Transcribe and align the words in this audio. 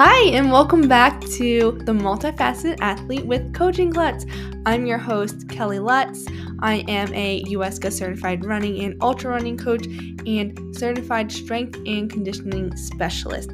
Hi, 0.00 0.28
and 0.28 0.52
welcome 0.52 0.86
back 0.86 1.20
to 1.22 1.76
the 1.82 1.90
Multifaceted 1.90 2.78
Athlete 2.80 3.26
with 3.26 3.52
Coaching 3.52 3.92
Klutz. 3.92 4.26
I'm 4.64 4.86
your 4.86 4.96
host, 4.96 5.48
Kelly 5.48 5.80
Lutz. 5.80 6.24
I 6.60 6.84
am 6.86 7.12
a 7.14 7.42
UESCA 7.46 7.90
certified 7.90 8.44
running 8.44 8.84
and 8.84 8.94
ultra 9.02 9.32
running 9.32 9.58
coach 9.58 9.86
and 10.24 10.56
certified 10.72 11.32
strength 11.32 11.80
and 11.84 12.08
conditioning 12.08 12.76
specialist. 12.76 13.50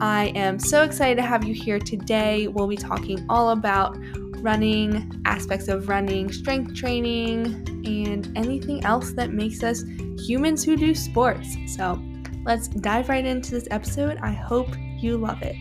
I 0.00 0.32
am 0.34 0.58
so 0.58 0.82
excited 0.82 1.16
to 1.16 1.22
have 1.22 1.44
you 1.44 1.52
here 1.52 1.78
today. 1.78 2.48
We'll 2.48 2.68
be 2.68 2.78
talking 2.78 3.26
all 3.28 3.50
about 3.50 3.98
running, 4.38 5.20
aspects 5.26 5.68
of 5.68 5.90
running, 5.90 6.32
strength 6.32 6.74
training, 6.74 7.44
and 7.84 8.32
anything 8.34 8.82
else 8.86 9.12
that 9.12 9.30
makes 9.30 9.62
us 9.62 9.84
humans 10.18 10.64
who 10.64 10.74
do 10.74 10.94
sports. 10.94 11.54
So 11.66 12.02
let's 12.46 12.68
dive 12.68 13.10
right 13.10 13.26
into 13.26 13.50
this 13.50 13.68
episode. 13.70 14.16
I 14.22 14.32
hope 14.32 14.74
you 14.98 15.18
love 15.18 15.42
it. 15.42 15.54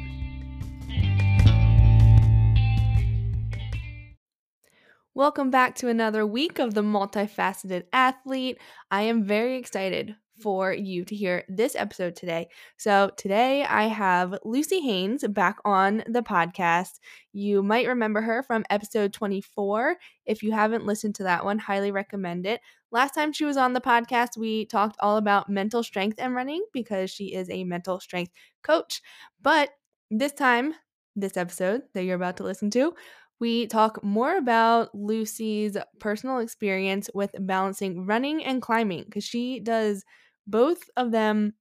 Welcome 5.17 5.49
back 5.49 5.75
to 5.75 5.87
another 5.87 6.25
week 6.25 6.59
of 6.59 6.73
the 6.73 6.81
Multifaceted 6.81 7.83
Athlete. 7.93 8.59
I 8.91 9.03
am 9.03 9.23
very 9.23 9.55
excited 9.55 10.13
for 10.41 10.73
you 10.73 11.05
to 11.05 11.15
hear 11.15 11.45
this 11.47 11.73
episode 11.73 12.17
today. 12.17 12.49
So, 12.75 13.09
today 13.15 13.63
I 13.63 13.83
have 13.83 14.37
Lucie 14.43 14.81
Hanes 14.81 15.25
back 15.29 15.55
on 15.63 16.03
the 16.09 16.21
podcast. 16.21 16.99
You 17.31 17.63
might 17.63 17.87
remember 17.87 18.19
her 18.19 18.43
from 18.43 18.65
episode 18.69 19.13
24. 19.13 19.95
If 20.25 20.43
you 20.43 20.51
haven't 20.51 20.85
listened 20.85 21.15
to 21.15 21.23
that 21.23 21.45
one, 21.45 21.59
highly 21.59 21.91
recommend 21.91 22.45
it. 22.45 22.59
Last 22.91 23.15
time 23.15 23.31
she 23.31 23.45
was 23.45 23.55
on 23.55 23.71
the 23.71 23.79
podcast, 23.79 24.35
we 24.35 24.65
talked 24.65 24.97
all 24.99 25.15
about 25.15 25.47
mental 25.47 25.81
strength 25.81 26.19
and 26.19 26.35
running 26.35 26.65
because 26.73 27.09
she 27.09 27.33
is 27.33 27.49
a 27.49 27.63
mental 27.63 28.01
strength 28.01 28.33
coach. 28.63 29.01
But 29.41 29.69
this 30.11 30.33
time, 30.33 30.73
this 31.15 31.37
episode 31.37 31.83
that 31.93 32.03
you're 32.03 32.17
about 32.17 32.35
to 32.35 32.43
listen 32.43 32.69
to, 32.71 32.93
we 33.39 33.67
talk 33.67 34.03
more 34.03 34.37
about 34.37 34.95
Lucie's 34.95 35.77
personal 35.99 36.39
experience 36.39 37.09
with 37.13 37.31
balancing 37.39 38.05
running 38.05 38.43
and 38.43 38.61
climbing 38.61 39.03
because 39.03 39.23
she 39.23 39.59
does 39.59 40.03
both 40.47 40.89
of 40.95 41.11
them 41.11 41.53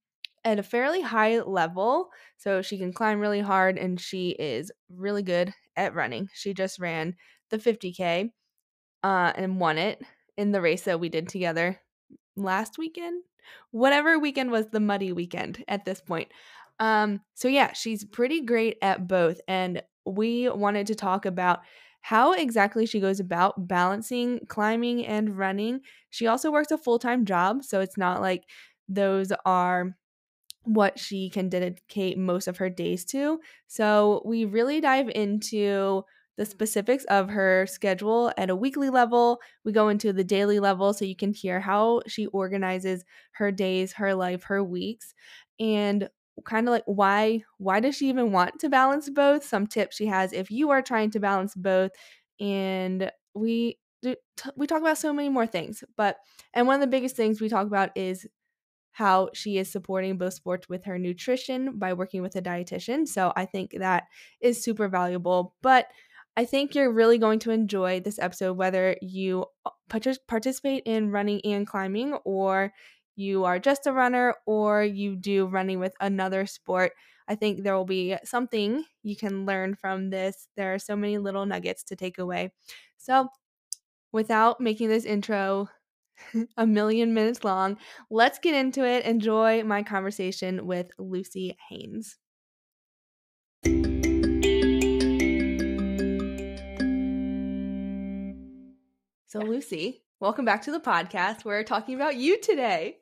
at 0.44 0.58
a 0.58 0.62
fairly 0.62 1.00
high 1.00 1.40
level. 1.40 2.10
So 2.36 2.62
she 2.62 2.78
can 2.78 2.92
climb 2.92 3.20
really 3.20 3.40
hard 3.40 3.78
and 3.78 4.00
she 4.00 4.30
is 4.30 4.70
really 4.88 5.22
good 5.22 5.52
at 5.76 5.94
running. 5.94 6.28
She 6.34 6.54
just 6.54 6.78
ran 6.78 7.16
the 7.50 7.58
50K 7.58 8.30
uh, 9.02 9.32
and 9.34 9.58
won 9.58 9.78
it 9.78 10.02
in 10.36 10.52
the 10.52 10.60
race 10.60 10.82
that 10.82 11.00
we 11.00 11.08
did 11.08 11.28
together 11.28 11.80
last 12.36 12.78
weekend. 12.78 13.22
Whatever 13.70 14.18
weekend 14.18 14.50
was 14.50 14.68
the 14.68 14.80
muddy 14.80 15.12
weekend 15.12 15.64
at 15.68 15.84
this 15.84 16.00
point. 16.00 16.28
Um, 16.80 17.20
so 17.34 17.48
yeah, 17.48 17.72
she's 17.72 18.04
pretty 18.04 18.42
great 18.42 18.78
at 18.82 19.06
both. 19.06 19.40
And 19.46 19.82
we 20.06 20.48
wanted 20.50 20.86
to 20.88 20.94
talk 20.94 21.26
about 21.26 21.60
how 22.02 22.32
exactly 22.32 22.84
she 22.86 23.00
goes 23.00 23.20
about 23.20 23.66
balancing 23.66 24.40
climbing 24.48 25.06
and 25.06 25.38
running. 25.38 25.80
She 26.10 26.26
also 26.26 26.50
works 26.52 26.70
a 26.70 26.78
full 26.78 26.98
time 26.98 27.24
job, 27.24 27.64
so 27.64 27.80
it's 27.80 27.96
not 27.96 28.20
like 28.20 28.44
those 28.88 29.32
are 29.46 29.96
what 30.64 30.98
she 30.98 31.28
can 31.28 31.48
dedicate 31.48 32.16
most 32.18 32.48
of 32.48 32.56
her 32.56 32.70
days 32.70 33.04
to. 33.06 33.40
So 33.66 34.22
we 34.24 34.44
really 34.44 34.80
dive 34.80 35.10
into 35.14 36.04
the 36.36 36.46
specifics 36.46 37.04
of 37.04 37.28
her 37.28 37.66
schedule 37.66 38.32
at 38.36 38.50
a 38.50 38.56
weekly 38.56 38.90
level. 38.90 39.40
We 39.64 39.72
go 39.72 39.88
into 39.88 40.12
the 40.12 40.24
daily 40.24 40.58
level 40.60 40.92
so 40.92 41.04
you 41.04 41.14
can 41.14 41.32
hear 41.32 41.60
how 41.60 42.00
she 42.08 42.26
organizes 42.28 43.04
her 43.32 43.52
days, 43.52 43.92
her 43.94 44.14
life, 44.14 44.44
her 44.44 44.64
weeks. 44.64 45.14
And 45.60 46.08
kind 46.44 46.66
of 46.68 46.72
like 46.72 46.84
why 46.86 47.42
why 47.58 47.80
does 47.80 47.96
she 47.96 48.08
even 48.08 48.32
want 48.32 48.58
to 48.60 48.68
balance 48.68 49.08
both? 49.10 49.44
Some 49.44 49.66
tips 49.66 49.96
she 49.96 50.06
has 50.06 50.32
if 50.32 50.50
you 50.50 50.70
are 50.70 50.82
trying 50.82 51.10
to 51.12 51.20
balance 51.20 51.54
both 51.54 51.92
and 52.40 53.10
we 53.34 53.78
we 54.56 54.66
talk 54.66 54.80
about 54.80 54.98
so 54.98 55.12
many 55.12 55.28
more 55.28 55.46
things 55.46 55.82
but 55.96 56.18
and 56.52 56.66
one 56.66 56.74
of 56.74 56.80
the 56.80 56.86
biggest 56.86 57.16
things 57.16 57.40
we 57.40 57.48
talk 57.48 57.66
about 57.66 57.90
is 57.96 58.26
how 58.92 59.28
she 59.34 59.58
is 59.58 59.70
supporting 59.70 60.18
both 60.18 60.34
sports 60.34 60.68
with 60.68 60.84
her 60.84 60.98
nutrition 60.98 61.78
by 61.78 61.92
working 61.92 62.22
with 62.22 62.36
a 62.36 62.42
dietitian 62.42 63.08
so 63.08 63.32
i 63.36 63.44
think 63.44 63.72
that 63.78 64.04
is 64.40 64.62
super 64.62 64.88
valuable 64.88 65.54
but 65.62 65.88
i 66.36 66.44
think 66.44 66.74
you're 66.74 66.92
really 66.92 67.18
going 67.18 67.38
to 67.38 67.50
enjoy 67.50 68.00
this 68.00 68.18
episode 68.18 68.54
whether 68.54 68.96
you 69.00 69.46
uh, 69.64 69.70
participate 70.26 70.82
in 70.86 71.10
running 71.10 71.40
and 71.44 71.66
climbing 71.66 72.14
or 72.24 72.72
you 73.16 73.44
are 73.44 73.58
just 73.58 73.86
a 73.86 73.92
runner 73.92 74.34
or 74.46 74.82
you 74.82 75.16
do 75.16 75.46
running 75.46 75.78
with 75.78 75.94
another 76.00 76.46
sport. 76.46 76.92
I 77.28 77.34
think 77.36 77.62
there 77.62 77.74
will 77.74 77.84
be 77.84 78.16
something 78.24 78.84
you 79.02 79.16
can 79.16 79.46
learn 79.46 79.76
from 79.76 80.10
this. 80.10 80.48
There 80.56 80.74
are 80.74 80.78
so 80.78 80.96
many 80.96 81.18
little 81.18 81.46
nuggets 81.46 81.82
to 81.84 81.96
take 81.96 82.18
away. 82.18 82.52
So, 82.98 83.28
without 84.12 84.60
making 84.60 84.88
this 84.88 85.04
intro 85.04 85.68
a 86.56 86.66
million 86.66 87.14
minutes 87.14 87.44
long, 87.44 87.78
let's 88.10 88.38
get 88.38 88.54
into 88.54 88.84
it. 88.84 89.04
Enjoy 89.04 89.62
my 89.64 89.82
conversation 89.82 90.66
with 90.66 90.90
Lucie 90.98 91.56
Hanes. 91.70 92.18
So, 99.26 99.40
Lucie, 99.40 100.04
welcome 100.20 100.44
back 100.44 100.62
to 100.62 100.70
the 100.70 100.78
podcast. 100.78 101.44
We're 101.44 101.64
talking 101.64 101.96
about 101.96 102.16
you 102.16 102.40
today. 102.40 102.98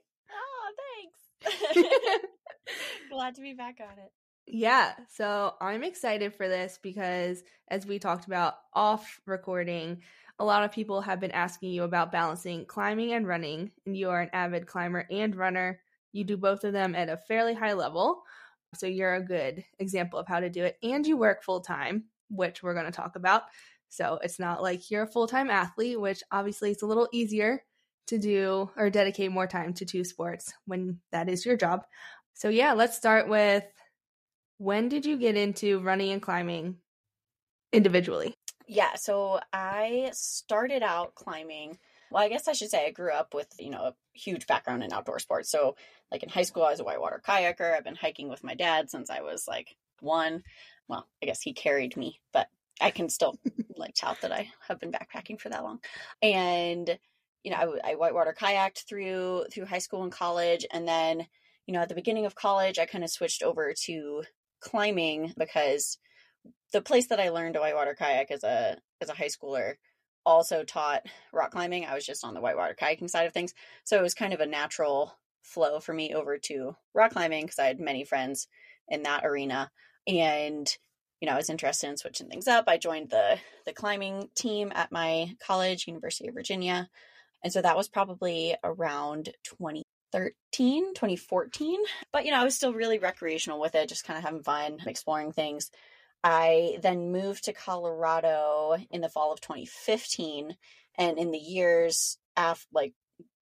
Glad 3.10 3.34
to 3.36 3.40
be 3.40 3.54
back 3.54 3.78
on 3.80 3.98
it. 3.98 4.10
Yeah, 4.46 4.92
so 5.08 5.54
I'm 5.60 5.84
excited 5.84 6.34
for 6.34 6.48
this 6.48 6.78
because 6.82 7.42
as 7.68 7.86
we 7.86 7.98
talked 7.98 8.26
about 8.26 8.54
off 8.74 9.20
recording, 9.26 10.02
a 10.38 10.44
lot 10.44 10.64
of 10.64 10.72
people 10.72 11.00
have 11.00 11.20
been 11.20 11.30
asking 11.30 11.70
you 11.70 11.84
about 11.84 12.10
balancing 12.10 12.66
climbing 12.66 13.12
and 13.12 13.26
running, 13.26 13.70
and 13.86 13.96
you 13.96 14.10
are 14.10 14.20
an 14.20 14.30
avid 14.32 14.66
climber 14.66 15.06
and 15.10 15.36
runner. 15.36 15.80
You 16.12 16.24
do 16.24 16.36
both 16.36 16.64
of 16.64 16.72
them 16.72 16.94
at 16.94 17.08
a 17.08 17.16
fairly 17.16 17.54
high 17.54 17.74
level. 17.74 18.22
So 18.74 18.86
you're 18.86 19.14
a 19.14 19.24
good 19.24 19.64
example 19.78 20.18
of 20.18 20.26
how 20.26 20.40
to 20.40 20.50
do 20.50 20.64
it. 20.64 20.76
And 20.82 21.06
you 21.06 21.16
work 21.16 21.44
full 21.44 21.60
time, 21.60 22.04
which 22.28 22.62
we're 22.62 22.74
going 22.74 22.86
to 22.86 22.92
talk 22.92 23.16
about. 23.16 23.42
So 23.88 24.18
it's 24.22 24.38
not 24.38 24.62
like 24.62 24.90
you're 24.90 25.02
a 25.02 25.10
full 25.10 25.28
time 25.28 25.50
athlete, 25.50 26.00
which 26.00 26.22
obviously 26.32 26.70
is 26.70 26.82
a 26.82 26.86
little 26.86 27.08
easier 27.12 27.62
to 28.08 28.18
do 28.18 28.70
or 28.76 28.90
dedicate 28.90 29.32
more 29.32 29.46
time 29.46 29.74
to 29.74 29.84
two 29.84 30.04
sports 30.04 30.52
when 30.66 30.98
that 31.12 31.28
is 31.28 31.46
your 31.46 31.56
job. 31.56 31.84
So, 32.34 32.48
yeah, 32.48 32.72
let's 32.72 32.96
start 32.96 33.28
with 33.28 33.64
when 34.58 34.88
did 34.88 35.04
you 35.04 35.16
get 35.16 35.36
into 35.36 35.80
running 35.80 36.12
and 36.12 36.22
climbing 36.22 36.76
individually? 37.72 38.34
Yeah, 38.66 38.94
so 38.94 39.40
I 39.52 40.10
started 40.12 40.82
out 40.82 41.14
climbing. 41.14 41.78
Well, 42.10 42.22
I 42.22 42.28
guess 42.28 42.48
I 42.48 42.52
should 42.52 42.70
say 42.70 42.86
I 42.86 42.90
grew 42.90 43.12
up 43.12 43.34
with, 43.34 43.48
you 43.58 43.70
know, 43.70 43.82
a 43.82 43.94
huge 44.14 44.46
background 44.46 44.84
in 44.84 44.92
outdoor 44.92 45.18
sports. 45.18 45.50
So, 45.50 45.76
like 46.10 46.22
in 46.22 46.28
high 46.28 46.42
school, 46.42 46.62
I 46.62 46.70
was 46.70 46.80
a 46.80 46.84
whitewater 46.84 47.20
kayaker. 47.26 47.74
I've 47.74 47.84
been 47.84 47.96
hiking 47.96 48.28
with 48.28 48.44
my 48.44 48.54
dad 48.54 48.90
since 48.90 49.10
I 49.10 49.22
was 49.22 49.46
like 49.48 49.76
one. 50.00 50.42
Well, 50.88 51.06
I 51.22 51.26
guess 51.26 51.40
he 51.40 51.54
carried 51.54 51.96
me, 51.96 52.20
but 52.32 52.48
I 52.80 52.90
can 52.90 53.08
still 53.08 53.38
like 53.76 53.94
tout 53.94 54.20
that 54.22 54.32
I 54.32 54.50
have 54.68 54.78
been 54.78 54.92
backpacking 54.92 55.40
for 55.40 55.48
that 55.48 55.64
long. 55.64 55.80
And 56.20 56.98
you 57.44 57.50
know, 57.50 57.76
I, 57.84 57.92
I 57.92 57.94
whitewater 57.94 58.34
kayaked 58.38 58.86
through 58.86 59.46
through 59.52 59.66
high 59.66 59.78
school 59.78 60.02
and 60.02 60.12
college, 60.12 60.66
and 60.72 60.86
then 60.86 61.26
you 61.66 61.74
know 61.74 61.80
at 61.80 61.88
the 61.88 61.94
beginning 61.94 62.26
of 62.26 62.34
college, 62.34 62.78
I 62.78 62.86
kind 62.86 63.04
of 63.04 63.10
switched 63.10 63.42
over 63.42 63.74
to 63.84 64.22
climbing 64.60 65.34
because 65.36 65.98
the 66.72 66.82
place 66.82 67.08
that 67.08 67.20
I 67.20 67.30
learned 67.30 67.54
to 67.54 67.60
whitewater 67.60 67.94
kayak 67.94 68.30
as 68.30 68.44
a 68.44 68.78
as 69.00 69.08
a 69.08 69.14
high 69.14 69.26
schooler 69.26 69.74
also 70.24 70.62
taught 70.62 71.04
rock 71.32 71.50
climbing. 71.50 71.84
I 71.84 71.94
was 71.94 72.06
just 72.06 72.24
on 72.24 72.34
the 72.34 72.40
whitewater 72.40 72.76
kayaking 72.80 73.10
side 73.10 73.26
of 73.26 73.32
things, 73.32 73.54
so 73.84 73.98
it 73.98 74.02
was 74.02 74.14
kind 74.14 74.32
of 74.32 74.40
a 74.40 74.46
natural 74.46 75.16
flow 75.42 75.80
for 75.80 75.92
me 75.92 76.14
over 76.14 76.38
to 76.38 76.76
rock 76.94 77.12
climbing 77.12 77.44
because 77.44 77.58
I 77.58 77.66
had 77.66 77.80
many 77.80 78.04
friends 78.04 78.46
in 78.88 79.02
that 79.02 79.24
arena, 79.24 79.70
and 80.06 80.68
you 81.20 81.26
know 81.26 81.34
I 81.34 81.38
was 81.38 81.50
interested 81.50 81.88
in 81.88 81.96
switching 81.96 82.28
things 82.28 82.46
up. 82.46 82.64
I 82.68 82.78
joined 82.78 83.10
the 83.10 83.38
the 83.66 83.72
climbing 83.72 84.28
team 84.36 84.72
at 84.74 84.92
my 84.92 85.34
college, 85.44 85.88
University 85.88 86.28
of 86.28 86.34
Virginia, 86.34 86.88
and 87.42 87.52
so 87.52 87.60
that 87.60 87.76
was 87.76 87.88
probably 87.88 88.54
around 88.62 89.30
2013, 89.44 90.94
2014. 90.94 91.80
But, 92.12 92.24
you 92.24 92.30
know, 92.30 92.40
I 92.40 92.44
was 92.44 92.54
still 92.54 92.72
really 92.72 92.98
recreational 92.98 93.60
with 93.60 93.74
it, 93.74 93.88
just 93.88 94.04
kind 94.04 94.18
of 94.18 94.24
having 94.24 94.42
fun, 94.42 94.78
exploring 94.86 95.32
things. 95.32 95.70
I 96.22 96.78
then 96.82 97.10
moved 97.10 97.44
to 97.44 97.52
Colorado 97.52 98.76
in 98.90 99.00
the 99.00 99.08
fall 99.08 99.32
of 99.32 99.40
2015. 99.40 100.56
And 100.96 101.18
in 101.18 101.32
the 101.32 101.38
years 101.38 102.18
after, 102.36 102.66
like 102.72 102.94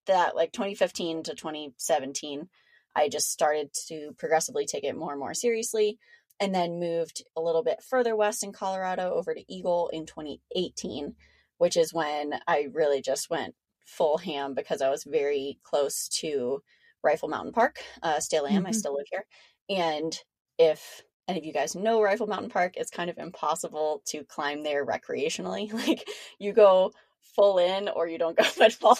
that, 0.06 0.35
like 0.35 0.52
2015 0.52 1.25
to 1.25 1.35
2017, 1.35 2.49
I 2.97 3.08
just 3.08 3.31
started 3.31 3.70
to 3.88 4.14
progressively 4.17 4.64
take 4.64 4.85
it 4.85 4.97
more 4.97 5.11
and 5.11 5.20
more 5.20 5.35
seriously. 5.35 5.99
And 6.43 6.55
then 6.55 6.81
moved 6.81 7.23
a 7.37 7.41
little 7.43 7.62
bit 7.62 7.82
further 7.87 8.17
west 8.17 8.43
in 8.43 8.55
Colorado 8.55 9.12
over 9.12 9.35
to 9.35 9.52
Eagle 9.52 9.91
in 9.93 10.06
2018, 10.06 11.14
which 11.58 11.76
is 11.76 11.93
when 11.93 12.32
I 12.49 12.69
really 12.73 13.02
just 13.02 13.29
went 13.29 13.55
full 13.90 14.19
ham 14.19 14.54
because 14.54 14.81
I 14.81 14.90
was 14.90 15.04
very 15.04 15.58
close 15.62 16.08
to 16.20 16.62
Rifle 17.02 17.28
Mountain 17.28 17.52
Park. 17.52 17.81
Uh, 18.02 18.20
still 18.20 18.46
am. 18.46 18.58
Mm-hmm. 18.58 18.66
I 18.66 18.70
still 18.72 18.94
live 18.94 19.06
here. 19.10 19.26
And 19.69 20.16
if 20.58 21.02
any 21.28 21.38
of 21.38 21.44
you 21.44 21.52
guys 21.52 21.75
know 21.75 22.02
Rifle 22.02 22.26
Mountain 22.26 22.50
Park, 22.50 22.75
it's 22.76 22.90
kind 22.90 23.10
of 23.10 23.19
impossible 23.19 24.02
to 24.06 24.25
climb 24.25 24.62
there 24.62 24.87
recreationally. 24.87 25.72
Like 25.81 26.08
you 26.38 26.52
go 26.52 26.92
full 27.34 27.58
in 27.58 27.88
or 27.88 28.08
you 28.08 28.19
don't 28.19 28.37
go 28.37 28.44
at 28.64 28.76
all. 28.82 28.98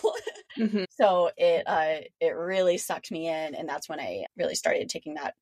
Mm-hmm. 0.59 0.85
so 0.91 1.31
it 1.37 1.63
uh 1.67 2.01
it 2.21 2.35
really 2.35 2.77
sucked 2.77 3.13
me 3.13 3.29
in 3.29 3.55
and 3.55 3.69
that's 3.69 3.89
when 3.89 4.01
I 4.01 4.25
really 4.37 4.57
started 4.57 4.89
taking 4.89 5.15
that 5.15 5.35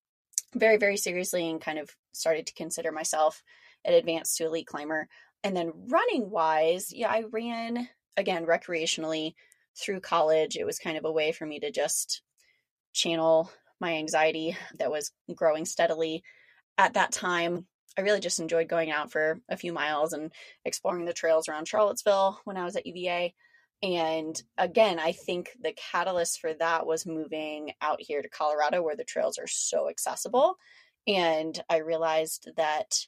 very 0.54 0.76
very 0.76 0.98
seriously 0.98 1.48
and 1.48 1.60
kind 1.60 1.78
of 1.78 1.90
started 2.12 2.46
to 2.46 2.54
consider 2.54 2.92
myself 2.92 3.42
an 3.84 3.94
advanced 3.94 4.36
to 4.36 4.46
elite 4.46 4.66
climber. 4.66 5.08
And 5.44 5.56
then 5.56 5.72
running 5.88 6.30
wise, 6.30 6.92
yeah, 6.92 7.10
I 7.10 7.24
ran 7.30 7.88
again 8.18 8.44
recreationally 8.44 9.34
through 9.80 10.00
college. 10.00 10.56
It 10.56 10.66
was 10.66 10.78
kind 10.78 10.98
of 10.98 11.04
a 11.04 11.12
way 11.12 11.32
for 11.32 11.46
me 11.46 11.60
to 11.60 11.70
just 11.70 12.20
channel 12.92 13.50
my 13.80 13.94
anxiety 13.94 14.56
that 14.78 14.90
was 14.90 15.12
growing 15.34 15.64
steadily 15.64 16.22
at 16.76 16.94
that 16.94 17.12
time. 17.12 17.66
I 17.96 18.02
really 18.02 18.20
just 18.20 18.40
enjoyed 18.40 18.68
going 18.68 18.90
out 18.90 19.12
for 19.12 19.40
a 19.48 19.56
few 19.56 19.72
miles 19.72 20.12
and 20.12 20.32
exploring 20.64 21.04
the 21.04 21.12
trails 21.12 21.48
around 21.48 21.68
Charlottesville 21.68 22.40
when 22.44 22.56
I 22.56 22.64
was 22.64 22.76
at 22.76 22.86
UVA. 22.86 23.34
And 23.82 24.40
again, 24.56 24.98
I 24.98 25.12
think 25.12 25.50
the 25.60 25.72
catalyst 25.92 26.40
for 26.40 26.52
that 26.54 26.86
was 26.86 27.06
moving 27.06 27.72
out 27.80 28.00
here 28.00 28.20
to 28.20 28.28
Colorado 28.28 28.82
where 28.82 28.96
the 28.96 29.04
trails 29.04 29.38
are 29.38 29.46
so 29.46 29.88
accessible. 29.88 30.56
And 31.06 31.58
I 31.70 31.78
realized 31.78 32.50
that, 32.56 32.98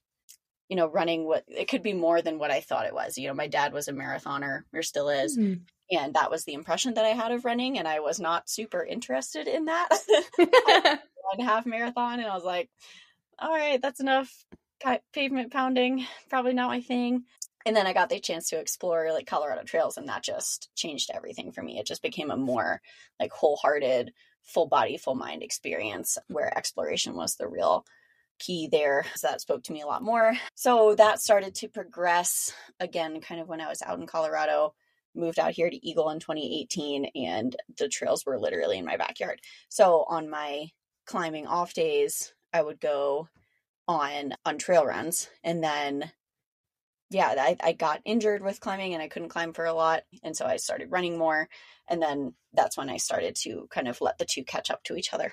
you 0.71 0.77
know, 0.77 0.87
running 0.87 1.27
what 1.27 1.45
it 1.49 1.69
could 1.69 1.83
be 1.83 1.93
more 1.93 2.23
than 2.23 2.39
what 2.39 2.51
I 2.51 2.61
thought 2.61 2.87
it 2.87 2.95
was. 2.95 3.19
You 3.19 3.29
know, 3.29 3.35
my 3.35 3.49
dad 3.49 3.75
was 3.75 3.89
a 3.89 3.93
marathoner 3.93 4.63
or 4.73 4.83
still 4.83 5.11
is. 5.11 5.37
Mm-hmm. 5.37 5.63
And 5.91 6.15
that 6.15 6.31
was 6.31 6.45
the 6.45 6.55
impression 6.55 6.95
that 6.95 7.05
I 7.05 7.09
had 7.09 7.33
of 7.33 7.45
running. 7.45 7.79
And 7.79 7.87
I 7.89 8.01
was 8.01 8.21
not 8.21 8.49
super 8.49 8.83
interested 8.83 9.49
in 9.49 9.67
that. 9.67 9.89
one 11.35 11.47
half 11.47 11.67
marathon. 11.67 12.21
And 12.21 12.29
I 12.29 12.35
was 12.35 12.45
like, 12.45 12.71
all 13.39 13.51
right, 13.53 13.83
that's 13.83 14.01
enough 14.01 14.33
pavement 15.13 15.53
pounding. 15.53 16.07
Probably 16.31 16.55
not 16.55 16.69
my 16.69 16.81
thing 16.81 17.25
and 17.67 17.77
then 17.77 17.87
I 17.87 17.93
got 17.93 18.09
the 18.09 18.21
chance 18.21 18.49
to 18.51 18.59
explore 18.59 19.13
like 19.13 19.27
Colorado 19.27 19.63
trails, 19.65 19.97
and 19.97 20.09
that 20.09 20.23
just 20.23 20.71
changed 20.75 21.11
everything 21.13 21.53
for 21.53 21.63
me. 21.63 21.79
It 21.79 21.87
just 21.87 22.03
became 22.03 22.31
a 22.31 22.37
more 22.37 22.81
like 23.19 23.33
wholehearted, 23.33 24.13
full 24.43 24.67
body, 24.67 24.97
full 24.97 25.15
mind 25.15 25.43
experience 25.43 26.17
where 26.29 26.57
exploration 26.57 27.15
was 27.15 27.37
the 27.37 27.49
real 27.49 27.85
key 28.41 28.69
there. 28.71 29.07
So 29.15 29.29
that 29.29 29.41
spoke 29.41 29.63
to 29.65 29.73
me 29.73 29.83
a 29.83 29.87
lot 29.87 30.03
more. 30.03 30.35
So 30.57 30.97
that 30.97 31.21
started 31.21 31.55
to 31.57 31.69
progress 31.69 32.53
again, 32.81 33.21
kind 33.21 33.41
of 33.41 33.49
when 33.49 33.61
I 33.61 33.69
was 33.69 33.83
out 33.83 34.01
in 34.01 34.07
Colorado. 34.07 34.75
Moved 35.15 35.39
out 35.39 35.53
here 35.53 35.69
to 35.69 35.87
Eagle 35.89 36.11
in 36.11 36.21
2018, 36.21 37.11
and 37.17 37.57
the 37.79 37.89
trails 37.89 38.25
were 38.25 38.39
literally 38.39 38.79
in 38.79 38.85
my 38.85 38.97
backyard. 38.97 39.41
So 39.69 40.05
on 40.09 40.31
my 40.31 40.69
climbing 41.05 41.47
off 41.47 41.75
days, 41.75 42.33
I 42.53 42.63
would 42.63 42.81
go 42.81 43.29
on 43.89 44.35
on 44.45 44.57
trail 44.57 44.87
runs 44.87 45.29
and 45.43 45.65
then 45.65 46.13
yeah, 47.11 47.35
I, 47.37 47.57
I 47.61 47.73
got 47.73 48.03
injured 48.05 48.41
with 48.41 48.61
climbing 48.61 48.95
and 48.95 49.03
I 49.03 49.09
couldn't 49.09 49.31
climb 49.31 49.53
for 49.53 49.65
a 49.65 49.75
lot. 49.75 50.05
And 50.23 50.37
so 50.37 50.47
I 50.47 50.57
started 50.57 50.93
running 50.93 51.19
more. 51.19 51.49
And 51.89 52.01
then 52.01 52.35
that's 52.53 52.77
when 52.77 52.89
I 52.89 52.99
started 52.99 53.35
to 53.41 53.67
kind 53.69 53.89
of 53.89 54.01
let 54.01 54.17
the 54.19 54.25
two 54.25 54.45
catch 54.45 54.71
up 54.71 54.85
to 54.85 54.95
each 54.95 55.13
other. 55.13 55.33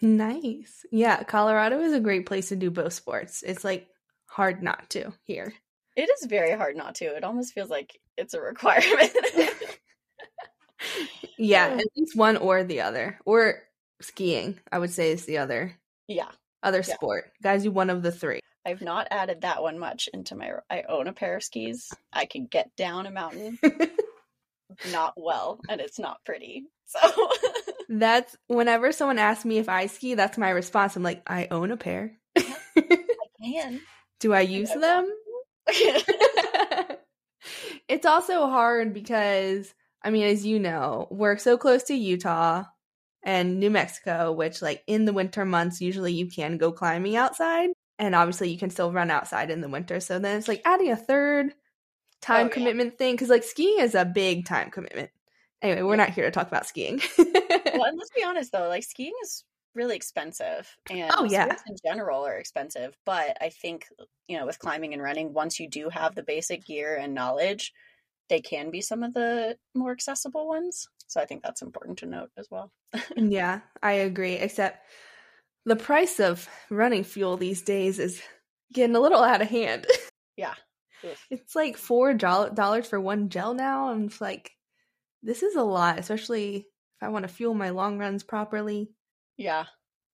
Nice. 0.00 0.84
Yeah, 0.90 1.22
Colorado 1.22 1.80
is 1.80 1.92
a 1.92 2.00
great 2.00 2.26
place 2.26 2.48
to 2.48 2.56
do 2.56 2.70
both 2.70 2.92
sports. 2.92 3.42
It's 3.46 3.64
like 3.64 3.88
hard 4.26 4.62
not 4.62 4.90
to 4.90 5.12
here. 5.24 5.52
It 5.96 6.10
is 6.10 6.28
very 6.28 6.52
hard 6.52 6.76
not 6.76 6.96
to. 6.96 7.06
It 7.06 7.24
almost 7.24 7.54
feels 7.54 7.70
like 7.70 7.98
it's 8.16 8.34
a 8.34 8.40
requirement. 8.42 9.12
yeah, 11.38 11.68
at 11.78 11.86
least 11.96 12.16
one 12.16 12.36
or 12.36 12.64
the 12.64 12.82
other. 12.82 13.18
Or 13.24 13.62
skiing, 14.00 14.58
I 14.70 14.78
would 14.78 14.90
say 14.90 15.12
is 15.12 15.24
the 15.24 15.38
other. 15.38 15.76
Yeah. 16.06 16.28
Other 16.62 16.84
yeah. 16.86 16.94
sport. 16.94 17.32
Guys 17.42 17.62
do 17.62 17.70
one 17.70 17.90
of 17.90 18.02
the 18.02 18.12
three. 18.12 18.40
I've 18.66 18.82
not 18.82 19.06
added 19.12 19.42
that 19.42 19.62
one 19.62 19.78
much 19.78 20.08
into 20.12 20.34
my. 20.34 20.50
I 20.68 20.82
own 20.88 21.06
a 21.06 21.12
pair 21.12 21.36
of 21.36 21.44
skis. 21.44 21.92
I 22.12 22.26
can 22.26 22.46
get 22.46 22.74
down 22.76 23.06
a 23.06 23.12
mountain, 23.12 23.58
not 24.92 25.14
well, 25.16 25.60
and 25.68 25.80
it's 25.80 26.00
not 26.00 26.24
pretty. 26.24 26.64
So 26.86 26.98
that's 27.88 28.36
whenever 28.46 28.92
someone 28.92 29.18
asks 29.18 29.44
me 29.44 29.58
if 29.58 29.68
I 29.68 29.86
ski, 29.86 30.14
that's 30.14 30.38
my 30.38 30.50
response. 30.50 30.96
I'm 30.96 31.02
like, 31.02 31.22
I 31.26 31.48
own 31.50 31.70
a 31.70 31.76
pair. 31.76 32.12
I 32.36 32.44
can. 33.42 33.80
Do 34.20 34.32
I 34.32 34.40
use 34.40 34.70
I 34.70 34.78
them? 34.78 35.10
it's 37.88 38.06
also 38.06 38.46
hard 38.46 38.94
because 38.94 39.74
I 40.02 40.10
mean, 40.10 40.24
as 40.24 40.46
you 40.46 40.58
know, 40.58 41.08
we're 41.10 41.36
so 41.38 41.58
close 41.58 41.84
to 41.84 41.94
Utah 41.94 42.64
and 43.22 43.58
New 43.58 43.70
Mexico, 43.70 44.32
which 44.32 44.62
like 44.62 44.82
in 44.86 45.04
the 45.04 45.12
winter 45.12 45.44
months 45.44 45.80
usually 45.80 46.12
you 46.12 46.28
can 46.28 46.58
go 46.58 46.72
climbing 46.72 47.16
outside 47.16 47.70
and 47.98 48.14
obviously 48.14 48.50
you 48.50 48.58
can 48.58 48.70
still 48.70 48.92
run 48.92 49.10
outside 49.10 49.50
in 49.50 49.60
the 49.60 49.68
winter. 49.68 50.00
So 50.00 50.18
then 50.18 50.38
it's 50.38 50.48
like 50.48 50.62
adding 50.64 50.92
a 50.92 50.96
third 50.96 51.52
oh, 51.52 51.56
time 52.20 52.46
oh, 52.46 52.50
commitment 52.50 52.92
yeah. 52.92 52.98
thing 52.98 53.14
because 53.14 53.28
like 53.28 53.44
skiing 53.44 53.80
is 53.80 53.94
a 53.94 54.04
big 54.04 54.46
time 54.46 54.70
commitment. 54.70 55.10
Anyway, 55.62 55.82
we're 55.82 55.92
yeah. 55.92 56.04
not 56.04 56.10
here 56.10 56.24
to 56.24 56.30
talk 56.30 56.48
about 56.48 56.66
skiing. 56.66 57.00
well, 57.18 57.26
and 57.84 57.98
let's 57.98 58.10
be 58.14 58.24
honest 58.24 58.52
though, 58.52 58.68
like 58.68 58.84
skiing 58.84 59.14
is 59.22 59.44
really 59.74 59.96
expensive, 59.96 60.74
oh, 60.90 60.94
and 60.94 61.10
oh 61.16 61.24
yeah, 61.24 61.54
in 61.66 61.76
general 61.84 62.26
are 62.26 62.36
expensive. 62.36 62.96
But 63.04 63.36
I 63.40 63.50
think 63.50 63.86
uh, 64.00 64.04
you 64.28 64.38
know 64.38 64.46
with 64.46 64.58
climbing 64.58 64.92
and 64.92 65.02
running, 65.02 65.32
once 65.32 65.58
you 65.58 65.68
do 65.68 65.88
have 65.88 66.14
the 66.14 66.22
basic 66.22 66.66
gear 66.66 66.96
and 66.96 67.14
knowledge, 67.14 67.72
they 68.28 68.40
can 68.40 68.70
be 68.70 68.80
some 68.80 69.02
of 69.02 69.14
the 69.14 69.56
more 69.74 69.92
accessible 69.92 70.48
ones. 70.48 70.88
So 71.06 71.20
I 71.20 71.24
think 71.24 71.42
that's 71.42 71.62
important 71.62 71.98
to 71.98 72.06
note 72.06 72.30
as 72.36 72.48
well. 72.50 72.72
Mm, 72.94 73.32
yeah, 73.32 73.60
I 73.82 73.92
agree. 73.92 74.34
Except 74.34 74.84
the 75.64 75.76
price 75.76 76.20
of 76.20 76.48
running 76.70 77.04
fuel 77.04 77.36
these 77.36 77.62
days 77.62 77.98
is 77.98 78.20
getting 78.72 78.96
a 78.96 79.00
little 79.00 79.22
out 79.22 79.42
of 79.42 79.48
hand. 79.48 79.86
Yeah. 80.36 80.54
It's 81.30 81.54
like 81.54 81.76
four 81.76 82.14
dollars 82.14 82.88
for 82.88 82.98
one 82.98 83.28
gel 83.28 83.54
now. 83.54 83.92
and 83.92 84.10
it's 84.10 84.20
like, 84.20 84.50
this 85.26 85.42
is 85.42 85.56
a 85.56 85.62
lot, 85.62 85.98
especially 85.98 86.56
if 86.56 87.02
I 87.02 87.08
want 87.08 87.24
to 87.24 87.28
fuel 87.28 87.52
my 87.52 87.70
long 87.70 87.98
runs 87.98 88.22
properly. 88.22 88.90
Yeah. 89.36 89.64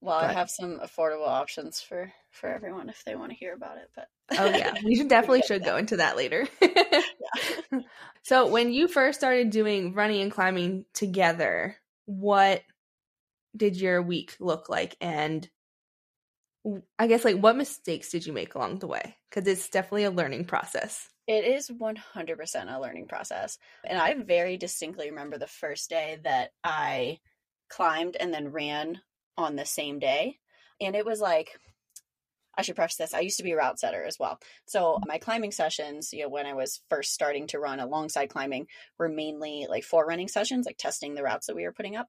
Well, 0.01 0.21
but, 0.21 0.31
I 0.31 0.33
have 0.33 0.51
some 0.51 0.81
affordable 0.81 1.29
options 1.29 1.81
for 1.81 2.13
for 2.33 2.49
everyone 2.49 2.89
if 2.89 3.05
they 3.05 3.15
want 3.15 3.31
to 3.31 3.37
hear 3.37 3.55
about 3.55 3.77
it. 3.77 3.91
But 3.95 4.09
oh 4.37 4.47
yeah, 4.47 4.75
we 4.85 4.97
should 4.97 5.09
definitely 5.09 5.43
should 5.43 5.65
go 5.65 5.77
into 5.77 5.99
that 5.99 6.17
later. 6.17 6.49
yeah. 6.61 7.81
So 8.25 8.47
when 8.47 8.73
you 8.73 8.87
first 8.87 9.19
started 9.19 9.51
doing 9.51 9.95
running 9.95 10.23
and 10.23 10.31
climbing 10.31 10.85
together, 10.95 11.77
what 12.07 12.63
did 13.57 13.77
your 13.77 14.01
week 14.01 14.37
look 14.39 14.69
like 14.69 14.97
and 15.01 15.49
I 16.99 17.09
guess 17.09 17.25
like 17.25 17.39
what 17.39 17.57
mistakes 17.57 18.11
did 18.11 18.25
you 18.25 18.33
make 18.33 18.55
along 18.55 18.79
the 18.79 18.87
way? 18.87 19.17
Because 19.29 19.49
it's 19.49 19.69
definitely 19.69 20.05
a 20.05 20.13
learning 20.13 20.45
process. 20.45 21.09
It 21.27 21.45
is 21.45 21.71
100% 21.71 22.77
a 22.77 22.81
learning 22.81 23.07
process. 23.07 23.59
And 23.85 23.99
I 23.99 24.15
very 24.15 24.57
distinctly 24.57 25.11
remember 25.11 25.39
the 25.39 25.47
first 25.47 25.89
day 25.89 26.19
that 26.25 26.51
I 26.65 27.19
climbed 27.69 28.17
and 28.19 28.35
then 28.35 28.49
ran 28.49 29.01
on 29.37 29.57
the 29.57 29.65
same 29.65 29.99
day. 29.99 30.39
And 30.81 30.97
it 30.97 31.07
was 31.07 31.21
like, 31.21 31.51
I 32.57 32.63
should 32.63 32.77
preface 32.77 32.97
this. 32.97 33.15
I 33.15 33.21
used 33.21 33.39
to 33.39 33.43
be 33.43 33.53
a 33.53 33.57
route 33.57 33.79
setter 33.79 34.05
as 34.05 34.19
well. 34.19 34.39
So 34.67 34.99
my 35.07 35.19
climbing 35.19 35.53
sessions, 35.53 36.13
you 36.13 36.23
know, 36.23 36.29
when 36.29 36.45
I 36.45 36.55
was 36.55 36.81
first 36.91 37.15
starting 37.15 37.47
to 37.49 37.59
run 37.59 37.81
alongside 37.81 38.29
climbing, 38.29 38.67
were 38.99 39.09
mainly 39.09 39.67
like 39.71 39.85
forerunning 39.85 40.29
sessions, 40.29 40.67
like 40.67 40.77
testing 40.77 41.15
the 41.15 41.23
routes 41.23 41.47
that 41.47 41.57
we 41.57 41.65
were 41.65 41.73
putting 41.73 41.97
up. 41.97 42.09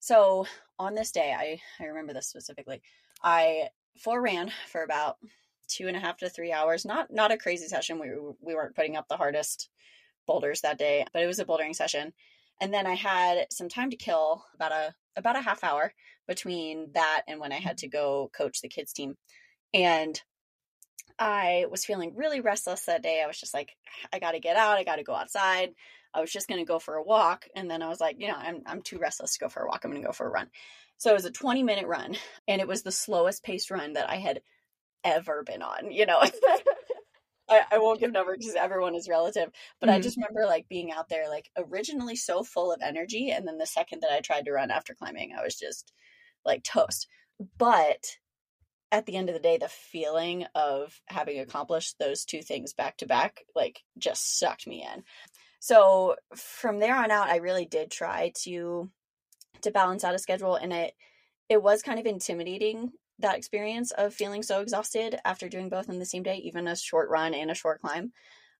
So 0.00 0.46
on 0.78 0.94
this 0.94 1.12
day, 1.12 1.34
I, 1.38 1.60
I 1.82 1.86
remember 1.86 2.12
this 2.12 2.28
specifically. 2.28 2.82
I 3.22 3.68
foreran 4.04 4.50
for 4.70 4.82
about 4.82 5.16
two 5.68 5.88
and 5.88 5.96
a 5.96 6.00
half 6.00 6.18
to 6.18 6.28
three 6.28 6.52
hours. 6.52 6.84
Not 6.84 7.12
not 7.12 7.32
a 7.32 7.36
crazy 7.36 7.66
session. 7.66 7.98
We 7.98 8.10
we 8.40 8.54
weren't 8.54 8.76
putting 8.76 8.96
up 8.96 9.08
the 9.08 9.16
hardest 9.16 9.68
boulders 10.26 10.62
that 10.62 10.78
day, 10.78 11.06
but 11.12 11.22
it 11.22 11.26
was 11.26 11.38
a 11.38 11.44
bouldering 11.44 11.74
session. 11.74 12.12
And 12.60 12.72
then 12.72 12.86
I 12.86 12.94
had 12.94 13.46
some 13.50 13.68
time 13.68 13.90
to 13.90 13.96
kill, 13.96 14.44
about 14.54 14.72
a 14.72 14.94
about 15.16 15.36
a 15.36 15.42
half 15.42 15.64
hour 15.64 15.92
between 16.26 16.88
that 16.94 17.22
and 17.28 17.40
when 17.40 17.52
I 17.52 17.58
had 17.58 17.78
to 17.78 17.88
go 17.88 18.30
coach 18.36 18.60
the 18.60 18.68
kids 18.68 18.92
team. 18.92 19.16
And 19.72 20.20
I 21.18 21.66
was 21.70 21.84
feeling 21.84 22.14
really 22.14 22.40
restless 22.40 22.84
that 22.84 23.02
day. 23.02 23.22
I 23.22 23.26
was 23.26 23.38
just 23.38 23.54
like, 23.54 23.70
I 24.12 24.18
got 24.18 24.32
to 24.32 24.40
get 24.40 24.56
out. 24.56 24.76
I 24.76 24.84
got 24.84 24.96
to 24.96 25.02
go 25.02 25.14
outside. 25.14 25.70
I 26.12 26.20
was 26.20 26.30
just 26.30 26.48
going 26.48 26.60
to 26.60 26.66
go 26.66 26.78
for 26.78 26.94
a 26.96 27.02
walk. 27.02 27.46
And 27.54 27.70
then 27.70 27.82
I 27.82 27.88
was 27.88 28.00
like, 28.00 28.16
you 28.18 28.28
know, 28.28 28.36
I'm, 28.36 28.62
I'm 28.66 28.82
too 28.82 28.98
restless 28.98 29.34
to 29.34 29.40
go 29.40 29.48
for 29.48 29.62
a 29.62 29.66
walk. 29.66 29.84
I'm 29.84 29.90
going 29.90 30.02
to 30.02 30.06
go 30.06 30.12
for 30.12 30.26
a 30.26 30.30
run. 30.30 30.48
So 30.98 31.10
it 31.10 31.14
was 31.14 31.24
a 31.24 31.30
20 31.30 31.62
minute 31.62 31.86
run 31.86 32.16
and 32.48 32.60
it 32.60 32.68
was 32.68 32.82
the 32.82 32.92
slowest 32.92 33.44
paced 33.44 33.70
run 33.70 33.94
that 33.94 34.08
I 34.08 34.16
had 34.16 34.40
ever 35.06 35.42
been 35.42 35.62
on, 35.62 35.90
you 35.90 36.06
know. 36.06 36.22
I, 37.48 37.62
I, 37.70 37.78
won't 37.78 38.00
give 38.00 38.10
numbers 38.10 38.38
because 38.40 38.56
everyone 38.56 38.96
is 38.96 39.08
relative, 39.08 39.50
but 39.80 39.88
mm-hmm. 39.88 39.96
I 39.96 40.00
just 40.00 40.16
remember 40.16 40.46
like 40.46 40.68
being 40.68 40.90
out 40.90 41.08
there, 41.08 41.28
like 41.28 41.48
originally 41.56 42.16
so 42.16 42.42
full 42.42 42.72
of 42.72 42.82
energy. 42.82 43.30
And 43.30 43.46
then 43.46 43.58
the 43.58 43.66
second 43.66 44.00
that 44.00 44.10
I 44.10 44.20
tried 44.20 44.46
to 44.46 44.52
run 44.52 44.72
after 44.72 44.94
climbing, 44.94 45.32
I 45.32 45.44
was 45.44 45.54
just 45.54 45.92
like 46.44 46.64
toast. 46.64 47.06
But 47.56 48.16
at 48.90 49.06
the 49.06 49.16
end 49.16 49.28
of 49.28 49.34
the 49.34 49.40
day, 49.40 49.58
the 49.58 49.68
feeling 49.68 50.46
of 50.54 51.00
having 51.06 51.38
accomplished 51.38 51.96
those 51.98 52.24
two 52.24 52.42
things 52.42 52.72
back 52.72 52.96
to 52.98 53.06
back, 53.06 53.44
like 53.54 53.82
just 53.98 54.38
sucked 54.38 54.66
me 54.66 54.82
in. 54.82 55.04
So 55.60 56.16
from 56.34 56.78
there 56.78 56.96
on 56.96 57.10
out, 57.10 57.28
I 57.28 57.36
really 57.36 57.64
did 57.64 57.90
try 57.90 58.32
to 58.42 58.90
to 59.62 59.70
balance 59.70 60.04
out 60.04 60.14
a 60.14 60.18
schedule, 60.18 60.56
and 60.56 60.72
it 60.72 60.94
it 61.48 61.62
was 61.62 61.82
kind 61.82 61.98
of 61.98 62.06
intimidating 62.06 62.92
that 63.18 63.36
experience 63.36 63.92
of 63.92 64.14
feeling 64.14 64.42
so 64.42 64.60
exhausted 64.60 65.18
after 65.24 65.48
doing 65.48 65.68
both 65.68 65.88
on 65.88 65.98
the 65.98 66.04
same 66.04 66.22
day, 66.22 66.36
even 66.36 66.68
a 66.68 66.76
short 66.76 67.08
run 67.08 67.34
and 67.34 67.50
a 67.50 67.54
short 67.54 67.80
climb, 67.80 68.12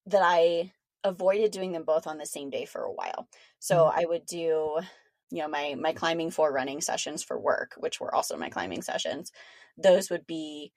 that 0.06 0.22
I 0.22 0.72
avoided 1.04 1.50
doing 1.50 1.72
them 1.72 1.84
both 1.84 2.06
on 2.06 2.18
the 2.18 2.26
same 2.26 2.50
day 2.50 2.64
for 2.64 2.82
a 2.82 2.92
while. 2.92 3.28
So 3.58 3.76
mm-hmm. 3.76 3.98
I 4.00 4.04
would 4.06 4.26
do 4.26 4.80
you 5.30 5.42
know 5.42 5.48
my 5.48 5.74
my 5.78 5.92
climbing 5.92 6.30
forerunning 6.30 6.80
sessions 6.80 7.22
for 7.22 7.38
work 7.38 7.74
which 7.78 8.00
were 8.00 8.14
also 8.14 8.36
my 8.36 8.48
climbing 8.48 8.82
sessions 8.82 9.32
those 9.76 10.10
would 10.10 10.26
be 10.26 10.72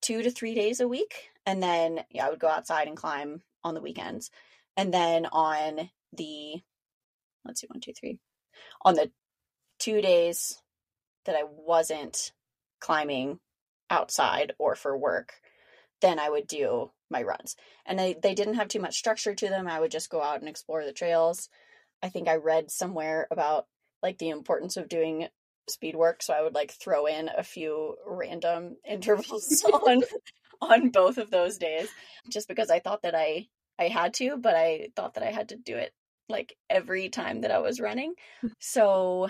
two 0.00 0.22
to 0.22 0.30
three 0.30 0.54
days 0.54 0.80
a 0.80 0.88
week 0.88 1.30
and 1.46 1.62
then 1.62 2.00
yeah 2.10 2.26
i 2.26 2.30
would 2.30 2.40
go 2.40 2.48
outside 2.48 2.88
and 2.88 2.96
climb 2.96 3.42
on 3.62 3.74
the 3.74 3.80
weekends 3.80 4.30
and 4.76 4.92
then 4.92 5.26
on 5.26 5.90
the 6.12 6.60
let's 7.44 7.60
see 7.60 7.66
one 7.68 7.80
two 7.80 7.92
three 7.92 8.18
on 8.84 8.94
the 8.94 9.10
two 9.78 10.00
days 10.00 10.58
that 11.24 11.36
i 11.36 11.44
wasn't 11.44 12.32
climbing 12.82 13.38
outside 13.88 14.52
or 14.58 14.74
for 14.74 14.96
work 14.96 15.32
then 16.02 16.18
i 16.18 16.28
would 16.28 16.46
do 16.46 16.90
my 17.12 17.22
runs. 17.22 17.54
And 17.86 17.98
they, 17.98 18.16
they 18.20 18.34
didn't 18.34 18.54
have 18.54 18.68
too 18.68 18.80
much 18.80 18.96
structure 18.96 19.34
to 19.34 19.48
them. 19.48 19.68
I 19.68 19.78
would 19.78 19.92
just 19.92 20.10
go 20.10 20.22
out 20.22 20.40
and 20.40 20.48
explore 20.48 20.84
the 20.84 20.92
trails. 20.92 21.48
I 22.02 22.08
think 22.08 22.26
i 22.26 22.34
read 22.34 22.70
somewhere 22.70 23.28
about 23.30 23.66
like 24.02 24.18
the 24.18 24.30
importance 24.30 24.76
of 24.76 24.88
doing 24.88 25.28
speed 25.68 25.94
work 25.94 26.20
so 26.20 26.34
i 26.34 26.42
would 26.42 26.54
like 26.54 26.72
throw 26.72 27.06
in 27.06 27.30
a 27.38 27.44
few 27.44 27.94
random 28.04 28.76
intervals 28.88 29.64
on 29.72 30.02
on 30.60 30.90
both 30.90 31.18
of 31.18 31.30
those 31.30 31.58
days 31.58 31.88
just 32.28 32.48
because 32.48 32.68
i 32.68 32.80
thought 32.80 33.02
that 33.02 33.14
i 33.14 33.46
i 33.78 33.86
had 33.86 34.12
to 34.12 34.36
but 34.36 34.56
i 34.56 34.88
thought 34.96 35.14
that 35.14 35.22
i 35.22 35.30
had 35.30 35.50
to 35.50 35.56
do 35.56 35.76
it 35.76 35.92
like 36.28 36.56
every 36.68 37.08
time 37.08 37.42
that 37.42 37.52
i 37.52 37.60
was 37.60 37.80
running. 37.80 38.14
So 38.58 39.28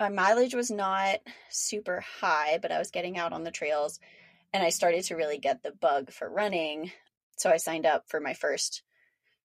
my 0.00 0.08
mileage 0.08 0.54
was 0.54 0.70
not 0.70 1.18
super 1.50 2.02
high 2.20 2.58
but 2.60 2.72
i 2.72 2.78
was 2.78 2.90
getting 2.90 3.18
out 3.18 3.32
on 3.32 3.44
the 3.44 3.50
trails 3.50 4.00
and 4.52 4.62
i 4.64 4.70
started 4.70 5.04
to 5.04 5.14
really 5.14 5.38
get 5.38 5.62
the 5.62 5.72
bug 5.72 6.10
for 6.10 6.28
running. 6.28 6.90
So 7.36 7.50
i 7.50 7.58
signed 7.58 7.86
up 7.86 8.04
for 8.08 8.18
my 8.18 8.34
first 8.34 8.82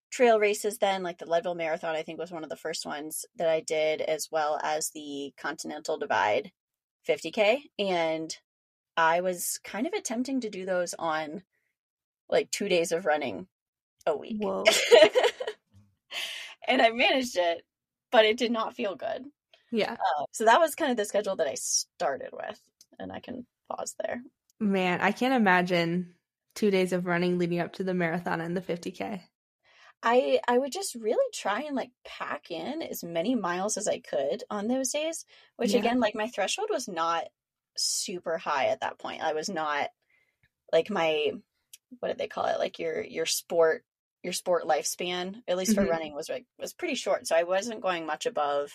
trail 0.09 0.39
races 0.39 0.77
then 0.77 1.03
like 1.03 1.17
the 1.17 1.29
leadville 1.29 1.55
marathon 1.55 1.95
i 1.95 2.01
think 2.01 2.17
was 2.17 2.31
one 2.31 2.43
of 2.43 2.49
the 2.49 2.55
first 2.55 2.85
ones 2.85 3.25
that 3.35 3.49
i 3.49 3.59
did 3.59 4.01
as 4.01 4.29
well 4.31 4.59
as 4.63 4.91
the 4.91 5.33
continental 5.37 5.97
divide 5.97 6.51
50k 7.07 7.59
and 7.77 8.35
i 8.95 9.21
was 9.21 9.59
kind 9.63 9.85
of 9.85 9.93
attempting 9.93 10.41
to 10.41 10.49
do 10.49 10.65
those 10.65 10.95
on 10.97 11.43
like 12.29 12.49
two 12.49 12.69
days 12.69 12.91
of 12.91 13.05
running 13.05 13.47
a 14.07 14.15
week. 14.15 14.41
And 16.67 16.81
i 16.81 16.89
managed 16.89 17.37
it 17.37 17.63
but 18.11 18.25
it 18.25 18.37
did 18.37 18.51
not 18.51 18.75
feel 18.75 18.95
good 18.95 19.25
yeah 19.75 19.93
uh, 19.93 20.23
so 20.31 20.45
that 20.45 20.59
was 20.59 20.75
kind 20.75 20.91
of 20.91 20.97
the 20.97 21.05
schedule 21.05 21.35
that 21.35 21.47
i 21.47 21.55
started 21.55 22.29
with 22.31 22.59
and 22.99 23.11
i 23.11 23.19
can 23.19 23.45
pause 23.69 23.95
there 23.99 24.21
man 24.59 25.01
i 25.01 25.11
can't 25.11 25.33
imagine 25.33 26.13
two 26.55 26.71
days 26.71 26.93
of 26.93 27.05
running 27.05 27.37
leading 27.37 27.59
up 27.59 27.73
to 27.73 27.83
the 27.83 27.93
marathon 27.93 28.41
and 28.41 28.55
the 28.55 28.61
50k 28.61 29.21
I 30.03 30.39
I 30.47 30.57
would 30.57 30.71
just 30.71 30.93
really 30.93 31.31
try 31.33 31.61
and 31.61 31.75
like 31.75 31.89
pack 32.05 32.51
in 32.51 32.83
as 32.83 33.03
many 33.03 33.33
miles 33.33 33.75
as 33.75 33.87
I 33.87 33.99
could 33.99 34.43
on 34.51 34.67
those 34.67 34.91
days, 34.91 35.25
which 35.57 35.71
yeah. 35.71 35.79
again 35.79 35.99
like 35.99 36.13
my 36.13 36.27
threshold 36.27 36.67
was 36.69 36.87
not 36.87 37.23
super 37.75 38.37
high 38.37 38.67
at 38.67 38.81
that 38.81 38.99
point. 38.99 39.23
I 39.23 39.33
was 39.33 39.49
not 39.49 39.89
like 40.71 40.89
my 40.89 41.31
what 41.99 42.09
did 42.09 42.17
they 42.17 42.27
call 42.27 42.45
it? 42.45 42.59
Like 42.59 42.77
your 42.77 43.01
your 43.03 43.25
sport 43.25 43.83
your 44.23 44.33
sport 44.33 44.65
lifespan, 44.65 45.35
at 45.47 45.57
least 45.57 45.75
for 45.75 45.81
mm-hmm. 45.81 45.91
running 45.91 46.15
was 46.15 46.29
like 46.29 46.45
was 46.59 46.73
pretty 46.73 46.95
short. 46.95 47.27
So 47.27 47.35
I 47.35 47.43
wasn't 47.43 47.81
going 47.81 48.05
much 48.05 48.25
above, 48.25 48.71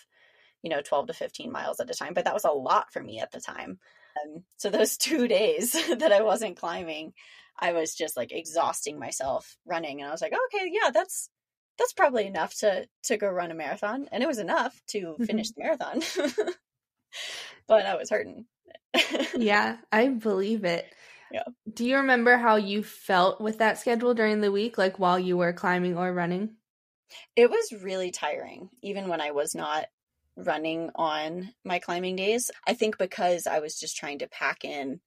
you 0.63 0.71
know, 0.71 0.83
12 0.83 1.09
to 1.09 1.13
15 1.13 1.51
miles 1.51 1.81
at 1.81 1.91
a 1.91 1.95
time, 1.95 2.15
but 2.15 2.25
that 2.25 2.35
was 2.35 2.45
a 2.45 2.51
lot 2.51 2.93
for 2.93 3.03
me 3.03 3.21
at 3.21 3.31
the 3.31 3.41
time. 3.41 3.79
Um, 4.25 4.45
so 4.57 4.71
those 4.71 4.97
2 4.99 5.29
days 5.29 5.73
that 5.73 6.13
I 6.13 6.23
wasn't 6.23 6.57
climbing, 6.57 7.13
I 7.59 7.73
was 7.73 7.95
just 7.95 8.17
like 8.17 8.33
exhausting 8.33 8.99
myself 8.99 9.57
running 9.67 10.01
and 10.01 10.09
I 10.09 10.13
was 10.13 10.23
like, 10.23 10.33
okay, 10.33 10.71
yeah, 10.73 10.91
that's 10.91 11.29
that's 11.79 11.93
probably 11.95 12.27
enough 12.27 12.55
to 12.59 12.87
to 13.05 13.17
go 13.17 13.29
run 13.29 13.51
a 13.51 13.55
marathon 13.55 14.09
and 14.13 14.23
it 14.23 14.27
was 14.27 14.39
enough 14.39 14.79
to 14.89 14.99
mm-hmm. 15.01 15.25
finish 15.25 15.51
the 15.51 15.63
marathon. 15.63 16.03
but 17.67 17.87
I 17.87 17.97
was 17.97 18.11
hurting. 18.11 18.47
yeah, 19.37 19.77
I 19.91 20.09
believe 20.09 20.65
it. 20.65 20.87
Yeah. 21.33 21.45
Do 21.73 21.87
you 21.87 21.99
remember 21.99 22.37
how 22.37 22.57
you 22.57 22.83
felt 22.83 23.41
with 23.41 23.59
that 23.59 23.79
schedule 23.79 24.15
during 24.15 24.41
the 24.41 24.51
week 24.51 24.77
like 24.77 24.99
while 24.99 25.17
you 25.17 25.37
were 25.37 25.53
climbing 25.53 25.97
or 25.97 26.13
running? 26.13 26.57
It 27.37 27.49
was 27.49 27.73
really 27.85 28.11
tiring 28.11 28.69
even 28.83 29.07
when 29.07 29.21
I 29.21 29.31
was 29.31 29.55
not 29.55 29.87
running 30.47 30.91
on 30.95 31.53
my 31.65 31.79
climbing 31.79 32.17
days. 32.17 32.51
I 32.67 32.75
think 32.75 32.99
because 32.99 33.47
I 33.47 33.61
was 33.61 33.79
just 33.79 33.97
trying 33.97 34.21
to 34.21 34.29
pack 34.29 34.65
in 34.65 35.01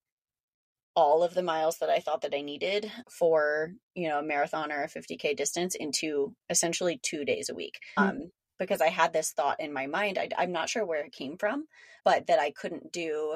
all 0.95 1.23
of 1.23 1.33
the 1.33 1.43
miles 1.43 1.79
that 1.79 1.89
I 1.89 1.99
thought 1.99 2.21
that 2.21 2.35
I 2.35 2.41
needed 2.41 2.91
for, 3.09 3.73
you 3.95 4.09
know, 4.09 4.19
a 4.19 4.23
marathon 4.23 4.71
or 4.71 4.83
a 4.83 4.87
50K 4.87 5.35
distance 5.35 5.75
into 5.75 6.35
essentially 6.49 6.99
two 7.01 7.25
days 7.25 7.49
a 7.49 7.55
week. 7.55 7.79
Mm-hmm. 7.97 8.09
Um, 8.09 8.31
because 8.59 8.81
I 8.81 8.89
had 8.89 9.13
this 9.13 9.31
thought 9.31 9.59
in 9.59 9.73
my 9.73 9.87
mind. 9.87 10.17
I, 10.17 10.29
I'm 10.37 10.51
not 10.51 10.69
sure 10.69 10.85
where 10.85 11.03
it 11.03 11.11
came 11.11 11.37
from, 11.37 11.65
but 12.05 12.27
that 12.27 12.39
I 12.39 12.51
couldn't 12.51 12.91
do 12.91 13.35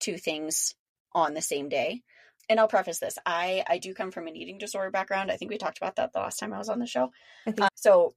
two 0.00 0.16
things 0.16 0.74
on 1.12 1.34
the 1.34 1.42
same 1.42 1.68
day. 1.68 2.02
And 2.48 2.58
I'll 2.58 2.68
preface 2.68 2.98
this: 2.98 3.18
I 3.26 3.62
I 3.68 3.78
do 3.78 3.92
come 3.92 4.10
from 4.10 4.26
an 4.26 4.36
eating 4.36 4.58
disorder 4.58 4.90
background. 4.90 5.30
I 5.30 5.36
think 5.36 5.50
we 5.50 5.58
talked 5.58 5.78
about 5.78 5.96
that 5.96 6.12
the 6.12 6.20
last 6.20 6.38
time 6.38 6.54
I 6.54 6.58
was 6.58 6.70
on 6.70 6.78
the 6.78 6.86
show. 6.86 7.10
Uh, 7.46 7.68
so 7.74 8.14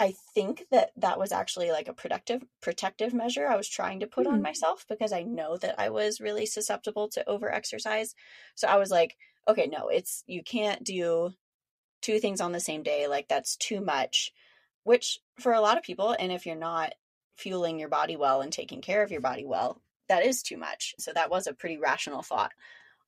I 0.00 0.14
think 0.34 0.64
that 0.70 0.90
that 0.96 1.18
was 1.18 1.32
actually 1.32 1.72
like 1.72 1.88
a 1.88 1.92
protective 1.92 2.44
protective 2.62 3.12
measure 3.12 3.48
I 3.48 3.56
was 3.56 3.68
trying 3.68 4.00
to 4.00 4.06
put 4.06 4.26
mm-hmm. 4.26 4.34
on 4.34 4.42
myself 4.42 4.84
because 4.88 5.12
I 5.12 5.22
know 5.22 5.56
that 5.56 5.74
I 5.78 5.90
was 5.90 6.20
really 6.20 6.46
susceptible 6.46 7.08
to 7.10 7.28
over 7.28 7.52
exercise. 7.52 8.14
So 8.54 8.68
I 8.68 8.76
was 8.76 8.90
like, 8.90 9.16
okay, 9.48 9.66
no, 9.66 9.88
it's 9.88 10.22
you 10.26 10.42
can't 10.42 10.84
do 10.84 11.32
two 12.00 12.20
things 12.20 12.40
on 12.40 12.52
the 12.52 12.60
same 12.60 12.84
day. 12.84 13.08
Like 13.08 13.26
that's 13.28 13.56
too 13.56 13.80
much, 13.80 14.32
which 14.84 15.18
for 15.40 15.52
a 15.52 15.60
lot 15.60 15.76
of 15.76 15.82
people 15.82 16.14
and 16.16 16.30
if 16.30 16.46
you're 16.46 16.54
not 16.54 16.94
fueling 17.36 17.78
your 17.78 17.88
body 17.88 18.16
well 18.16 18.40
and 18.40 18.52
taking 18.52 18.80
care 18.80 19.02
of 19.02 19.10
your 19.10 19.20
body 19.20 19.44
well, 19.44 19.82
that 20.08 20.24
is 20.24 20.42
too 20.42 20.56
much. 20.56 20.94
So 20.98 21.12
that 21.12 21.30
was 21.30 21.48
a 21.48 21.54
pretty 21.54 21.78
rational 21.78 22.22
thought 22.22 22.52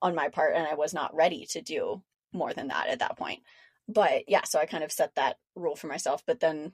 on 0.03 0.17
my 0.17 0.29
part 0.29 0.57
and 0.57 0.67
I 0.67 0.75
was 0.75 0.93
not 0.93 1.15
ready 1.15 1.47
to 1.51 1.63
do 1.63 2.03
more 2.33 2.53
than 2.53 2.69
that 2.69 2.89
at 2.89 2.99
that 2.99 3.17
point 3.17 3.43
but 3.93 4.29
yeah, 4.29 4.45
so 4.45 4.59
I 4.59 4.67
kind 4.67 4.85
of 4.85 4.93
set 4.93 5.15
that 5.17 5.37
rule 5.57 5.77
for 5.77 5.87
myself, 5.87 6.23
but 6.27 6.41
then 6.41 6.73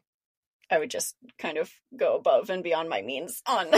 I 0.70 0.78
would 0.78 0.90
just 0.90 1.16
kind 1.38 1.58
of 1.58 1.70
go 1.96 2.16
above 2.16 2.50
and 2.50 2.62
beyond 2.62 2.88
my 2.88 3.02
means 3.02 3.42
on 3.46 3.68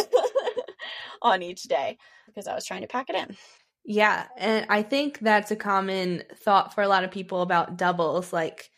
on 1.22 1.42
each 1.42 1.64
day 1.64 1.98
because 2.26 2.46
I 2.46 2.54
was 2.54 2.64
trying 2.64 2.82
to 2.82 2.88
pack 2.88 3.10
it 3.10 3.16
in. 3.16 3.36
Yeah, 3.84 4.26
and 4.36 4.66
I 4.68 4.82
think 4.82 5.18
that's 5.20 5.50
a 5.50 5.56
common 5.56 6.22
thought 6.42 6.74
for 6.74 6.82
a 6.82 6.88
lot 6.88 7.04
of 7.04 7.10
people 7.10 7.42
about 7.42 7.76
doubles 7.76 8.32
like 8.32 8.70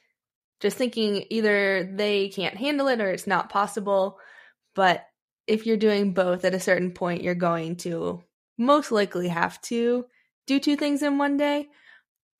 just 0.61 0.77
thinking 0.77 1.25
either 1.31 1.91
they 1.95 2.29
can't 2.29 2.57
handle 2.57 2.89
it 2.89 3.01
or 3.01 3.11
it's 3.11 3.27
not 3.27 3.49
possible, 3.49 4.19
but 4.75 5.07
if 5.47 5.67
you're 5.67 5.77
doing 5.77 6.13
both 6.13 6.45
at 6.45 6.55
a 6.55 6.61
certain 6.61 6.93
point 6.93 7.23
you're 7.23 7.35
going 7.35 7.77
to 7.77 8.23
most 8.59 8.93
likely 8.93 9.29
have 9.29 9.61
to 9.63 10.05
do 10.47 10.61
two 10.61 10.77
things 10.77 11.03
in 11.03 11.17
one 11.17 11.37
day, 11.37 11.69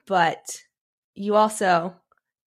but 0.07 0.63
you 1.15 1.35
also 1.35 1.97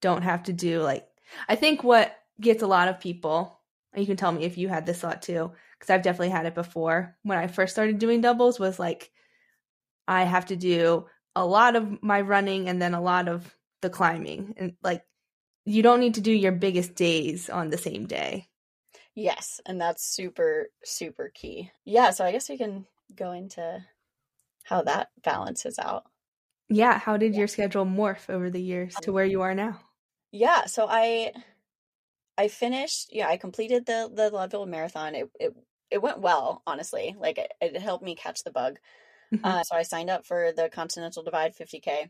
don't 0.03 0.21
have 0.21 0.43
to 0.43 0.53
do 0.53 0.81
like 0.81 1.07
I 1.47 1.55
think 1.55 1.83
what 1.83 2.13
gets 2.39 2.61
a 2.61 2.67
lot 2.67 2.89
of 2.89 2.99
people, 2.99 3.59
you 3.95 4.05
can 4.05 4.17
tell 4.17 4.31
me 4.31 4.43
if 4.43 4.57
you 4.57 4.67
had 4.67 4.85
this 4.85 4.99
thought 4.99 5.21
too, 5.21 5.51
because 5.79 5.89
I've 5.89 6.03
definitely 6.03 6.29
had 6.29 6.45
it 6.45 6.53
before. 6.53 7.15
When 7.23 7.37
I 7.37 7.47
first 7.47 7.73
started 7.73 7.97
doing 7.97 8.21
doubles, 8.21 8.59
was 8.59 8.77
like 8.77 9.11
I 10.07 10.23
have 10.23 10.47
to 10.47 10.55
do 10.55 11.07
a 11.35 11.45
lot 11.45 11.75
of 11.75 12.03
my 12.03 12.21
running 12.21 12.69
and 12.69 12.81
then 12.81 12.93
a 12.93 13.01
lot 13.01 13.27
of 13.27 13.55
the 13.81 13.89
climbing, 13.89 14.55
and 14.57 14.73
like 14.83 15.03
you 15.65 15.81
don't 15.81 16.01
need 16.01 16.15
to 16.15 16.21
do 16.21 16.31
your 16.31 16.51
biggest 16.51 16.95
days 16.95 17.49
on 17.49 17.69
the 17.69 17.77
same 17.77 18.05
day. 18.05 18.49
Yes, 19.15 19.61
and 19.65 19.79
that's 19.79 20.05
super 20.05 20.67
super 20.83 21.31
key. 21.33 21.71
Yeah, 21.85 22.11
so 22.11 22.25
I 22.25 22.31
guess 22.31 22.49
we 22.49 22.57
can 22.57 22.85
go 23.15 23.31
into 23.31 23.83
how 24.63 24.81
that 24.83 25.09
balances 25.23 25.79
out. 25.79 26.03
Yeah, 26.69 26.97
how 26.97 27.17
did 27.17 27.33
yeah. 27.33 27.39
your 27.39 27.47
schedule 27.47 27.85
morph 27.85 28.29
over 28.29 28.49
the 28.49 28.61
years 28.61 28.95
to 29.01 29.11
um, 29.11 29.13
where 29.13 29.25
you 29.25 29.41
are 29.41 29.53
now? 29.53 29.79
Yeah 30.33 30.65
so 30.65 30.87
i 30.89 31.31
i 32.37 32.49
finished 32.49 33.09
yeah 33.11 33.29
i 33.29 33.37
completed 33.37 33.85
the 33.85 34.09
the 34.13 34.29
leadville 34.31 34.65
marathon 34.65 35.15
it 35.15 35.29
it, 35.39 35.55
it 35.91 36.01
went 36.01 36.19
well 36.19 36.63
honestly 36.65 37.15
like 37.19 37.37
it, 37.37 37.53
it 37.61 37.79
helped 37.79 38.03
me 38.03 38.15
catch 38.15 38.43
the 38.43 38.51
bug 38.51 38.79
mm-hmm. 39.33 39.45
uh, 39.45 39.63
so 39.63 39.75
i 39.75 39.83
signed 39.83 40.09
up 40.09 40.25
for 40.25 40.51
the 40.51 40.69
continental 40.69 41.23
divide 41.23 41.55
50k 41.55 42.09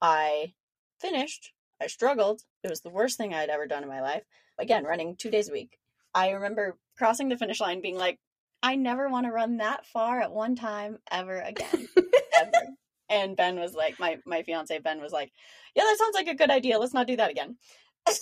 i 0.00 0.54
finished 1.00 1.52
i 1.82 1.88
struggled 1.88 2.40
it 2.62 2.70
was 2.70 2.80
the 2.80 2.90
worst 2.90 3.18
thing 3.18 3.34
i 3.34 3.40
had 3.40 3.50
ever 3.50 3.66
done 3.66 3.82
in 3.82 3.88
my 3.88 4.00
life 4.00 4.22
again 4.58 4.84
running 4.84 5.16
two 5.16 5.30
days 5.30 5.48
a 5.48 5.52
week 5.52 5.76
i 6.14 6.30
remember 6.30 6.78
crossing 6.96 7.28
the 7.28 7.36
finish 7.36 7.60
line 7.60 7.82
being 7.82 7.98
like 7.98 8.20
i 8.62 8.76
never 8.76 9.08
want 9.08 9.26
to 9.26 9.32
run 9.32 9.56
that 9.56 9.84
far 9.86 10.20
at 10.20 10.32
one 10.32 10.54
time 10.54 10.98
ever 11.10 11.40
again 11.40 11.88
ever 12.40 12.52
and 13.08 13.36
Ben 13.36 13.58
was 13.58 13.74
like, 13.74 13.98
my 13.98 14.18
my 14.26 14.42
fiance 14.42 14.78
Ben 14.78 15.00
was 15.00 15.12
like, 15.12 15.32
yeah, 15.74 15.82
that 15.84 15.98
sounds 15.98 16.14
like 16.14 16.28
a 16.28 16.34
good 16.34 16.50
idea. 16.50 16.78
Let's 16.78 16.94
not 16.94 17.06
do 17.06 17.16
that 17.16 17.30
again. 17.30 17.56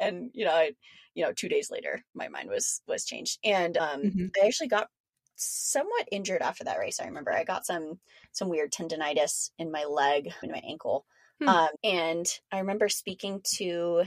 and 0.00 0.30
you 0.32 0.44
know, 0.44 0.52
I, 0.52 0.72
you 1.14 1.24
know, 1.24 1.32
two 1.32 1.48
days 1.48 1.70
later, 1.70 2.04
my 2.14 2.28
mind 2.28 2.48
was 2.48 2.82
was 2.86 3.04
changed, 3.04 3.38
and 3.44 3.76
um, 3.76 4.02
mm-hmm. 4.02 4.26
I 4.42 4.46
actually 4.46 4.68
got 4.68 4.88
somewhat 5.36 6.08
injured 6.12 6.42
after 6.42 6.64
that 6.64 6.78
race. 6.78 7.00
I 7.00 7.06
remember 7.06 7.32
I 7.32 7.44
got 7.44 7.66
some 7.66 7.98
some 8.32 8.48
weird 8.48 8.72
tendonitis 8.72 9.50
in 9.58 9.70
my 9.70 9.84
leg 9.84 10.30
in 10.42 10.50
my 10.50 10.62
ankle. 10.66 11.06
Hmm. 11.40 11.48
Um, 11.48 11.68
and 11.82 12.26
I 12.52 12.58
remember 12.58 12.88
speaking 12.88 13.40
to 13.56 14.04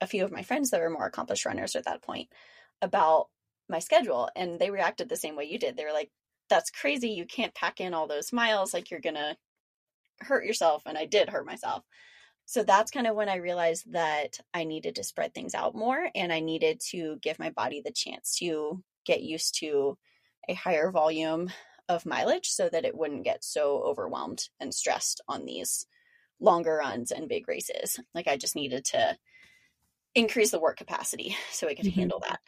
a 0.00 0.06
few 0.06 0.24
of 0.24 0.32
my 0.32 0.42
friends 0.42 0.70
that 0.70 0.80
were 0.80 0.90
more 0.90 1.06
accomplished 1.06 1.46
runners 1.46 1.76
at 1.76 1.84
that 1.84 2.02
point 2.02 2.28
about 2.80 3.28
my 3.68 3.78
schedule 3.78 4.28
and 4.34 4.58
they 4.58 4.70
reacted 4.70 5.08
the 5.08 5.16
same 5.16 5.36
way 5.36 5.44
you 5.44 5.58
did. 5.58 5.76
They 5.76 5.84
were 5.84 5.92
like, 5.92 6.10
that's 6.48 6.70
crazy. 6.70 7.10
You 7.10 7.26
can't 7.26 7.54
pack 7.54 7.80
in 7.80 7.94
all 7.94 8.06
those 8.06 8.32
miles. 8.32 8.74
Like 8.74 8.90
you're 8.90 9.00
going 9.00 9.14
to 9.14 9.36
hurt 10.20 10.44
yourself. 10.44 10.82
And 10.86 10.96
I 10.98 11.06
did 11.06 11.28
hurt 11.28 11.46
myself. 11.46 11.84
So 12.44 12.62
that's 12.62 12.90
kind 12.90 13.06
of 13.06 13.14
when 13.14 13.28
I 13.28 13.36
realized 13.36 13.92
that 13.92 14.38
I 14.52 14.64
needed 14.64 14.96
to 14.96 15.04
spread 15.04 15.32
things 15.32 15.54
out 15.54 15.74
more 15.74 16.08
and 16.14 16.32
I 16.32 16.40
needed 16.40 16.80
to 16.90 17.16
give 17.22 17.38
my 17.38 17.50
body 17.50 17.80
the 17.84 17.92
chance 17.92 18.36
to 18.38 18.82
get 19.06 19.22
used 19.22 19.58
to 19.60 19.96
a 20.48 20.54
higher 20.54 20.90
volume 20.90 21.50
of 21.88 22.06
mileage 22.06 22.48
so 22.48 22.68
that 22.68 22.84
it 22.84 22.96
wouldn't 22.96 23.24
get 23.24 23.44
so 23.44 23.82
overwhelmed 23.82 24.48
and 24.60 24.74
stressed 24.74 25.20
on 25.28 25.44
these 25.44 25.86
longer 26.40 26.76
runs 26.76 27.12
and 27.12 27.28
big 27.28 27.46
races. 27.48 28.00
Like 28.14 28.26
I 28.26 28.36
just 28.36 28.56
needed 28.56 28.84
to 28.86 29.16
increase 30.14 30.50
the 30.50 30.60
work 30.60 30.76
capacity 30.76 31.36
so 31.52 31.68
I 31.68 31.74
could 31.74 31.86
mm-hmm. 31.86 32.00
handle 32.00 32.20
that. 32.20 32.40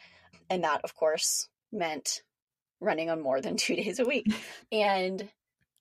And 0.51 0.65
that, 0.65 0.81
of 0.85 0.95
course, 0.95 1.49
meant 1.73 2.23
running 2.81 3.11
on 3.11 3.21
more 3.21 3.41
than 3.41 3.57
two 3.59 3.77
days 3.77 3.99
a 3.99 4.05
week. 4.05 4.27
And 4.73 5.29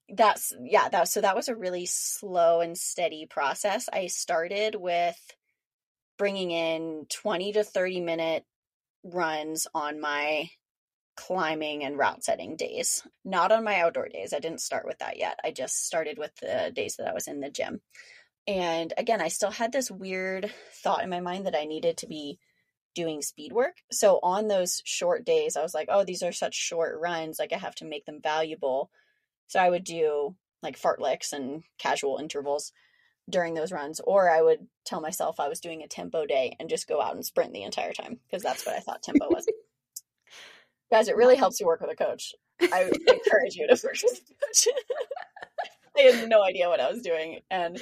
that's, 0.10 0.54
yeah, 0.62 0.90
that, 0.90 1.08
so 1.08 1.22
that 1.22 1.36
was 1.36 1.48
a 1.48 1.56
really 1.56 1.86
slow 1.86 2.60
and 2.62 2.78
steady 2.78 3.26
process. 3.26 3.90
I 3.92 4.08
started 4.08 4.76
with 4.76 5.18
bringing 6.18 6.52
in 6.52 7.06
20 7.10 7.54
to 7.54 7.64
30 7.64 8.02
minute 8.02 8.46
runs 9.04 9.66
on 9.74 10.00
my 10.00 10.50
climbing 11.16 11.84
and 11.84 11.98
route 11.98 12.24
setting 12.24 12.56
days, 12.56 13.04
not 13.24 13.52
on 13.52 13.64
my 13.64 13.80
outdoor 13.80 14.10
days. 14.10 14.34
I 14.34 14.40
didn't 14.40 14.62
start 14.62 14.86
with 14.86 15.00
that 15.00 15.18
yet. 15.18 15.40
I 15.44 15.52
just 15.52 15.86
started 15.86 16.18
with 16.18 16.36
the 16.36 16.72
days 16.76 16.98
that 16.98 17.08
I 17.08 17.14
was 17.14 17.28
in 17.28 17.40
the 17.40 17.50
gym. 17.50 17.82
And 18.48 18.94
again, 18.98 19.22
I 19.22 19.30
still 19.30 19.52
had 19.52 19.72
this 19.72 19.90
weird 19.90 20.52
thought 20.84 21.04
in 21.04 21.10
my 21.10 21.22
mind 21.22 21.46
that 21.46 21.56
I 21.56 21.66
needed 21.66 21.98
to 21.98 22.08
be 22.08 22.40
doing 22.94 23.22
speed 23.22 23.52
work. 23.52 23.78
So 23.92 24.20
on 24.24 24.48
those 24.48 24.82
short 24.86 25.26
days, 25.26 25.56
I 25.56 25.62
was 25.62 25.74
like, 25.74 25.88
oh, 25.90 26.04
these 26.04 26.24
are 26.24 26.32
such 26.32 26.56
short 26.56 27.00
runs. 27.00 27.40
Like 27.40 27.54
I 27.54 27.58
have 27.58 27.76
to 27.76 27.86
make 27.86 28.06
them 28.06 28.20
valuable. 28.22 28.90
So 29.48 29.60
I 29.60 29.70
would 29.70 29.84
do 29.84 30.36
like 30.62 30.80
fartleks 30.80 31.34
and 31.34 31.64
casual 31.78 32.18
intervals 32.18 32.72
during 33.30 33.54
those 33.54 33.72
runs. 33.72 34.00
Or 34.00 34.30
I 34.30 34.42
would 34.42 34.68
tell 34.86 35.02
myself 35.02 35.40
I 35.40 35.50
was 35.50 35.60
doing 35.60 35.82
a 35.84 35.88
tempo 35.88 36.26
day 36.26 36.56
and 36.60 36.70
just 36.70 36.88
go 36.88 37.02
out 37.02 37.16
and 37.16 37.26
sprint 37.26 37.54
the 37.54 37.64
entire 37.64 37.94
time 37.94 38.20
because 38.26 38.44
that's 38.44 38.66
what 38.66 38.76
I 38.76 38.80
thought 38.80 39.04
tempo 39.04 39.28
was. 39.30 39.48
Guys, 40.92 41.08
it 41.08 41.16
really 41.16 41.36
helps 41.36 41.60
you 41.60 41.66
work 41.66 41.82
with 41.82 41.92
a 41.92 41.96
coach. 41.96 42.34
I 42.62 42.84
encourage 43.08 43.56
you 43.56 43.68
to 43.68 43.80
work 43.84 43.98
with 44.04 44.22
a 44.30 44.46
coach. 44.46 44.68
I 45.98 46.02
had 46.02 46.30
no 46.30 46.44
idea 46.44 46.70
what 46.70 46.80
I 46.80 46.92
was 46.92 47.02
doing. 47.02 47.40
And 47.50 47.80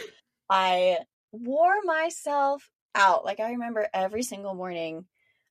I 0.50 1.00
wore 1.32 1.82
myself 1.84 2.70
out. 2.96 3.26
Like 3.26 3.40
I 3.40 3.52
remember 3.52 3.88
every 3.94 4.24
single 4.24 4.54
morning 4.54 5.06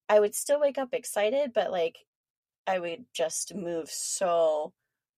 I 0.09 0.18
would 0.18 0.35
still 0.35 0.61
wake 0.61 0.78
up 0.78 0.92
excited, 0.92 1.52
but 1.54 1.70
like 1.70 1.99
I 2.66 2.78
would 2.78 3.04
just 3.14 3.54
move 3.54 3.88
so 3.88 4.73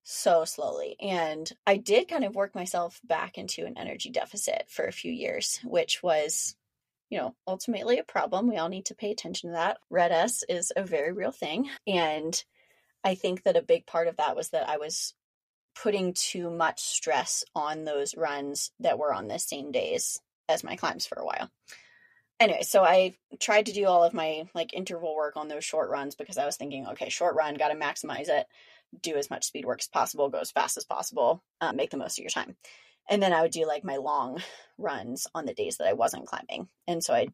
so 0.04 0.44
slowly. 0.44 0.96
And 1.00 1.50
I 1.66 1.76
did 1.76 2.08
kind 2.08 2.24
of 2.24 2.34
work 2.34 2.54
myself 2.54 3.00
back 3.04 3.38
into 3.38 3.64
an 3.64 3.78
energy 3.78 4.10
deficit 4.10 4.64
for 4.68 4.84
a 4.84 4.92
few 4.92 5.12
years, 5.12 5.60
which 5.64 6.02
was, 6.02 6.56
you 7.08 7.18
know, 7.18 7.34
ultimately 7.46 7.98
a 7.98 8.04
problem. 8.04 8.48
We 8.48 8.56
all 8.56 8.68
need 8.68 8.86
to 8.86 8.94
pay 8.94 9.12
attention 9.12 9.50
to 9.50 9.54
that. 9.54 9.78
RED-S 9.90 10.44
is 10.48 10.72
a 10.74 10.84
very 10.84 11.12
real 11.12 11.30
thing. 11.30 11.70
And 11.86 12.42
I 13.04 13.14
think 13.14 13.44
that 13.44 13.56
a 13.56 13.62
big 13.62 13.86
part 13.86 14.08
of 14.08 14.16
that 14.16 14.36
was 14.36 14.50
that 14.50 14.68
I 14.68 14.78
was 14.78 15.14
putting 15.80 16.14
too 16.14 16.50
much 16.50 16.80
stress 16.80 17.44
on 17.54 17.84
those 17.84 18.16
runs 18.16 18.72
that 18.80 18.98
were 18.98 19.12
on 19.12 19.28
the 19.28 19.38
same 19.38 19.70
days 19.72 20.20
as 20.48 20.64
my 20.64 20.76
climbs 20.76 21.06
for 21.06 21.18
a 21.18 21.24
while. 21.24 21.48
Anyway, 22.40 22.62
so 22.62 22.82
I 22.82 23.14
tried 23.40 23.66
to 23.66 23.72
do 23.72 23.86
all 23.86 24.02
of 24.02 24.14
my 24.14 24.44
like 24.54 24.74
interval 24.74 25.14
work 25.14 25.36
on 25.36 25.48
those 25.48 25.64
short 25.64 25.90
runs 25.90 26.14
because 26.14 26.38
I 26.38 26.46
was 26.46 26.56
thinking, 26.56 26.86
okay, 26.88 27.08
short 27.08 27.36
run, 27.36 27.54
got 27.54 27.68
to 27.68 27.74
maximize 27.74 28.28
it, 28.28 28.46
do 29.00 29.14
as 29.16 29.30
much 29.30 29.44
speed 29.44 29.64
work 29.64 29.80
as 29.80 29.88
possible, 29.88 30.28
go 30.28 30.38
as 30.38 30.50
fast 30.50 30.76
as 30.76 30.84
possible, 30.84 31.42
uh, 31.60 31.72
make 31.72 31.90
the 31.90 31.96
most 31.96 32.18
of 32.18 32.22
your 32.22 32.30
time. 32.30 32.56
And 33.08 33.22
then 33.22 33.32
I 33.32 33.42
would 33.42 33.52
do 33.52 33.66
like 33.66 33.84
my 33.84 33.96
long 33.96 34.42
runs 34.78 35.26
on 35.34 35.44
the 35.44 35.54
days 35.54 35.76
that 35.76 35.86
I 35.86 35.92
wasn't 35.92 36.26
climbing. 36.26 36.68
And 36.88 37.02
so 37.02 37.14
I 37.14 37.28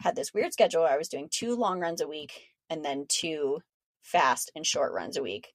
had 0.00 0.14
this 0.14 0.32
weird 0.32 0.52
schedule 0.52 0.84
I 0.84 0.96
was 0.96 1.08
doing 1.08 1.28
two 1.30 1.56
long 1.56 1.80
runs 1.80 2.00
a 2.00 2.06
week 2.06 2.48
and 2.70 2.84
then 2.84 3.06
two 3.08 3.60
fast 4.02 4.52
and 4.54 4.64
short 4.64 4.92
runs 4.92 5.16
a 5.16 5.22
week 5.22 5.48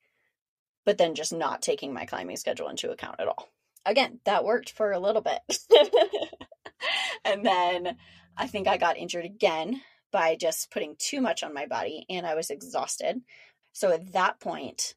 but 0.85 0.97
then 0.97 1.15
just 1.15 1.33
not 1.33 1.61
taking 1.61 1.93
my 1.93 2.05
climbing 2.05 2.37
schedule 2.37 2.69
into 2.69 2.91
account 2.91 3.19
at 3.19 3.27
all. 3.27 3.49
Again, 3.85 4.19
that 4.25 4.45
worked 4.45 4.71
for 4.71 4.91
a 4.91 4.99
little 4.99 5.21
bit. 5.21 5.41
and 7.25 7.45
then 7.45 7.97
I 8.37 8.47
think 8.47 8.67
I 8.67 8.77
got 8.77 8.97
injured 8.97 9.25
again 9.25 9.81
by 10.11 10.35
just 10.35 10.71
putting 10.71 10.95
too 10.97 11.21
much 11.21 11.43
on 11.43 11.53
my 11.53 11.65
body 11.65 12.05
and 12.09 12.25
I 12.25 12.35
was 12.35 12.49
exhausted. 12.49 13.21
So 13.73 13.91
at 13.91 14.13
that 14.13 14.39
point, 14.39 14.95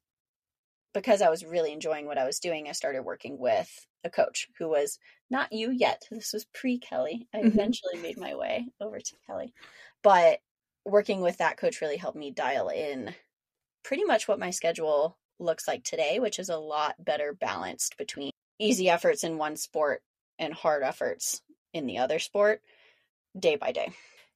because 0.92 1.22
I 1.22 1.30
was 1.30 1.44
really 1.44 1.72
enjoying 1.72 2.06
what 2.06 2.18
I 2.18 2.24
was 2.24 2.38
doing, 2.38 2.68
I 2.68 2.72
started 2.72 3.02
working 3.02 3.38
with 3.38 3.86
a 4.04 4.10
coach 4.10 4.48
who 4.58 4.68
was 4.68 4.98
not 5.30 5.52
you 5.52 5.70
yet. 5.70 6.02
This 6.10 6.32
was 6.32 6.46
pre 6.54 6.78
Kelly. 6.78 7.26
I 7.34 7.38
mm-hmm. 7.38 7.48
eventually 7.48 7.98
made 8.00 8.18
my 8.18 8.34
way 8.34 8.66
over 8.80 8.98
to 8.98 9.16
Kelly. 9.26 9.52
But 10.02 10.40
working 10.84 11.20
with 11.20 11.38
that 11.38 11.56
coach 11.56 11.80
really 11.80 11.96
helped 11.96 12.16
me 12.16 12.30
dial 12.30 12.68
in 12.68 13.14
pretty 13.82 14.04
much 14.04 14.28
what 14.28 14.38
my 14.38 14.50
schedule 14.50 15.18
looks 15.38 15.66
like 15.66 15.84
today, 15.84 16.20
which 16.20 16.38
is 16.38 16.48
a 16.48 16.56
lot 16.56 16.94
better 17.04 17.32
balanced 17.32 17.96
between 17.98 18.30
easy 18.58 18.88
efforts 18.88 19.24
in 19.24 19.38
one 19.38 19.56
sport 19.56 20.02
and 20.38 20.54
hard 20.54 20.82
efforts 20.82 21.42
in 21.72 21.86
the 21.86 21.98
other 21.98 22.18
sport 22.18 22.62
day 23.38 23.56
by 23.56 23.72
day. 23.72 23.92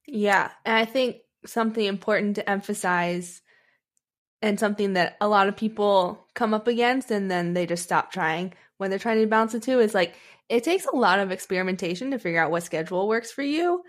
Yeah. 0.07 0.51
And 0.65 0.77
I 0.77 0.85
think 0.85 1.17
something 1.47 1.85
important 1.85 2.37
to 2.37 2.49
emphasize 2.49 3.43
and 4.43 4.59
something 4.59 4.95
that 4.95 5.17
a 5.21 5.29
lot 5.29 5.49
of 5.49 5.57
people 5.57 6.27
come 6.35 6.55
up 6.55 6.67
against 6.67 7.11
and 7.11 7.31
then 7.31 7.53
they 7.53 7.67
just 7.67 7.83
stop 7.83 8.13
trying 8.13 8.53
when 8.79 8.89
they're 8.89 8.99
trying 8.99 9.21
to 9.21 9.27
balance 9.27 9.53
the 9.53 9.61
two 9.61 9.79
is 9.79 9.95
like 9.95 10.15
it 10.49 10.65
takes 10.65 10.87
a 10.87 10.97
lot 10.97 11.21
of 11.21 11.31
experimentation 11.31 12.11
to 12.11 12.19
figure 12.19 12.41
out 12.41 12.51
what 12.51 12.63
schedule 12.63 13.07
works 13.07 13.31
for 13.31 13.43
you. 13.43 13.83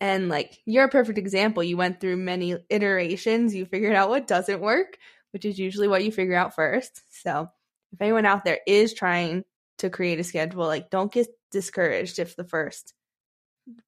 And 0.00 0.28
like 0.28 0.58
you're 0.64 0.86
a 0.86 0.88
perfect 0.88 1.18
example. 1.18 1.62
You 1.62 1.76
went 1.76 2.00
through 2.00 2.16
many 2.16 2.56
iterations, 2.70 3.54
you 3.54 3.66
figured 3.66 3.94
out 3.94 4.08
what 4.08 4.26
doesn't 4.26 4.60
work, 4.60 4.96
which 5.32 5.44
is 5.44 5.58
usually 5.58 5.86
what 5.86 6.02
you 6.02 6.10
figure 6.10 6.34
out 6.34 6.54
first. 6.54 7.02
So, 7.22 7.48
if 7.92 8.00
anyone 8.00 8.24
out 8.24 8.44
there 8.44 8.58
is 8.66 8.94
trying 8.94 9.44
to 9.78 9.90
create 9.90 10.18
a 10.18 10.24
schedule, 10.24 10.64
like 10.64 10.88
don't 10.90 11.12
get 11.12 11.28
discouraged 11.50 12.18
if 12.18 12.34
the 12.34 12.44
first 12.44 12.94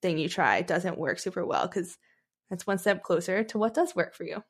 thing 0.03 0.19
you 0.19 0.29
try 0.29 0.63
doesn't 0.63 0.99
work 0.99 1.19
super 1.19 1.45
well 1.45 1.67
because 1.67 1.97
that's 2.49 2.67
one 2.67 2.79
step 2.79 3.03
closer 3.03 3.45
to 3.45 3.59
what 3.59 3.75
does 3.75 3.95
work 3.95 4.15
for 4.15 4.25
you. 4.25 4.43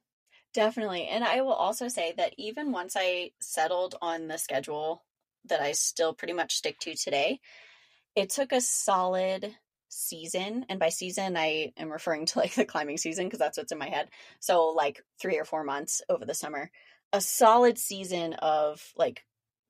Definitely. 0.52 1.06
And 1.06 1.22
I 1.22 1.42
will 1.42 1.52
also 1.52 1.88
say 1.88 2.14
that 2.16 2.34
even 2.36 2.72
once 2.72 2.96
I 2.98 3.30
settled 3.40 3.94
on 4.02 4.26
the 4.26 4.38
schedule 4.38 5.04
that 5.46 5.60
I 5.60 5.72
still 5.72 6.12
pretty 6.12 6.32
much 6.32 6.56
stick 6.56 6.78
to 6.80 6.94
today, 6.94 7.40
it 8.16 8.30
took 8.30 8.52
a 8.52 8.60
solid 8.60 9.54
season 9.92 10.64
and 10.68 10.78
by 10.78 10.88
season 10.88 11.36
i 11.36 11.72
am 11.76 11.90
referring 11.90 12.24
to 12.24 12.38
like 12.38 12.54
the 12.54 12.64
climbing 12.64 12.96
season 12.96 13.24
because 13.26 13.40
that's 13.40 13.58
what's 13.58 13.72
in 13.72 13.78
my 13.78 13.88
head 13.88 14.08
so 14.38 14.68
like 14.68 15.04
three 15.20 15.36
or 15.36 15.44
four 15.44 15.64
months 15.64 16.00
over 16.08 16.24
the 16.24 16.32
summer 16.32 16.70
a 17.12 17.20
solid 17.20 17.76
season 17.76 18.34
of 18.34 18.80
like 18.96 19.24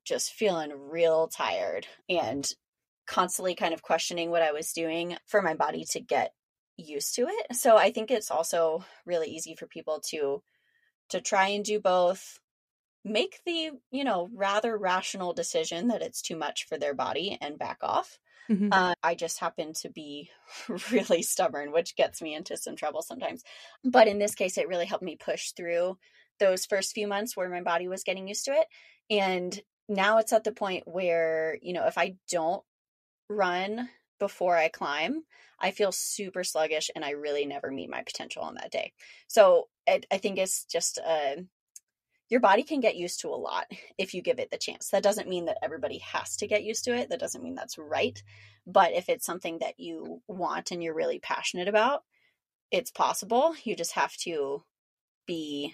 just 0.05 0.31
feeling 0.31 0.71
real 0.91 1.27
tired 1.27 1.87
and 2.07 2.53
constantly 3.07 3.55
kind 3.55 3.73
of 3.73 3.81
questioning 3.81 4.29
what 4.29 4.41
i 4.41 4.51
was 4.51 4.73
doing 4.73 5.15
for 5.25 5.41
my 5.41 5.53
body 5.53 5.85
to 5.85 5.99
get 5.99 6.33
used 6.77 7.15
to 7.15 7.27
it 7.27 7.55
so 7.55 7.77
i 7.77 7.91
think 7.91 8.09
it's 8.09 8.31
also 8.31 8.83
really 9.05 9.29
easy 9.29 9.55
for 9.55 9.67
people 9.67 9.99
to 9.99 10.41
to 11.09 11.21
try 11.21 11.49
and 11.49 11.65
do 11.65 11.79
both 11.79 12.39
make 13.03 13.39
the 13.45 13.71
you 13.91 14.03
know 14.03 14.29
rather 14.33 14.77
rational 14.77 15.33
decision 15.33 15.89
that 15.89 16.01
it's 16.01 16.21
too 16.21 16.35
much 16.35 16.65
for 16.67 16.77
their 16.77 16.93
body 16.93 17.37
and 17.41 17.57
back 17.59 17.77
off 17.81 18.19
Mm-hmm. 18.51 18.69
Uh, 18.71 18.93
I 19.01 19.15
just 19.15 19.39
happen 19.39 19.73
to 19.81 19.89
be 19.89 20.29
really 20.91 21.21
stubborn, 21.21 21.71
which 21.71 21.95
gets 21.95 22.21
me 22.21 22.35
into 22.35 22.57
some 22.57 22.75
trouble 22.75 23.01
sometimes. 23.01 23.43
But 23.83 24.07
in 24.07 24.19
this 24.19 24.35
case, 24.35 24.57
it 24.57 24.67
really 24.67 24.85
helped 24.85 25.03
me 25.03 25.15
push 25.15 25.51
through 25.51 25.97
those 26.39 26.65
first 26.65 26.93
few 26.93 27.07
months 27.07 27.37
where 27.37 27.49
my 27.49 27.61
body 27.61 27.87
was 27.87 28.03
getting 28.03 28.27
used 28.27 28.45
to 28.45 28.51
it. 28.51 28.67
And 29.09 29.57
now 29.87 30.17
it's 30.17 30.33
at 30.33 30.43
the 30.43 30.51
point 30.51 30.83
where, 30.85 31.57
you 31.61 31.73
know, 31.73 31.85
if 31.85 31.97
I 31.97 32.15
don't 32.29 32.63
run 33.31 33.89
before 34.19 34.55
I 34.55 34.67
climb, 34.67 35.23
I 35.59 35.71
feel 35.71 35.91
super 35.91 36.43
sluggish 36.43 36.89
and 36.95 37.03
I 37.03 37.11
really 37.11 37.45
never 37.45 37.71
meet 37.71 37.89
my 37.89 38.03
potential 38.03 38.43
on 38.43 38.55
that 38.55 38.71
day. 38.71 38.93
So 39.27 39.67
I, 39.87 40.01
I 40.11 40.17
think 40.17 40.37
it's 40.37 40.65
just 40.65 40.97
a 40.97 41.45
your 42.29 42.39
body 42.39 42.63
can 42.63 42.79
get 42.79 42.95
used 42.95 43.21
to 43.21 43.27
a 43.27 43.35
lot 43.35 43.65
if 43.97 44.13
you 44.13 44.21
give 44.21 44.39
it 44.39 44.49
the 44.51 44.57
chance. 44.57 44.89
That 44.89 45.03
doesn't 45.03 45.27
mean 45.27 45.45
that 45.45 45.57
everybody 45.61 45.99
has 45.99 46.37
to 46.37 46.47
get 46.47 46.63
used 46.63 46.85
to 46.85 46.95
it. 46.95 47.09
That 47.09 47.19
doesn't 47.19 47.43
mean 47.43 47.55
that's 47.55 47.77
right. 47.77 48.21
But 48.65 48.93
if 48.93 49.09
it's 49.09 49.25
something 49.25 49.59
that 49.59 49.79
you 49.79 50.21
want 50.27 50.71
and 50.71 50.83
you're 50.83 50.93
really 50.93 51.19
passionate 51.19 51.67
about, 51.67 52.03
it's 52.71 52.91
possible. 52.91 53.53
You 53.63 53.75
just 53.75 53.93
have 53.93 54.15
to 54.17 54.63
be 55.27 55.73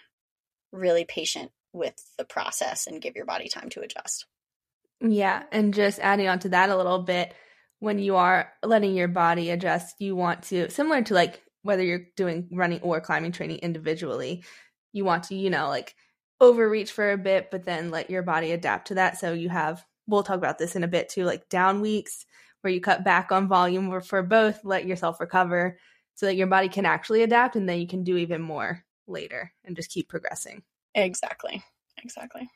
really 0.72 1.06
patient 1.06 1.52
with 1.74 1.96
the 2.18 2.26
process 2.26 2.88
and 2.88 3.02
give 3.02 3.16
your 3.16 3.26
body 3.26 3.50
time 3.50 3.70
to 3.70 3.82
adjust. 3.82 4.26
Yeah, 5.00 5.44
and 5.52 5.74
just 5.74 6.00
adding 6.00 6.28
on 6.28 6.40
to 6.40 6.50
that 6.50 6.70
a 6.70 6.78
little 6.78 7.04
bit, 7.04 7.34
when 7.80 8.00
you 8.00 8.16
are 8.16 8.52
letting 8.64 8.96
your 8.96 9.08
body 9.08 9.50
adjust, 9.50 9.96
you 10.00 10.16
want 10.16 10.44
to 10.44 10.70
similar 10.70 11.02
to 11.04 11.14
like 11.14 11.42
whether 11.64 11.84
you're 11.84 12.08
doing 12.16 12.48
running 12.52 12.80
or 12.82 13.02
climbing 13.02 13.32
training 13.32 13.58
individually, 13.58 14.44
you 14.94 15.04
want 15.04 15.24
to, 15.24 15.36
you 15.36 15.50
know, 15.50 15.68
like 15.68 15.96
overreach 16.40 16.92
for 16.92 17.12
a 17.12 17.18
bit, 17.18 17.50
but 17.52 17.66
then 17.66 17.92
let 17.92 18.10
your 18.10 18.24
body 18.24 18.52
adapt 18.52 18.88
to 18.88 18.96
that. 18.96 19.20
So 19.20 19.34
you 19.34 19.50
have, 19.50 19.84
we'll 20.08 20.24
talk 20.24 20.38
about 20.38 20.58
this 20.58 20.76
in 20.76 20.84
a 20.84 20.88
bit 20.88 21.10
too, 21.10 21.26
like 21.26 21.50
down 21.50 21.82
weeks 21.82 22.26
where 22.62 22.72
you 22.72 22.80
cut 22.80 23.04
back 23.04 23.32
on 23.32 23.48
volume 23.48 24.00
for 24.02 24.24
both, 24.24 24.64
let 24.64 24.86
yourself 24.86 25.20
recover 25.20 25.78
so 26.16 26.26
that 26.26 26.36
your 26.36 26.48
body 26.48 26.70
can 26.70 26.86
actually 26.86 27.22
adapt 27.22 27.56
and 27.56 27.68
then 27.68 27.80
you 27.80 27.88
can 27.88 28.04
do 28.04 28.18
even 28.18 28.42
more 28.42 28.84
later 29.08 29.52
and 29.66 29.76
just 29.76 29.92
keep 29.92 30.10
progressing. 30.10 30.64
Exactly. 30.96 31.64
Exactly. 32.04 32.50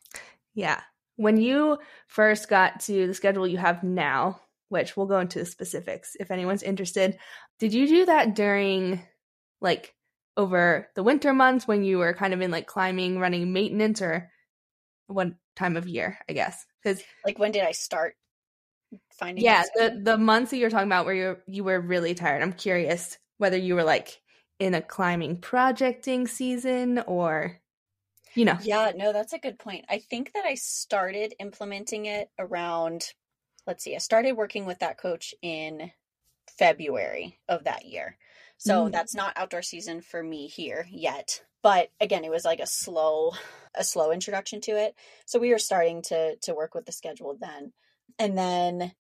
Yeah. 0.56 0.82
When 1.18 1.38
you 1.38 1.78
first 2.08 2.50
got 2.50 2.80
to 2.82 3.08
the 3.08 3.14
schedule 3.14 3.48
you 3.48 3.58
have 3.58 3.84
now, 3.84 4.42
which 4.72 4.96
we'll 4.96 5.06
go 5.06 5.20
into 5.20 5.38
the 5.38 5.46
specifics 5.46 6.16
if 6.18 6.32
anyone's 6.32 6.64
interested, 6.64 7.18
did 7.60 7.74
you 7.74 7.88
do 7.88 8.06
that 8.06 8.36
during 8.36 9.02
like 9.60 9.94
over 10.38 10.88
the 10.96 11.04
winter 11.04 11.34
months 11.34 11.68
when 11.68 11.84
you 11.84 11.98
were 11.98 12.14
kind 12.14 12.34
of 12.34 12.40
in 12.40 12.52
like 12.52 12.68
climbing, 12.68 13.20
running 13.20 13.52
maintenance, 13.52 14.02
or 14.02 14.32
what 15.08 15.34
time 15.58 15.76
of 15.76 15.90
year, 15.90 16.18
I 16.30 16.34
guess? 16.34 16.66
Because 16.82 17.04
like 17.26 17.38
when 17.38 17.52
did 17.52 17.64
I 17.64 17.74
start 17.74 18.16
finding? 19.12 19.44
Yeah, 19.44 19.64
the 19.76 20.00
the 20.02 20.18
months 20.18 20.52
that 20.52 20.58
you're 20.58 20.70
talking 20.70 20.88
about 20.88 21.06
where 21.06 21.16
you 21.16 21.38
you 21.48 21.66
were 21.66 21.82
really 21.82 22.16
tired. 22.16 22.42
I'm 22.42 22.54
curious 22.54 23.18
whether 23.40 23.58
you 23.58 23.76
were 23.76 23.84
like 23.84 24.22
in 24.58 24.74
a 24.74 24.82
climbing 24.82 25.42
projecting 25.42 26.28
season 26.28 27.00
or 27.08 27.60
you 28.36 28.46
know. 28.46 28.58
Yeah, 28.64 28.94
no, 28.96 29.12
that's 29.12 29.34
a 29.34 29.40
good 29.40 29.60
point. 29.60 29.84
I 29.90 30.00
think 30.00 30.32
that 30.34 30.46
I 30.46 30.56
started 30.56 31.34
implementing 31.40 32.06
it 32.06 32.30
around 32.40 33.12
let's 33.68 33.84
see, 33.84 33.96
I 33.96 34.00
started 34.00 34.34
working 34.34 34.66
with 34.66 34.80
that 34.80 34.98
coach 34.98 35.34
in 35.42 35.92
February 36.58 37.40
of 37.48 37.64
that 37.66 37.86
year. 37.86 38.18
So 38.58 38.86
mm. 38.86 38.92
that's 38.92 39.16
not 39.16 39.34
outdoor 39.36 39.62
season 39.62 40.02
for 40.02 40.22
me 40.22 40.48
here 40.48 40.88
yet. 40.90 41.42
But 41.64 41.90
again, 42.00 42.24
it 42.24 42.32
was 42.32 42.46
like 42.46 42.60
a 42.60 42.68
slow 42.68 43.34
a 43.76 43.84
slow 43.84 44.12
introduction 44.12 44.62
to 44.62 44.72
it. 44.72 44.96
So 45.26 45.40
we 45.40 45.50
were 45.50 45.60
starting 45.60 46.02
to 46.04 46.36
to 46.38 46.54
work 46.54 46.76
with 46.76 46.86
the 46.86 46.92
schedule 46.92 47.38
then. 47.40 47.74
And 48.20 48.38
then 48.38 48.92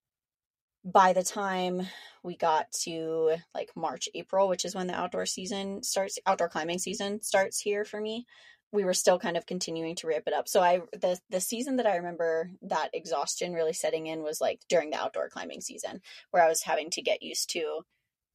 by 0.83 1.13
the 1.13 1.23
time 1.23 1.87
we 2.23 2.35
got 2.35 2.71
to 2.83 3.35
like 3.53 3.69
March, 3.75 4.09
April, 4.15 4.47
which 4.47 4.65
is 4.65 4.73
when 4.73 4.87
the 4.87 4.95
outdoor 4.95 5.25
season 5.25 5.83
starts, 5.83 6.17
outdoor 6.25 6.49
climbing 6.49 6.79
season 6.79 7.21
starts 7.21 7.59
here 7.59 7.85
for 7.85 7.99
me, 7.99 8.25
we 8.71 8.85
were 8.85 8.93
still 8.93 9.19
kind 9.19 9.35
of 9.35 9.45
continuing 9.45 9.95
to 9.95 10.07
ramp 10.07 10.23
it 10.27 10.33
up. 10.33 10.47
So 10.47 10.61
I 10.61 10.81
the 10.93 11.19
the 11.29 11.41
season 11.41 11.77
that 11.77 11.85
I 11.85 11.97
remember 11.97 12.51
that 12.63 12.89
exhaustion 12.93 13.53
really 13.53 13.73
setting 13.73 14.07
in 14.07 14.23
was 14.23 14.39
like 14.39 14.61
during 14.69 14.91
the 14.91 14.99
outdoor 14.99 15.29
climbing 15.29 15.61
season 15.61 16.01
where 16.31 16.43
I 16.43 16.47
was 16.47 16.63
having 16.63 16.89
to 16.91 17.01
get 17.01 17.23
used 17.23 17.49
to 17.51 17.81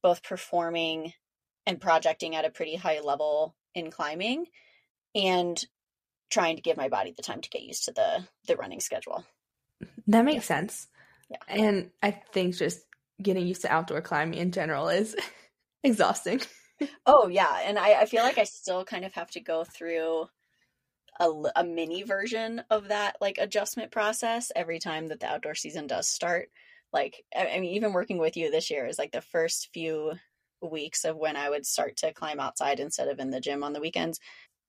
both 0.03 0.23
performing 0.23 1.13
and 1.65 1.81
projecting 1.81 2.35
at 2.35 2.45
a 2.45 2.51
pretty 2.51 2.75
high 2.75 2.99
level 2.99 3.55
in 3.73 3.91
climbing 3.91 4.45
and 5.15 5.63
trying 6.29 6.55
to 6.55 6.61
give 6.61 6.77
my 6.77 6.89
body 6.89 7.13
the 7.15 7.23
time 7.23 7.41
to 7.41 7.49
get 7.49 7.63
used 7.63 7.85
to 7.85 7.91
the 7.91 8.23
the 8.47 8.55
running 8.55 8.79
schedule. 8.79 9.25
That 10.07 10.25
makes 10.25 10.49
yeah. 10.49 10.55
sense. 10.55 10.87
Yeah. 11.29 11.37
And 11.49 11.91
I 12.01 12.11
think 12.11 12.55
just 12.55 12.81
getting 13.21 13.47
used 13.47 13.63
to 13.63 13.71
outdoor 13.71 14.01
climbing 14.01 14.39
in 14.39 14.51
general 14.51 14.89
is 14.89 15.15
exhausting 15.83 16.41
oh 17.05 17.27
yeah 17.27 17.61
and 17.65 17.77
I, 17.77 18.01
I 18.01 18.05
feel 18.05 18.23
like 18.23 18.37
i 18.37 18.43
still 18.43 18.83
kind 18.83 19.05
of 19.05 19.13
have 19.13 19.31
to 19.31 19.39
go 19.39 19.63
through 19.63 20.27
a, 21.19 21.31
a 21.55 21.63
mini 21.63 22.03
version 22.03 22.61
of 22.69 22.89
that 22.89 23.17
like 23.19 23.37
adjustment 23.39 23.91
process 23.91 24.51
every 24.55 24.79
time 24.79 25.07
that 25.07 25.19
the 25.19 25.27
outdoor 25.27 25.55
season 25.55 25.87
does 25.87 26.07
start 26.07 26.49
like 26.93 27.23
I, 27.35 27.47
I 27.55 27.59
mean 27.59 27.75
even 27.75 27.93
working 27.93 28.17
with 28.17 28.37
you 28.37 28.51
this 28.51 28.69
year 28.69 28.85
is 28.85 28.99
like 28.99 29.11
the 29.11 29.21
first 29.21 29.69
few 29.73 30.13
weeks 30.61 31.05
of 31.05 31.17
when 31.17 31.35
i 31.35 31.49
would 31.49 31.65
start 31.65 31.97
to 31.97 32.13
climb 32.13 32.39
outside 32.39 32.79
instead 32.79 33.07
of 33.07 33.19
in 33.19 33.31
the 33.31 33.41
gym 33.41 33.63
on 33.63 33.73
the 33.73 33.81
weekends 33.81 34.19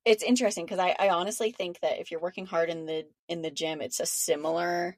it's 0.05 0.23
interesting 0.23 0.65
because 0.65 0.79
I, 0.79 0.97
I 0.99 1.11
honestly 1.11 1.51
think 1.51 1.81
that 1.81 2.01
if 2.01 2.11
you're 2.11 2.21
working 2.21 2.47
hard 2.47 2.71
in 2.71 2.87
the 2.87 3.07
in 3.29 3.43
the 3.43 3.51
gym 3.51 3.81
it's 3.81 4.01
a 4.01 4.07
similar 4.07 4.97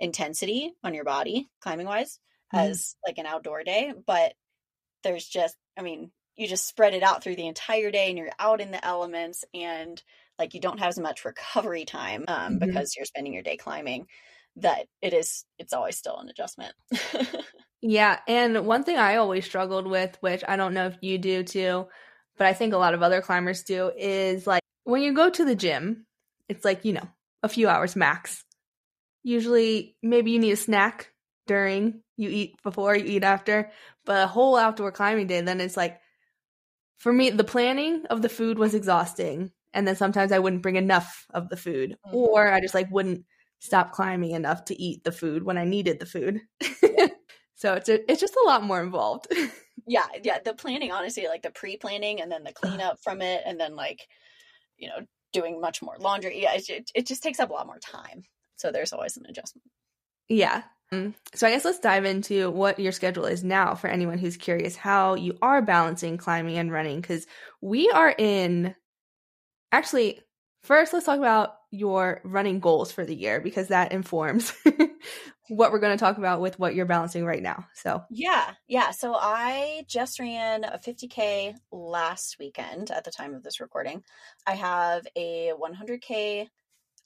intensity 0.00 0.72
on 0.82 0.94
your 0.94 1.04
body 1.04 1.48
climbing 1.60 1.86
wise 1.86 2.18
mm. 2.54 2.58
as 2.58 2.96
like 3.06 3.18
an 3.18 3.26
outdoor 3.26 3.62
day 3.62 3.92
but 4.06 4.34
there's 5.02 5.26
just 5.26 5.56
i 5.78 5.82
mean 5.82 6.10
you 6.36 6.48
just 6.48 6.66
spread 6.66 6.94
it 6.94 7.02
out 7.02 7.22
through 7.22 7.36
the 7.36 7.46
entire 7.46 7.90
day 7.90 8.08
and 8.08 8.18
you're 8.18 8.30
out 8.38 8.60
in 8.60 8.70
the 8.70 8.84
elements 8.84 9.44
and 9.54 10.02
like 10.38 10.54
you 10.54 10.60
don't 10.60 10.80
have 10.80 10.88
as 10.88 10.98
much 10.98 11.24
recovery 11.24 11.84
time 11.84 12.24
um, 12.28 12.36
mm-hmm. 12.36 12.66
because 12.66 12.96
you're 12.96 13.04
spending 13.04 13.32
your 13.32 13.42
day 13.42 13.56
climbing 13.56 14.06
that 14.56 14.86
it 15.02 15.12
is 15.12 15.44
it's 15.58 15.72
always 15.72 15.96
still 15.96 16.18
an 16.18 16.28
adjustment 16.28 16.74
yeah 17.82 18.18
and 18.28 18.66
one 18.66 18.84
thing 18.84 18.96
i 18.96 19.16
always 19.16 19.44
struggled 19.44 19.86
with 19.86 20.16
which 20.20 20.44
i 20.46 20.56
don't 20.56 20.74
know 20.74 20.86
if 20.86 20.96
you 21.00 21.18
do 21.18 21.42
too 21.42 21.86
but 22.38 22.46
i 22.46 22.52
think 22.52 22.72
a 22.72 22.78
lot 22.78 22.94
of 22.94 23.02
other 23.02 23.20
climbers 23.20 23.64
do 23.64 23.90
is 23.96 24.46
like 24.46 24.62
when 24.84 25.02
you 25.02 25.12
go 25.12 25.28
to 25.28 25.44
the 25.44 25.56
gym 25.56 26.06
it's 26.48 26.64
like 26.64 26.84
you 26.84 26.92
know 26.92 27.08
a 27.42 27.48
few 27.48 27.68
hours 27.68 27.96
max 27.96 28.44
usually 29.24 29.96
maybe 30.02 30.30
you 30.30 30.38
need 30.38 30.52
a 30.52 30.56
snack 30.56 31.10
during 31.46 32.00
you 32.16 32.28
eat 32.28 32.54
before 32.62 32.94
you 32.94 33.04
eat 33.04 33.24
after 33.24 33.72
but 34.06 34.22
a 34.22 34.28
whole 34.28 34.56
outdoor 34.56 34.92
climbing 34.92 35.26
day 35.26 35.40
then 35.40 35.60
it's 35.60 35.76
like 35.76 35.98
for 36.96 37.12
me, 37.12 37.30
the 37.30 37.44
planning 37.44 38.04
of 38.10 38.22
the 38.22 38.28
food 38.28 38.58
was 38.58 38.74
exhausting. 38.74 39.52
And 39.72 39.88
then 39.88 39.96
sometimes 39.96 40.30
I 40.30 40.38
wouldn't 40.38 40.62
bring 40.62 40.76
enough 40.76 41.26
of 41.30 41.48
the 41.48 41.56
food, 41.56 41.96
mm-hmm. 42.06 42.16
or 42.16 42.52
I 42.52 42.60
just 42.60 42.74
like 42.74 42.90
wouldn't 42.90 43.24
stop 43.58 43.92
climbing 43.92 44.30
enough 44.32 44.64
to 44.66 44.80
eat 44.80 45.02
the 45.04 45.12
food 45.12 45.42
when 45.42 45.58
I 45.58 45.64
needed 45.64 45.98
the 45.98 46.06
food. 46.06 46.40
so 47.54 47.74
it's 47.74 47.88
a, 47.88 48.10
it's 48.10 48.20
just 48.20 48.36
a 48.36 48.46
lot 48.46 48.62
more 48.62 48.80
involved. 48.80 49.26
yeah, 49.86 50.06
yeah. 50.22 50.38
The 50.44 50.54
planning, 50.54 50.92
honestly, 50.92 51.26
like 51.26 51.42
the 51.42 51.50
pre-planning 51.50 52.20
and 52.20 52.30
then 52.30 52.44
the 52.44 52.52
cleanup 52.52 52.98
from 53.02 53.20
it, 53.20 53.42
and 53.44 53.58
then 53.58 53.74
like, 53.74 54.06
you 54.76 54.88
know, 54.88 55.00
doing 55.32 55.60
much 55.60 55.82
more 55.82 55.96
laundry. 55.98 56.42
Yeah, 56.42 56.54
it, 56.54 56.90
it 56.94 57.06
just 57.06 57.22
takes 57.22 57.40
up 57.40 57.50
a 57.50 57.52
lot 57.52 57.66
more 57.66 57.80
time. 57.80 58.22
So 58.56 58.70
there's 58.70 58.92
always 58.92 59.16
an 59.16 59.26
adjustment. 59.28 59.64
Yeah, 60.28 60.62
Um, 60.92 61.14
so 61.34 61.46
I 61.46 61.50
guess 61.50 61.64
let's 61.64 61.78
dive 61.80 62.04
into 62.04 62.50
what 62.50 62.78
your 62.78 62.92
schedule 62.92 63.24
is 63.24 63.42
now 63.42 63.74
for 63.74 63.88
anyone 63.88 64.18
who's 64.18 64.36
curious 64.36 64.76
how 64.76 65.14
you 65.14 65.36
are 65.42 65.62
balancing 65.62 66.16
climbing 66.16 66.58
and 66.58 66.70
running 66.70 67.00
because 67.00 67.26
we 67.60 67.90
are 67.90 68.14
in 68.16 68.74
actually 69.72 70.20
first 70.62 70.92
let's 70.92 71.06
talk 71.06 71.18
about 71.18 71.56
your 71.70 72.20
running 72.24 72.60
goals 72.60 72.92
for 72.92 73.04
the 73.04 73.14
year 73.14 73.40
because 73.40 73.68
that 73.68 73.92
informs 73.92 74.52
what 75.48 75.72
we're 75.72 75.80
going 75.80 75.96
to 75.96 76.02
talk 76.02 76.18
about 76.18 76.40
with 76.40 76.58
what 76.58 76.74
you're 76.74 76.86
balancing 76.86 77.24
right 77.26 77.42
now. 77.42 77.66
So, 77.74 78.02
yeah. 78.10 78.54
Yeah, 78.68 78.92
so 78.92 79.14
I 79.14 79.84
just 79.88 80.18
ran 80.18 80.64
a 80.64 80.78
50k 80.78 81.54
last 81.72 82.36
weekend 82.38 82.90
at 82.90 83.04
the 83.04 83.10
time 83.10 83.34
of 83.34 83.42
this 83.42 83.60
recording. 83.60 84.02
I 84.46 84.54
have 84.54 85.06
a 85.16 85.52
100k 85.58 86.48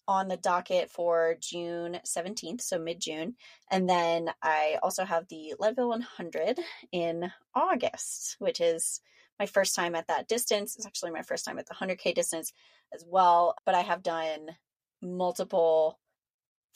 on 0.09 0.27
the 0.27 0.39
docket 0.39 0.91
for 0.91 1.37
June 1.39 2.01
17th, 2.05 2.63
so 2.63 2.79
mid 2.79 2.99
June. 2.99 3.37
And 3.71 3.89
then 3.89 4.31
I 4.43 4.79
also 4.83 5.05
have 5.05 5.29
the 5.29 5.55
Leadville 5.61 5.91
100 5.91 6.59
in 6.91 7.31
August, 7.55 8.37
which 8.39 8.61
is 8.61 9.01
my 9.39 9.45
first 9.47 9.77
time 9.77 9.95
at 9.95 10.09
that 10.09 10.27
distance. 10.27 10.77
It's 10.77 10.87
actually 10.87 11.11
my 11.11 11.23
first 11.23 11.45
time 11.45 11.59
at 11.59 11.67
the 11.67 11.75
100K 11.75 12.15
distance 12.15 12.53
as 12.93 13.05
well. 13.07 13.55
But 13.67 13.75
I 13.75 13.83
have 13.83 14.03
done 14.03 14.49
multiple 15.03 16.01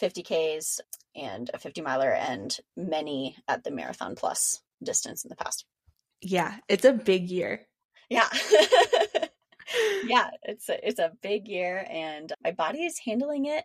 50Ks 0.00 0.80
and 1.16 1.50
a 1.54 1.58
50 1.58 1.80
miler 1.80 2.12
and 2.12 2.56
many 2.76 3.36
at 3.48 3.64
the 3.64 3.70
Marathon 3.70 4.14
Plus 4.14 4.60
distance 4.82 5.24
in 5.24 5.30
the 5.30 5.36
past. 5.36 5.64
Yeah, 6.20 6.56
it's 6.68 6.84
a 6.84 6.92
big 6.92 7.30
year. 7.30 7.66
Yeah. 8.10 8.28
yeah, 10.04 10.30
it's 10.42 10.68
a, 10.68 10.86
it's 10.88 10.98
a 10.98 11.12
big 11.22 11.48
year 11.48 11.84
and 11.88 12.32
my 12.42 12.52
body 12.52 12.84
is 12.84 12.98
handling 12.98 13.46
it 13.46 13.64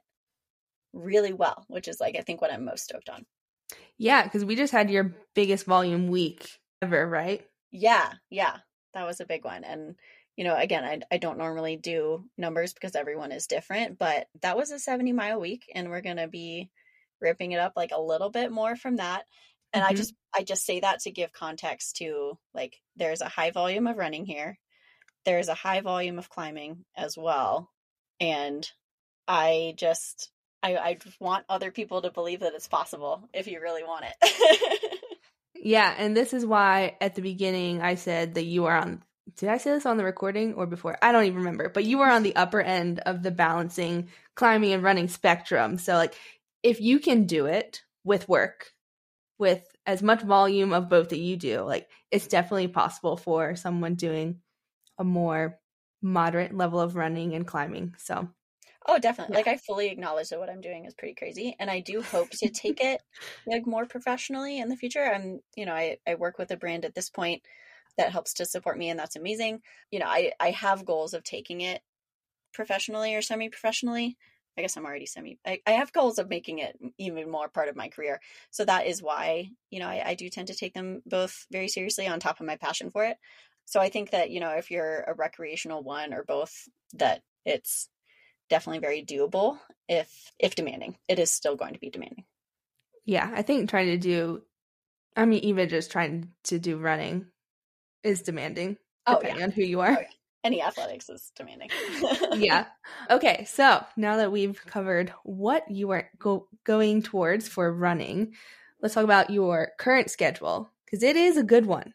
really 0.93 1.33
well, 1.33 1.65
which 1.67 1.87
is 1.87 1.99
like 1.99 2.15
I 2.17 2.21
think 2.21 2.41
what 2.41 2.51
I'm 2.51 2.65
most 2.65 2.83
stoked 2.83 3.09
on. 3.09 3.25
Yeah, 3.97 4.23
because 4.23 4.45
we 4.45 4.55
just 4.55 4.73
had 4.73 4.89
your 4.89 5.15
biggest 5.33 5.65
volume 5.65 6.07
week 6.07 6.49
ever, 6.81 7.07
right? 7.07 7.45
Yeah, 7.71 8.13
yeah, 8.29 8.57
that 8.93 9.05
was 9.05 9.19
a 9.19 9.25
big 9.25 9.43
one. 9.43 9.63
And 9.63 9.95
you 10.35 10.43
know, 10.43 10.55
again, 10.55 10.83
I 10.83 11.15
I 11.15 11.17
don't 11.17 11.37
normally 11.37 11.77
do 11.77 12.23
numbers 12.37 12.73
because 12.73 12.95
everyone 12.95 13.31
is 13.31 13.47
different, 13.47 13.97
but 13.97 14.27
that 14.41 14.57
was 14.57 14.71
a 14.71 14.79
70 14.79 15.13
mile 15.13 15.39
week, 15.39 15.71
and 15.73 15.89
we're 15.89 16.01
gonna 16.01 16.27
be 16.27 16.69
ripping 17.19 17.51
it 17.51 17.59
up 17.59 17.73
like 17.75 17.91
a 17.91 18.01
little 18.01 18.29
bit 18.29 18.51
more 18.51 18.75
from 18.75 18.97
that. 18.97 19.25
And 19.73 19.83
mm-hmm. 19.83 19.93
I 19.93 19.95
just 19.95 20.13
I 20.35 20.43
just 20.43 20.65
say 20.65 20.79
that 20.79 20.99
to 21.01 21.11
give 21.11 21.33
context 21.33 21.97
to 21.97 22.37
like 22.53 22.79
there's 22.95 23.21
a 23.21 23.29
high 23.29 23.51
volume 23.51 23.87
of 23.87 23.97
running 23.97 24.25
here 24.25 24.57
there's 25.27 25.49
a 25.49 25.53
high 25.53 25.81
volume 25.81 26.17
of 26.17 26.29
climbing 26.29 26.85
as 26.95 27.17
well. 27.17 27.69
And 28.21 28.67
I 29.27 29.73
just 29.75 30.31
I, 30.63 30.77
I 30.77 30.97
want 31.19 31.45
other 31.49 31.69
people 31.69 32.01
to 32.01 32.11
believe 32.11 32.39
that 32.39 32.53
it's 32.55 32.69
possible 32.69 33.27
if 33.33 33.45
you 33.45 33.59
really 33.61 33.83
want 33.83 34.05
it. 34.05 34.99
yeah, 35.53 35.93
and 35.97 36.15
this 36.15 36.33
is 36.33 36.45
why 36.45 36.95
at 37.01 37.15
the 37.15 37.21
beginning 37.21 37.81
I 37.81 37.95
said 37.95 38.35
that 38.35 38.45
you 38.45 38.65
are 38.65 38.77
on 38.77 39.03
did 39.35 39.49
I 39.49 39.57
say 39.57 39.71
this 39.71 39.85
on 39.85 39.97
the 39.97 40.05
recording 40.05 40.53
or 40.53 40.65
before? 40.65 40.97
I 41.01 41.11
don't 41.11 41.25
even 41.25 41.39
remember. 41.39 41.67
But 41.67 41.83
you 41.83 41.99
are 41.99 42.09
on 42.09 42.23
the 42.23 42.35
upper 42.37 42.61
end 42.61 42.99
of 42.99 43.21
the 43.21 43.29
balancing 43.29 44.07
climbing 44.35 44.71
and 44.71 44.81
running 44.81 45.09
spectrum. 45.09 45.77
So 45.77 45.95
like 45.95 46.15
if 46.63 46.79
you 46.79 46.99
can 46.99 47.25
do 47.25 47.47
it 47.47 47.83
with 48.05 48.29
work, 48.29 48.71
with 49.37 49.67
as 49.85 50.01
much 50.01 50.21
volume 50.21 50.71
of 50.71 50.87
both 50.87 51.09
that 51.09 51.19
you 51.19 51.35
do, 51.35 51.63
like 51.63 51.89
it's 52.11 52.27
definitely 52.27 52.69
possible 52.69 53.17
for 53.17 53.57
someone 53.57 53.95
doing 53.95 54.39
a 54.97 55.03
more 55.03 55.59
moderate 56.01 56.53
level 56.53 56.79
of 56.79 56.95
running 56.95 57.33
and 57.33 57.47
climbing. 57.47 57.95
So 57.97 58.29
Oh, 58.87 58.99
definitely. 58.99 59.33
Yeah. 59.33 59.37
Like 59.37 59.47
I 59.47 59.57
fully 59.57 59.87
acknowledge 59.89 60.29
that 60.29 60.39
what 60.39 60.49
I'm 60.49 60.61
doing 60.61 60.85
is 60.85 60.93
pretty 60.93 61.15
crazy 61.15 61.55
and 61.59 61.69
I 61.69 61.79
do 61.81 62.01
hope 62.01 62.29
to 62.31 62.49
take 62.49 62.79
it 62.81 63.01
like 63.45 63.65
more 63.65 63.85
professionally 63.85 64.59
in 64.59 64.69
the 64.69 64.77
future. 64.77 65.03
I'm, 65.03 65.41
you 65.55 65.65
know, 65.65 65.73
I 65.73 65.97
I 66.07 66.15
work 66.15 66.37
with 66.37 66.51
a 66.51 66.57
brand 66.57 66.85
at 66.85 66.95
this 66.95 67.09
point 67.09 67.43
that 67.97 68.11
helps 68.11 68.33
to 68.35 68.45
support 68.45 68.77
me 68.77 68.89
and 68.89 68.99
that's 68.99 69.15
amazing. 69.15 69.61
You 69.91 69.99
know, 69.99 70.05
I 70.07 70.33
I 70.39 70.51
have 70.51 70.85
goals 70.85 71.13
of 71.13 71.23
taking 71.23 71.61
it 71.61 71.81
professionally 72.53 73.15
or 73.15 73.21
semi-professionally. 73.21 74.17
I 74.57 74.61
guess 74.63 74.77
I'm 74.77 74.85
already 74.85 75.05
semi 75.07 75.39
I, 75.45 75.61
I 75.67 75.71
have 75.73 75.93
goals 75.93 76.19
of 76.19 76.29
making 76.29 76.59
it 76.59 76.77
even 76.97 77.29
more 77.31 77.49
part 77.49 77.69
of 77.69 77.75
my 77.77 77.89
career. 77.89 78.21
So 78.51 78.65
that 78.65 78.87
is 78.87 79.01
why, 79.03 79.51
you 79.71 79.79
know, 79.79 79.87
I, 79.87 80.09
I 80.11 80.15
do 80.15 80.29
tend 80.29 80.47
to 80.49 80.55
take 80.55 80.73
them 80.73 81.03
both 81.05 81.45
very 81.51 81.67
seriously 81.69 82.07
on 82.07 82.19
top 82.19 82.39
of 82.39 82.47
my 82.47 82.57
passion 82.57 82.91
for 82.91 83.05
it. 83.05 83.17
So 83.67 83.81
I 83.81 83.89
think 83.89 84.11
that, 84.11 84.29
you 84.31 84.39
know, 84.39 84.51
if 84.51 84.71
you're 84.71 85.03
a 85.05 85.13
recreational 85.13 85.83
one 85.83 86.13
or 86.13 86.23
both, 86.23 86.69
that 86.93 87.21
it's 87.45 87.89
definitely 88.49 88.79
very 88.79 89.03
doable 89.03 89.59
if 89.89 90.31
if 90.39 90.55
demanding. 90.55 90.95
It 91.09 91.19
is 91.19 91.29
still 91.29 91.57
going 91.57 91.73
to 91.73 91.79
be 91.79 91.89
demanding. 91.89 92.23
Yeah, 93.03 93.29
I 93.33 93.41
think 93.41 93.69
trying 93.69 93.87
to 93.87 93.97
do 93.97 94.41
I 95.17 95.25
mean 95.25 95.43
even 95.43 95.67
just 95.67 95.91
trying 95.91 96.29
to 96.45 96.59
do 96.59 96.77
running 96.77 97.25
is 98.03 98.21
demanding 98.21 98.77
oh, 99.05 99.15
depending 99.15 99.39
yeah. 99.39 99.45
on 99.45 99.51
who 99.51 99.63
you 99.63 99.81
are. 99.81 99.97
Oh, 99.97 100.01
yeah. 100.01 100.07
Any 100.45 100.61
athletics 100.61 101.09
is 101.09 101.33
demanding. 101.35 101.69
yeah. 102.41 102.67
Okay, 103.09 103.43
so 103.49 103.83
now 103.97 104.15
that 104.15 104.31
we've 104.31 104.65
covered 104.65 105.11
what 105.23 105.69
you 105.69 105.89
are 105.89 106.09
go- 106.19 106.47
going 106.63 107.01
towards 107.01 107.49
for 107.49 107.73
running, 107.73 108.33
let's 108.81 108.93
talk 108.93 109.03
about 109.03 109.29
your 109.29 109.71
current 109.77 110.09
schedule 110.09 110.71
because 110.85 111.03
it 111.03 111.17
is 111.17 111.35
a 111.35 111.43
good 111.43 111.65
one. 111.65 111.93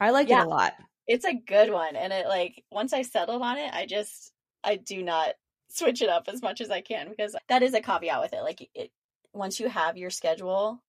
I 0.00 0.10
like 0.10 0.30
yeah, 0.30 0.42
it 0.42 0.46
a 0.46 0.48
lot. 0.48 0.72
It's 1.06 1.24
a 1.24 1.34
good 1.34 1.70
one, 1.70 1.96
and 1.96 2.12
it 2.12 2.26
like 2.26 2.64
once 2.70 2.92
I 2.92 3.02
settled 3.02 3.42
on 3.42 3.58
it, 3.58 3.72
I 3.72 3.86
just 3.86 4.32
I 4.62 4.76
do 4.76 5.02
not 5.02 5.34
switch 5.68 6.02
it 6.02 6.08
up 6.08 6.28
as 6.28 6.42
much 6.42 6.60
as 6.60 6.70
I 6.70 6.80
can 6.80 7.08
because 7.08 7.34
that 7.48 7.62
is 7.62 7.74
a 7.74 7.80
caveat 7.80 8.20
with 8.20 8.32
it. 8.32 8.42
Like 8.42 8.68
it, 8.74 8.90
once 9.32 9.58
you 9.58 9.68
have 9.68 9.96
your 9.96 10.10
schedule, 10.10 10.82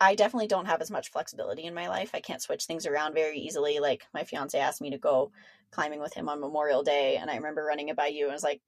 I 0.00 0.14
definitely 0.14 0.48
don't 0.48 0.66
have 0.66 0.82
as 0.82 0.90
much 0.90 1.10
flexibility 1.10 1.64
in 1.64 1.74
my 1.74 1.88
life. 1.88 2.10
I 2.12 2.20
can't 2.20 2.42
switch 2.42 2.66
things 2.66 2.86
around 2.86 3.14
very 3.14 3.38
easily. 3.38 3.78
Like 3.80 4.06
my 4.12 4.24
fiance 4.24 4.58
asked 4.58 4.82
me 4.82 4.90
to 4.90 4.98
go 4.98 5.32
climbing 5.70 6.00
with 6.00 6.14
him 6.14 6.28
on 6.28 6.40
Memorial 6.40 6.82
Day, 6.82 7.16
and 7.16 7.30
I 7.30 7.36
remember 7.36 7.64
running 7.64 7.88
it 7.88 7.96
by 7.96 8.08
you, 8.08 8.24
and 8.24 8.32
I 8.32 8.34
was 8.34 8.44
like, 8.44 8.60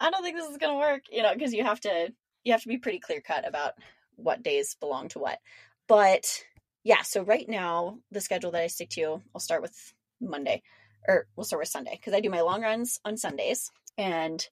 I 0.00 0.10
don't 0.10 0.22
think 0.22 0.36
this 0.36 0.48
is 0.48 0.58
gonna 0.58 0.78
work, 0.78 1.02
you 1.10 1.22
know, 1.22 1.32
because 1.32 1.52
you 1.52 1.64
have 1.64 1.80
to 1.80 2.12
you 2.44 2.52
have 2.52 2.62
to 2.62 2.68
be 2.68 2.78
pretty 2.78 3.00
clear 3.00 3.20
cut 3.20 3.46
about 3.46 3.74
what 4.16 4.42
days 4.42 4.76
belong 4.78 5.08
to 5.08 5.18
what. 5.18 5.38
But 5.86 6.44
yeah, 6.84 7.02
so 7.02 7.22
right 7.22 7.48
now 7.48 7.98
the 8.10 8.20
schedule 8.20 8.50
that 8.52 8.62
I 8.62 8.68
stick 8.68 8.90
to, 8.90 9.22
I'll 9.34 9.40
start 9.40 9.62
with 9.62 9.94
Monday, 10.20 10.62
or 11.06 11.26
we'll 11.36 11.44
start 11.44 11.60
with 11.60 11.68
Sunday 11.68 11.92
because 11.92 12.14
I 12.14 12.20
do 12.20 12.30
my 12.30 12.40
long 12.40 12.62
runs 12.62 13.00
on 13.04 13.16
Sundays, 13.16 13.70
and 13.96 14.46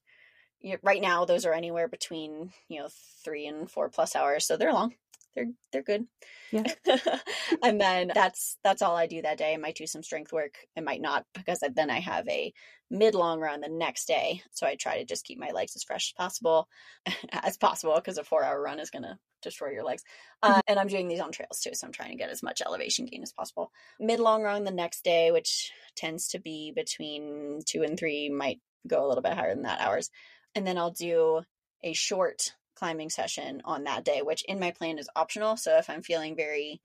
right 0.81 1.01
now 1.01 1.25
those 1.25 1.45
are 1.45 1.53
anywhere 1.53 1.87
between 1.87 2.51
you 2.67 2.79
know 2.79 2.87
three 3.23 3.47
and 3.47 3.69
four 3.69 3.89
plus 3.89 4.15
hours 4.15 4.45
so 4.45 4.57
they're 4.57 4.73
long 4.73 4.93
they're 5.37 5.51
they're 5.71 5.83
good. 5.83 6.05
Yeah. 6.51 6.63
And 7.63 7.79
then 7.79 8.11
that's 8.13 8.57
that's 8.63 8.81
all 8.81 8.95
i 8.95 9.07
do 9.07 9.21
that 9.21 9.37
day. 9.37 9.53
I 9.53 9.57
might 9.57 9.75
do 9.75 9.87
some 9.87 10.03
strength 10.03 10.33
work. 10.33 10.55
I 10.77 10.81
might 10.81 11.01
not 11.01 11.25
because 11.33 11.59
then 11.75 11.89
i 11.89 11.99
have 11.99 12.27
a 12.27 12.53
mid 12.89 13.15
long 13.15 13.39
run 13.39 13.61
the 13.61 13.69
next 13.69 14.07
day. 14.07 14.41
So 14.51 14.67
i 14.67 14.75
try 14.75 14.97
to 14.97 15.05
just 15.05 15.25
keep 15.25 15.39
my 15.39 15.51
legs 15.51 15.75
as 15.75 15.83
fresh 15.83 16.09
as 16.09 16.13
possible 16.23 16.67
as 17.31 17.57
possible 17.57 17.95
because 17.95 18.17
a 18.17 18.23
four 18.23 18.43
hour 18.43 18.61
run 18.61 18.79
is 18.79 18.89
going 18.89 19.03
to 19.03 19.17
destroy 19.41 19.69
your 19.69 19.85
legs. 19.85 20.03
Uh, 20.41 20.49
mm-hmm. 20.49 20.59
and 20.67 20.79
i'm 20.79 20.87
doing 20.87 21.07
these 21.07 21.19
on 21.19 21.31
trails 21.31 21.59
too 21.61 21.71
so 21.73 21.87
i'm 21.87 21.93
trying 21.93 22.11
to 22.11 22.17
get 22.17 22.29
as 22.29 22.43
much 22.43 22.61
elevation 22.65 23.05
gain 23.05 23.23
as 23.23 23.33
possible. 23.33 23.71
Mid 23.99 24.19
long 24.19 24.41
run 24.43 24.63
the 24.63 24.71
next 24.71 25.03
day 25.03 25.31
which 25.31 25.71
tends 25.95 26.27
to 26.29 26.39
be 26.39 26.73
between 26.75 27.59
two 27.65 27.83
and 27.83 27.97
three 27.97 28.29
might 28.29 28.59
go 28.87 29.05
a 29.05 29.07
little 29.07 29.23
bit 29.23 29.33
higher 29.33 29.53
than 29.53 29.63
that 29.63 29.81
hours. 29.81 30.09
And 30.55 30.65
then 30.65 30.77
I'll 30.77 30.91
do 30.91 31.41
a 31.83 31.93
short 31.93 32.53
climbing 32.77 33.09
session 33.09 33.61
on 33.65 33.83
that 33.83 34.05
day, 34.05 34.21
which 34.21 34.43
in 34.43 34.59
my 34.59 34.71
plan 34.71 34.99
is 34.99 35.09
optional. 35.15 35.57
So 35.57 35.77
if 35.77 35.89
I'm 35.89 36.03
feeling 36.03 36.35
very 36.35 36.81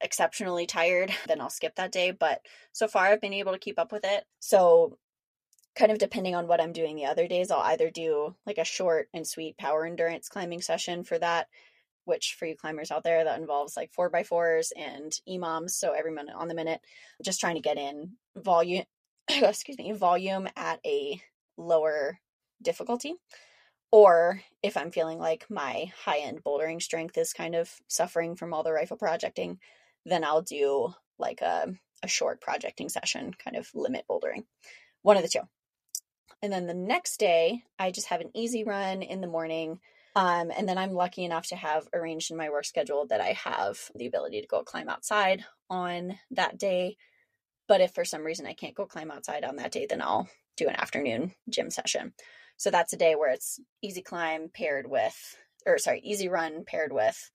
exceptionally 0.00 0.66
tired, 0.66 1.12
then 1.28 1.40
I'll 1.40 1.50
skip 1.50 1.76
that 1.76 1.92
day. 1.92 2.10
But 2.10 2.40
so 2.72 2.88
far, 2.88 3.06
I've 3.06 3.20
been 3.20 3.32
able 3.32 3.52
to 3.52 3.58
keep 3.58 3.78
up 3.78 3.92
with 3.92 4.04
it. 4.04 4.24
So, 4.40 4.98
kind 5.76 5.92
of 5.92 5.98
depending 5.98 6.34
on 6.34 6.46
what 6.48 6.60
I'm 6.60 6.72
doing 6.72 6.96
the 6.96 7.04
other 7.04 7.28
days, 7.28 7.50
I'll 7.50 7.60
either 7.60 7.90
do 7.90 8.34
like 8.46 8.58
a 8.58 8.64
short 8.64 9.08
and 9.12 9.26
sweet 9.26 9.58
power 9.58 9.84
endurance 9.84 10.28
climbing 10.28 10.62
session 10.62 11.04
for 11.04 11.18
that, 11.18 11.48
which 12.06 12.34
for 12.38 12.46
you 12.46 12.56
climbers 12.56 12.90
out 12.90 13.04
there, 13.04 13.24
that 13.24 13.40
involves 13.40 13.76
like 13.76 13.92
four 13.92 14.08
by 14.08 14.22
fours 14.22 14.72
and 14.76 15.12
EMOMs. 15.28 15.70
So, 15.70 15.92
every 15.92 16.12
minute 16.12 16.34
on 16.36 16.48
the 16.48 16.54
minute, 16.54 16.80
just 17.22 17.40
trying 17.40 17.56
to 17.56 17.62
get 17.62 17.78
in 17.78 18.12
volume, 18.36 18.84
excuse 19.28 19.78
me, 19.78 19.92
volume 19.92 20.48
at 20.56 20.80
a 20.84 21.20
lower 21.56 22.18
difficulty. 22.62 23.14
Or 23.92 24.42
if 24.62 24.76
I'm 24.76 24.90
feeling 24.90 25.18
like 25.18 25.46
my 25.48 25.92
high 26.04 26.18
end 26.18 26.42
bouldering 26.44 26.82
strength 26.82 27.16
is 27.16 27.32
kind 27.32 27.54
of 27.54 27.70
suffering 27.88 28.36
from 28.36 28.52
all 28.52 28.62
the 28.62 28.72
rifle 28.72 28.96
projecting, 28.96 29.58
then 30.04 30.24
I'll 30.24 30.42
do 30.42 30.94
like 31.18 31.40
a, 31.40 31.72
a 32.02 32.08
short 32.08 32.40
projecting 32.40 32.88
session, 32.88 33.32
kind 33.32 33.56
of 33.56 33.70
limit 33.74 34.04
bouldering. 34.08 34.44
One 35.02 35.16
of 35.16 35.22
the 35.22 35.28
two. 35.28 35.40
And 36.42 36.52
then 36.52 36.66
the 36.66 36.74
next 36.74 37.18
day, 37.18 37.62
I 37.78 37.90
just 37.90 38.08
have 38.08 38.20
an 38.20 38.30
easy 38.34 38.64
run 38.64 39.02
in 39.02 39.20
the 39.20 39.26
morning. 39.26 39.80
Um, 40.14 40.50
and 40.56 40.68
then 40.68 40.78
I'm 40.78 40.92
lucky 40.92 41.24
enough 41.24 41.46
to 41.48 41.56
have 41.56 41.88
arranged 41.92 42.30
in 42.30 42.36
my 42.36 42.50
work 42.50 42.64
schedule 42.64 43.06
that 43.08 43.20
I 43.20 43.32
have 43.32 43.78
the 43.94 44.06
ability 44.06 44.40
to 44.40 44.46
go 44.46 44.62
climb 44.62 44.88
outside 44.88 45.44
on 45.70 46.18
that 46.32 46.58
day. 46.58 46.96
But 47.68 47.80
if 47.80 47.94
for 47.94 48.04
some 48.04 48.24
reason 48.24 48.46
I 48.46 48.54
can't 48.54 48.74
go 48.74 48.86
climb 48.86 49.10
outside 49.10 49.44
on 49.44 49.56
that 49.56 49.72
day, 49.72 49.86
then 49.88 50.02
I'll 50.02 50.28
do 50.56 50.68
an 50.68 50.76
afternoon 50.76 51.32
gym 51.48 51.70
session. 51.70 52.12
So 52.56 52.70
that's 52.70 52.92
a 52.92 52.96
day 52.98 53.14
where 53.14 53.30
it's 53.30 53.60
easy 53.82 54.02
climb 54.02 54.50
paired 54.52 54.86
with, 54.88 55.36
or 55.66 55.78
sorry, 55.78 56.00
easy 56.00 56.28
run 56.28 56.64
paired 56.66 56.92
with 56.92 57.30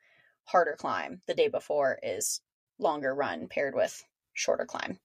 harder 0.46 0.76
climb. 0.78 1.22
The 1.28 1.36
day 1.36 1.48
before 1.48 2.00
is 2.02 2.42
longer 2.80 3.14
run 3.14 3.48
paired 3.48 3.76
with 3.76 4.04
shorter 4.34 4.66
climb. 4.66 5.00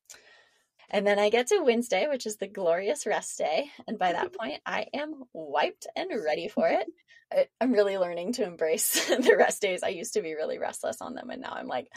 And 0.90 1.06
then 1.06 1.18
I 1.18 1.30
get 1.30 1.48
to 1.48 1.60
Wednesday, 1.60 2.06
which 2.08 2.26
is 2.26 2.36
the 2.36 2.46
glorious 2.46 3.06
rest 3.06 3.36
day. 3.38 3.70
And 3.86 3.98
by 3.98 4.12
that 4.12 4.26
mm-hmm. 4.26 4.36
point, 4.36 4.60
I 4.64 4.86
am 4.94 5.24
wiped 5.32 5.86
and 5.96 6.10
ready 6.24 6.48
for 6.48 6.68
it. 6.68 6.86
I, 7.32 7.46
am 7.60 7.72
really 7.72 7.98
learning 7.98 8.34
to 8.34 8.44
embrace 8.44 9.06
the 9.08 9.36
rest 9.36 9.60
days. 9.60 9.82
I 9.82 9.88
used 9.88 10.14
to 10.14 10.22
be 10.22 10.34
really 10.34 10.58
restless 10.58 11.02
on 11.02 11.14
them. 11.14 11.30
And 11.30 11.42
now 11.42 11.52
I'm 11.52 11.66
like, 11.66 11.88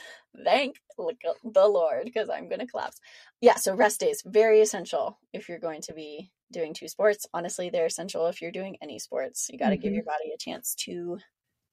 thank 0.43 0.77
the 0.97 1.67
Lord, 1.67 2.05
because 2.05 2.29
I'm 2.29 2.49
going 2.49 2.61
to 2.61 2.67
collapse. 2.67 2.97
Yeah. 3.41 3.55
So 3.55 3.75
rest 3.75 3.99
days, 3.99 4.23
very 4.25 4.61
essential 4.61 5.19
if 5.33 5.49
you're 5.49 5.59
going 5.59 5.81
to 5.83 5.93
be 5.93 6.31
doing 6.51 6.73
two 6.73 6.87
sports. 6.87 7.25
Honestly, 7.33 7.69
they're 7.69 7.85
essential 7.85 8.27
if 8.27 8.41
you're 8.41 8.51
doing 8.51 8.77
any 8.81 8.99
sports. 8.99 9.49
You 9.51 9.57
got 9.57 9.69
to 9.69 9.75
mm-hmm. 9.75 9.83
give 9.83 9.93
your 9.93 10.03
body 10.03 10.31
a 10.33 10.37
chance 10.37 10.75
to 10.85 11.17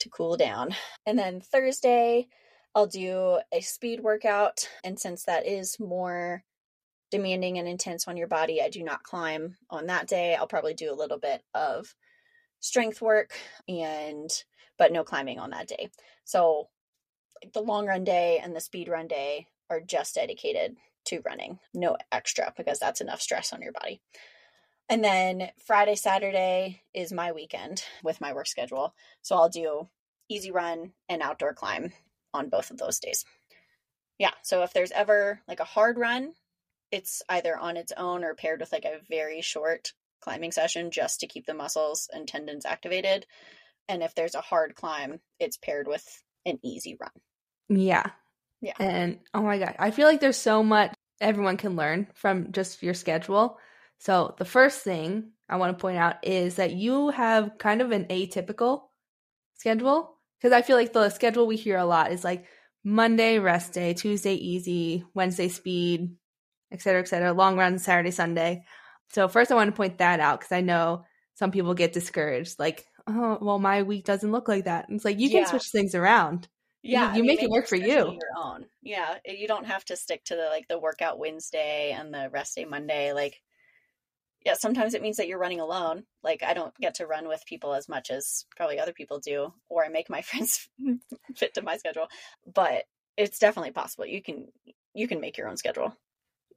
to 0.01 0.09
cool 0.11 0.37
down. 0.37 0.75
And 1.07 1.19
then 1.19 1.41
Thursday, 1.41 2.29
I'll 2.75 2.87
do 2.87 3.41
a 3.53 3.61
speed 3.63 4.01
workout. 4.01 4.69
And 4.85 4.99
since 4.99 5.25
that 5.25 5.47
is 5.47 5.81
more 5.81 6.43
demanding 7.11 7.59
and 7.59 7.67
intense 7.67 8.07
on 8.07 8.17
your 8.17 8.29
body, 8.29 8.61
I 8.61 8.69
do 8.69 8.83
not 8.83 9.03
climb 9.03 9.57
on 9.71 9.87
that 9.87 10.07
day. 10.07 10.35
I'll 10.35 10.47
probably 10.47 10.75
do 10.75 10.93
a 10.93 10.95
little 10.95 11.19
bit 11.19 11.43
of 11.55 11.95
strength 12.61 13.01
work 13.01 13.33
and 13.69 14.31
but 14.79 14.93
no 14.93 15.05
climbing 15.05 15.39
on 15.39 15.51
that 15.51 15.69
day. 15.69 15.89
So 16.25 16.69
the 17.55 17.63
long 17.63 17.87
run 17.87 18.05
day 18.05 18.41
and 18.43 18.55
the 18.55 18.61
speed 18.61 18.89
run 18.89 19.07
day 19.07 19.47
are 19.71 19.81
just 19.81 20.15
dedicated 20.15 20.77
to 21.07 21.23
running, 21.25 21.59
no 21.73 21.97
extra 22.13 22.53
because 22.57 22.79
that's 22.79 23.01
enough 23.01 23.21
stress 23.21 23.53
on 23.53 23.63
your 23.63 23.73
body. 23.73 24.01
And 24.89 25.03
then 25.03 25.51
Friday, 25.67 25.97
Saturday 25.97 26.83
is 26.95 27.13
my 27.13 27.33
weekend 27.33 27.83
with 28.05 28.21
my 28.21 28.33
work 28.33 28.47
schedule. 28.47 28.95
So 29.23 29.37
I'll 29.37 29.49
do 29.49 29.89
easy 30.29 30.51
run 30.51 30.93
and 31.09 31.23
outdoor 31.23 31.55
climb 31.55 31.93
on 32.33 32.49
both 32.49 32.71
of 32.71 32.79
those 32.79 33.01
days. 33.01 33.25
Yeah. 34.19 34.31
So 34.43 34.63
if 34.63 34.73
there's 34.73 34.93
ever 34.93 35.41
like 35.49 35.61
a 35.61 35.65
hard 35.65 35.99
run, 35.99 36.33
it's 36.93 37.23
either 37.29 37.57
on 37.57 37.77
its 37.77 37.93
own 37.97 38.25
or 38.25 38.35
paired 38.35 38.61
with 38.61 38.73
like 38.73 38.85
a 38.85 39.01
very 39.09 39.41
short 39.41 39.93
climbing 40.21 40.53
session 40.53 40.91
just 40.91 41.21
to 41.21 41.27
keep 41.27 41.47
the 41.47 41.55
muscles 41.55 42.09
and 42.13 42.27
tendons 42.27 42.65
activated. 42.65 43.27
And 43.89 44.03
if 44.03 44.15
there's 44.15 44.35
a 44.35 44.41
hard 44.41 44.75
climb, 44.75 45.21
it's 45.39 45.57
paired 45.57 45.89
with 45.89 46.05
an 46.45 46.59
easy 46.63 46.97
run. 47.01 47.11
Yeah. 47.69 48.11
Yeah. 48.61 48.75
And 48.79 49.19
oh 49.35 49.43
my 49.43 49.59
God, 49.59 49.75
I 49.79 49.91
feel 49.91 50.07
like 50.07 50.21
there's 50.21 50.37
so 50.37 50.63
much 50.63 50.95
everyone 51.21 51.57
can 51.57 51.77
learn 51.77 52.09
from 52.15 52.53
just 52.53 52.83
your 52.83 52.95
schedule. 52.95 53.59
So, 53.99 54.35
the 54.39 54.45
first 54.45 54.81
thing 54.81 55.33
I 55.49 55.57
want 55.57 55.77
to 55.77 55.81
point 55.81 55.99
out 55.99 56.27
is 56.27 56.57
that 56.57 56.73
you 56.73 57.11
have 57.11 57.59
kind 57.59 57.81
of 57.81 57.91
an 57.93 58.05
atypical 58.07 58.85
schedule 59.55 60.19
because 60.39 60.53
I 60.53 60.63
feel 60.63 60.77
like 60.77 60.93
the 60.93 61.09
schedule 61.11 61.47
we 61.47 61.57
hear 61.57 61.79
a 61.79 61.85
lot 61.87 62.13
is 62.13 62.25
like 62.25 62.47
Monday 62.85 63.39
rest 63.39 63.73
day, 63.73 63.95
Tuesday 63.95 64.35
easy, 64.35 65.05
Wednesday 65.15 65.49
speed, 65.49 66.15
et 66.71 66.83
cetera, 66.83 67.01
et 67.01 67.09
cetera. 67.09 67.33
Long 67.33 67.57
run 67.57 67.79
Saturday, 67.79 68.11
Sunday. 68.11 68.65
So 69.13 69.29
first, 69.29 69.51
I 69.51 69.55
want 69.55 69.69
to 69.71 69.77
point 69.77 69.99
that 69.99 70.21
out 70.21 70.41
because 70.41 70.53
I 70.53 70.61
know 70.61 71.05
some 71.35 71.51
people 71.51 71.75
get 71.75 71.93
discouraged. 71.93 72.59
Like, 72.59 72.87
oh, 73.07 73.39
well, 73.41 73.59
my 73.59 73.83
week 73.83 74.05
doesn't 74.05 74.31
look 74.33 74.49
like 74.49 74.65
that. 74.65 74.89
And 74.89 74.97
it's 74.97 75.05
like 75.05 75.19
you 75.19 75.29
can 75.31 75.39
Yeah. 75.39 75.45
switch 75.47 75.71
things 75.73 75.95
around. 75.95 76.49
Yeah, 76.83 77.15
you 77.15 77.23
mean, 77.23 77.27
make 77.27 77.43
it 77.43 77.51
work 77.51 77.67
for 77.67 77.77
you. 77.77 77.87
Your 77.89 78.19
own. 78.39 78.67
Yeah, 78.83 79.19
you 79.25 79.49
don't 79.49 79.67
have 79.67 79.85
to 79.87 79.97
stick 79.97 80.23
to 80.25 80.37
the 80.37 80.45
like 80.47 80.69
the 80.69 80.79
workout 80.79 81.19
Wednesday 81.19 81.91
and 81.93 82.15
the 82.15 82.31
rest 82.31 82.55
day 82.55 82.65
Monday. 82.65 83.13
Like, 83.13 83.41
yeah, 84.47 84.55
sometimes 84.55 84.95
it 84.95 85.03
means 85.03 85.17
that 85.17 85.27
you're 85.27 85.41
running 85.41 85.59
alone. 85.59 86.05
Like, 86.23 86.45
I 86.45 86.55
don't 86.55 86.73
get 86.81 86.95
to 86.95 87.07
run 87.07 87.27
with 87.27 87.45
people 87.47 87.75
as 87.75 87.89
much 87.89 88.13
as 88.13 88.47
probably 88.57 88.79
other 88.79 88.93
people 88.93 89.19
do, 89.19 89.53
or 89.69 89.85
I 89.85 89.89
make 89.89 90.09
my 90.09 90.23
friends 90.23 90.69
fit 91.35 91.55
to 91.55 91.63
my 91.63 91.77
schedule. 91.79 92.07
But 92.55 92.85
it's 93.17 93.41
definitely 93.41 93.73
possible. 93.73 94.07
You 94.07 94.23
can 94.23 94.47
you 94.95 95.09
can 95.09 95.21
make 95.21 95.37
your 95.37 95.49
own 95.49 95.57
schedule. 95.57 95.97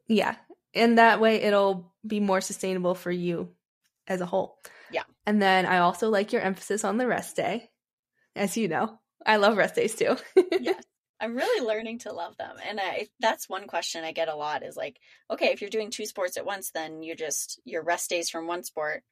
Yeah. 0.08 0.36
And 0.76 1.00
that 1.00 1.20
way 1.20 1.38
it'll 1.38 1.92
be 2.06 2.20
more 2.20 2.42
sustainable 2.42 2.94
for 2.94 3.10
you 3.10 3.50
as 4.08 4.22
a 4.22 4.28
whole. 4.28 4.60
Yeah. 4.92 5.04
And 5.26 5.42
then 5.42 5.66
I 5.66 5.80
also 5.80 6.10
like 6.10 6.32
your 6.32 6.44
emphasis 6.44 6.84
on 6.84 6.98
the 6.98 7.08
rest 7.08 7.36
day. 7.36 7.72
As 8.36 8.56
you 8.56 8.68
know, 8.68 9.00
I 9.26 9.38
love 9.38 9.58
rest 9.58 9.74
days 9.74 9.96
too. 9.96 10.16
yes. 10.60 10.84
I'm 11.20 11.36
really 11.36 11.66
learning 11.66 12.00
to 12.00 12.14
love 12.14 12.38
them. 12.38 12.56
And 12.68 12.80
I 12.80 13.08
that's 13.20 13.50
one 13.50 13.68
question 13.68 14.04
I 14.04 14.12
get 14.12 14.30
a 14.30 14.36
lot 14.36 14.64
is 14.64 14.78
like, 14.78 15.00
okay, 15.30 15.48
if 15.48 15.62
you're 15.62 15.70
doing 15.70 15.92
two 15.92 16.06
sports 16.06 16.38
at 16.38 16.46
once, 16.46 16.72
then 16.72 17.04
you're 17.04 17.16
just 17.16 17.60
your 17.66 17.84
rest 17.84 18.10
days 18.10 18.30
from 18.30 18.48
one 18.48 18.64
sport 18.64 19.04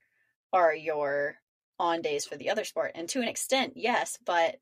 are 0.53 0.73
your 0.73 1.35
on 1.79 2.01
days 2.01 2.25
for 2.25 2.37
the 2.37 2.49
other 2.49 2.63
sport. 2.63 2.91
And 2.95 3.07
to 3.09 3.21
an 3.21 3.27
extent, 3.27 3.73
yes, 3.75 4.17
but 4.25 4.55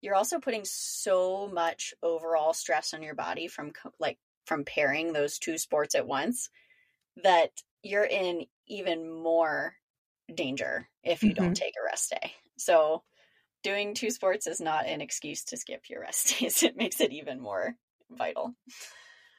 you're 0.00 0.14
also 0.14 0.38
putting 0.38 0.64
so 0.64 1.48
much 1.48 1.94
overall 2.02 2.52
stress 2.52 2.94
on 2.94 3.02
your 3.02 3.14
body 3.14 3.48
from 3.48 3.72
co- 3.72 3.92
like 3.98 4.18
from 4.44 4.64
pairing 4.64 5.12
those 5.12 5.38
two 5.38 5.58
sports 5.58 5.94
at 5.94 6.06
once 6.06 6.50
that 7.22 7.50
you're 7.82 8.04
in 8.04 8.46
even 8.68 9.10
more 9.10 9.74
danger 10.32 10.88
if 11.02 11.22
you 11.22 11.32
don't 11.32 11.46
mm-hmm. 11.46 11.52
take 11.54 11.74
a 11.80 11.84
rest 11.84 12.10
day. 12.10 12.32
So 12.58 13.02
doing 13.66 13.94
two 13.94 14.10
sports 14.10 14.46
is 14.46 14.60
not 14.60 14.86
an 14.86 15.00
excuse 15.00 15.42
to 15.42 15.56
skip 15.56 15.90
your 15.90 16.00
rest 16.00 16.38
days. 16.40 16.62
It 16.62 16.76
makes 16.76 17.00
it 17.00 17.12
even 17.12 17.40
more 17.40 17.74
vital. 18.10 18.54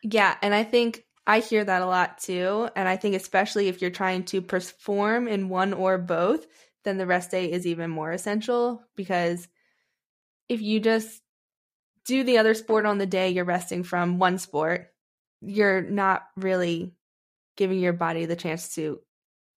Yeah, 0.03 0.35
and 0.41 0.53
I 0.53 0.63
think 0.63 1.05
I 1.25 1.39
hear 1.39 1.63
that 1.63 1.81
a 1.81 1.85
lot 1.85 2.17
too. 2.19 2.69
And 2.75 2.89
I 2.89 2.97
think 2.97 3.15
especially 3.15 3.69
if 3.69 3.81
you're 3.81 3.89
trying 3.89 4.25
to 4.25 4.41
perform 4.41 5.27
in 5.27 5.49
one 5.49 5.73
or 5.73 5.97
both, 5.97 6.45
then 6.83 6.97
the 6.97 7.07
rest 7.07 7.31
day 7.31 7.51
is 7.51 7.65
even 7.65 7.89
more 7.89 8.11
essential 8.11 8.83
because 8.95 9.47
if 10.49 10.61
you 10.61 10.79
just 10.81 11.21
do 12.05 12.23
the 12.23 12.37
other 12.37 12.53
sport 12.53 12.85
on 12.85 12.97
the 12.97 13.05
day 13.05 13.29
you're 13.29 13.45
resting 13.45 13.83
from 13.83 14.19
one 14.19 14.37
sport, 14.37 14.87
you're 15.41 15.81
not 15.81 16.23
really 16.35 16.93
giving 17.55 17.79
your 17.79 17.93
body 17.93 18.25
the 18.25 18.35
chance 18.35 18.75
to 18.75 18.99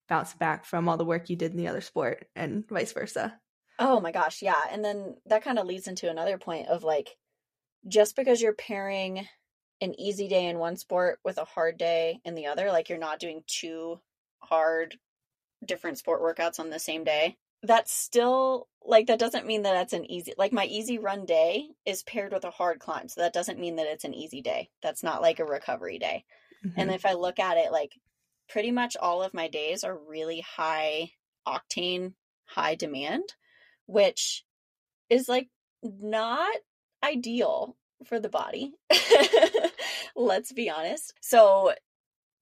bounce 0.08 0.34
back 0.34 0.66
from 0.66 0.88
all 0.88 0.98
the 0.98 1.06
work 1.06 1.30
you 1.30 1.36
did 1.36 1.52
in 1.52 1.58
the 1.58 1.68
other 1.68 1.82
sport 1.82 2.28
and 2.36 2.68
vice 2.70 2.92
versa. 2.94 3.40
Oh 3.80 4.00
my 4.00 4.12
gosh, 4.12 4.42
yeah. 4.44 4.62
And 4.70 4.84
then 4.86 5.18
that 5.26 5.42
kind 5.44 5.58
of 5.58 5.66
leads 5.66 5.88
into 5.88 6.10
another 6.10 6.38
point 6.38 6.68
of 6.68 6.84
like 6.84 7.18
just 7.88 8.16
because 8.16 8.42
you're 8.42 8.54
pairing 8.56 9.28
an 9.82 10.00
easy 10.00 10.28
day 10.30 10.48
in 10.48 10.60
one 10.60 10.78
sport 10.78 11.20
with 11.24 11.38
a 11.40 11.46
hard 11.46 11.78
day 11.78 12.22
in 12.26 12.36
the 12.36 12.48
other, 12.48 12.72
like 12.72 12.90
you're 12.90 12.98
not 13.00 13.20
doing 13.20 13.44
two 13.48 14.02
hard 14.40 15.00
different 15.66 15.98
sport 16.00 16.22
workouts 16.22 16.60
on 16.60 16.70
the 16.72 16.80
same 16.80 17.04
day. 17.06 17.38
That's 17.62 17.92
still 17.92 18.70
like 18.82 19.08
that 19.08 19.20
doesn't 19.20 19.46
mean 19.46 19.64
that 19.64 19.74
that's 19.74 19.92
an 19.94 20.10
easy 20.10 20.34
like 20.38 20.54
my 20.54 20.66
easy 20.66 20.98
run 20.98 21.26
day 21.26 21.70
is 21.86 22.04
paired 22.04 22.32
with 22.32 22.46
a 22.46 22.52
hard 22.52 22.80
climb. 22.80 23.10
So 23.10 23.20
that 23.22 23.34
doesn't 23.34 23.60
mean 23.60 23.76
that 23.76 23.88
it's 23.88 24.06
an 24.06 24.14
easy 24.14 24.42
day. 24.42 24.72
That's 24.82 25.04
not 25.04 25.22
like 25.22 25.40
a 25.40 25.46
recovery 25.46 26.00
day. 26.00 26.26
And 26.78 26.90
Mhm. 26.90 26.92
if 26.92 27.06
I 27.06 27.14
look 27.14 27.38
at 27.40 27.58
it, 27.58 27.72
like 27.74 28.00
pretty 28.48 28.72
much 28.72 28.96
all 28.98 29.22
of 29.24 29.34
my 29.34 29.50
days 29.50 29.84
are 29.84 29.98
really 29.98 30.40
high 30.42 31.12
octane, 31.46 32.16
high 32.46 32.76
demand, 32.76 33.36
which 33.90 34.44
is 35.10 35.28
like 35.28 35.48
not 35.82 36.56
ideal 37.04 37.76
for 38.06 38.20
the 38.20 38.30
body. 38.30 38.74
Let's 40.16 40.52
be 40.52 40.70
honest. 40.70 41.14
So, 41.22 41.74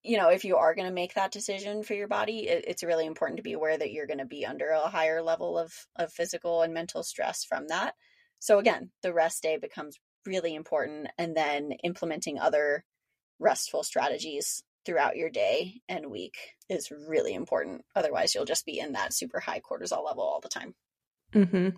you 0.04 0.18
know, 0.18 0.30
if 0.30 0.44
you 0.44 0.58
are 0.58 0.76
going 0.76 0.88
to 0.88 0.94
make 0.94 1.14
that 1.14 1.32
decision 1.32 1.84
for 1.84 1.94
your 1.94 2.10
body, 2.10 2.50
it, 2.50 2.66
it's 2.68 2.84
really 2.84 3.06
important 3.06 3.38
to 3.38 3.44
be 3.44 3.54
aware 3.54 3.78
that 3.78 3.94
you're 3.94 4.08
going 4.08 4.20
to 4.20 4.26
be 4.26 4.46
under 4.46 4.70
a 4.70 4.90
higher 4.90 5.22
level 5.22 5.58
of, 5.58 5.72
of 5.96 6.12
physical 6.12 6.64
and 6.64 6.74
mental 6.74 7.02
stress 7.02 7.46
from 7.46 7.68
that. 7.70 7.94
So, 8.40 8.60
again, 8.60 8.92
the 9.02 9.14
rest 9.14 9.42
day 9.42 9.58
becomes 9.58 9.98
really 10.26 10.54
important. 10.54 11.08
And 11.18 11.36
then 11.36 11.72
implementing 11.82 12.40
other 12.40 12.84
restful 13.40 13.84
strategies 13.84 14.64
throughout 14.86 15.16
your 15.16 15.30
day 15.30 15.82
and 15.88 16.12
week 16.12 16.36
is 16.70 16.92
really 16.92 17.34
important. 17.34 17.86
Otherwise, 17.96 18.36
you'll 18.36 18.46
just 18.46 18.66
be 18.66 18.80
in 18.80 18.94
that 18.94 19.14
super 19.14 19.40
high 19.40 19.62
cortisol 19.62 20.04
level 20.06 20.24
all 20.24 20.42
the 20.42 20.50
time. 20.50 20.76
Hmm 21.34 21.70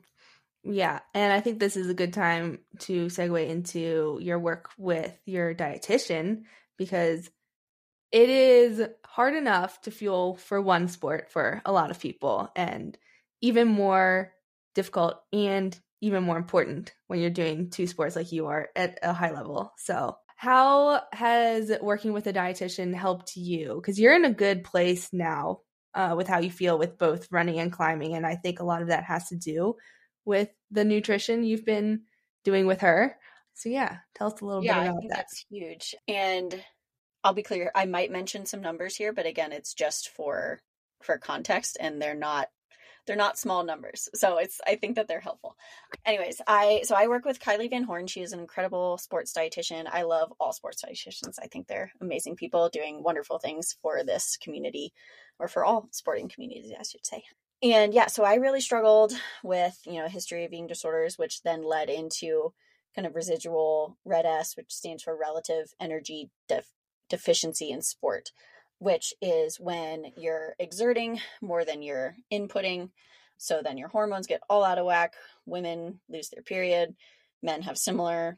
Yeah, 0.63 0.99
and 1.13 1.33
I 1.33 1.41
think 1.41 1.59
this 1.59 1.77
is 1.77 1.89
a 1.89 1.93
good 1.95 2.13
time 2.13 2.59
to 2.81 3.07
segue 3.07 3.47
into 3.49 4.19
your 4.21 4.39
work 4.39 4.71
with 4.77 5.17
your 5.25 5.55
dietitian 5.55 6.43
because 6.77 7.29
it 8.11 8.29
is 8.29 8.81
hard 9.05 9.35
enough 9.35 9.81
to 9.83 9.91
fuel 9.91 10.35
for 10.37 10.61
one 10.61 10.87
sport 10.87 11.31
for 11.31 11.61
a 11.65 11.71
lot 11.71 11.91
of 11.91 11.99
people, 11.99 12.51
and 12.55 12.97
even 13.41 13.67
more 13.67 14.33
difficult 14.75 15.21
and 15.33 15.79
even 16.01 16.23
more 16.23 16.37
important 16.37 16.93
when 17.07 17.19
you're 17.19 17.29
doing 17.31 17.69
two 17.69 17.87
sports 17.87 18.15
like 18.15 18.31
you 18.31 18.47
are 18.47 18.69
at 18.75 18.99
a 19.03 19.13
high 19.13 19.31
level. 19.31 19.73
So, 19.77 20.17
how 20.37 21.01
has 21.13 21.71
working 21.81 22.13
with 22.13 22.27
a 22.27 22.33
dietitian 22.33 22.93
helped 22.95 23.35
you? 23.37 23.75
Because 23.75 23.99
you're 23.99 24.15
in 24.15 24.25
a 24.25 24.33
good 24.33 24.63
place 24.63 25.09
now 25.13 25.61
uh, 25.95 26.13
with 26.15 26.27
how 26.27 26.39
you 26.39 26.51
feel 26.51 26.77
with 26.77 26.97
both 26.97 27.31
running 27.31 27.59
and 27.59 27.71
climbing, 27.71 28.15
and 28.15 28.25
I 28.25 28.35
think 28.35 28.59
a 28.59 28.65
lot 28.65 28.81
of 28.81 28.89
that 28.89 29.03
has 29.03 29.29
to 29.29 29.35
do 29.35 29.75
with 30.25 30.49
the 30.71 30.85
nutrition 30.85 31.43
you've 31.43 31.65
been 31.65 32.03
doing 32.43 32.67
with 32.67 32.81
her. 32.81 33.17
So 33.53 33.69
yeah, 33.69 33.97
tell 34.15 34.27
us 34.27 34.41
a 34.41 34.45
little 34.45 34.63
yeah, 34.63 34.75
bit 34.75 34.79
I 34.79 34.85
about 34.85 34.99
think 34.99 35.11
that. 35.11 35.17
that's 35.17 35.45
huge. 35.49 35.95
And 36.07 36.63
I'll 37.23 37.33
be 37.33 37.43
clear, 37.43 37.71
I 37.75 37.85
might 37.85 38.11
mention 38.11 38.45
some 38.45 38.61
numbers 38.61 38.95
here, 38.95 39.11
but 39.11 39.25
again, 39.25 39.51
it's 39.51 39.73
just 39.73 40.09
for 40.09 40.61
for 41.01 41.17
context 41.17 41.77
and 41.79 42.01
they're 42.01 42.13
not 42.15 42.49
they're 43.05 43.15
not 43.15 43.37
small 43.37 43.63
numbers. 43.63 44.09
So 44.13 44.37
it's 44.37 44.61
I 44.65 44.75
think 44.75 44.95
that 44.95 45.07
they're 45.07 45.19
helpful. 45.19 45.55
Anyways, 46.05 46.41
I 46.47 46.81
so 46.83 46.95
I 46.95 47.07
work 47.07 47.25
with 47.25 47.39
Kylee 47.39 47.69
Van 47.69 47.83
Horn. 47.83 48.07
She 48.07 48.21
is 48.21 48.33
an 48.33 48.39
incredible 48.39 48.97
sports 48.97 49.33
dietitian. 49.33 49.87
I 49.91 50.03
love 50.03 50.33
all 50.39 50.53
sports 50.53 50.83
dietitians. 50.83 51.35
I 51.41 51.47
think 51.47 51.67
they're 51.67 51.91
amazing 52.01 52.35
people 52.35 52.69
doing 52.69 53.03
wonderful 53.03 53.39
things 53.39 53.75
for 53.81 54.03
this 54.03 54.37
community 54.41 54.93
or 55.39 55.47
for 55.47 55.65
all 55.65 55.87
sporting 55.91 56.29
communities, 56.29 56.73
I 56.77 56.83
should 56.83 57.05
say. 57.05 57.23
And 57.61 57.93
yeah, 57.93 58.07
so 58.07 58.23
I 58.23 58.35
really 58.35 58.61
struggled 58.61 59.13
with, 59.43 59.79
you 59.85 59.99
know, 59.99 60.07
history 60.07 60.45
of 60.45 60.53
eating 60.53 60.67
disorders, 60.67 61.17
which 61.17 61.41
then 61.43 61.63
led 61.63 61.89
into 61.89 62.53
kind 62.95 63.05
of 63.05 63.15
residual 63.15 63.97
red 64.05 64.25
S, 64.25 64.55
which 64.55 64.71
stands 64.71 65.03
for 65.03 65.17
relative 65.17 65.73
energy 65.79 66.29
def- 66.47 66.71
deficiency 67.09 67.69
in 67.69 67.81
sport, 67.81 68.31
which 68.79 69.13
is 69.21 69.59
when 69.59 70.11
you're 70.17 70.55
exerting 70.57 71.19
more 71.41 71.63
than 71.63 71.81
you're 71.81 72.15
inputting. 72.31 72.89
So 73.37 73.61
then 73.63 73.77
your 73.77 73.89
hormones 73.89 74.27
get 74.27 74.41
all 74.49 74.63
out 74.63 74.77
of 74.77 74.85
whack. 74.85 75.13
Women 75.45 75.99
lose 76.09 76.29
their 76.29 76.43
period. 76.43 76.95
Men 77.41 77.61
have 77.61 77.77
similar, 77.77 78.37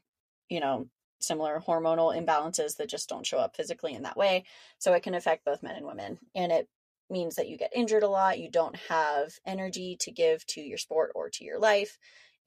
you 0.49 0.59
know, 0.59 0.87
similar 1.19 1.61
hormonal 1.65 2.15
imbalances 2.15 2.77
that 2.77 2.89
just 2.89 3.09
don't 3.09 3.25
show 3.25 3.37
up 3.37 3.55
physically 3.55 3.93
in 3.93 4.03
that 4.03 4.17
way. 4.17 4.43
So 4.79 4.93
it 4.93 5.03
can 5.03 5.13
affect 5.13 5.45
both 5.45 5.63
men 5.63 5.75
and 5.75 5.85
women. 5.85 6.19
And 6.35 6.51
it 6.51 6.67
means 7.09 7.35
that 7.35 7.47
you 7.47 7.57
get 7.57 7.75
injured 7.75 8.03
a 8.03 8.09
lot. 8.09 8.39
You 8.39 8.49
don't 8.49 8.75
have 8.89 9.33
energy 9.45 9.97
to 10.01 10.11
give 10.11 10.45
to 10.47 10.61
your 10.61 10.77
sport 10.77 11.11
or 11.13 11.29
to 11.29 11.43
your 11.43 11.59
life. 11.59 11.97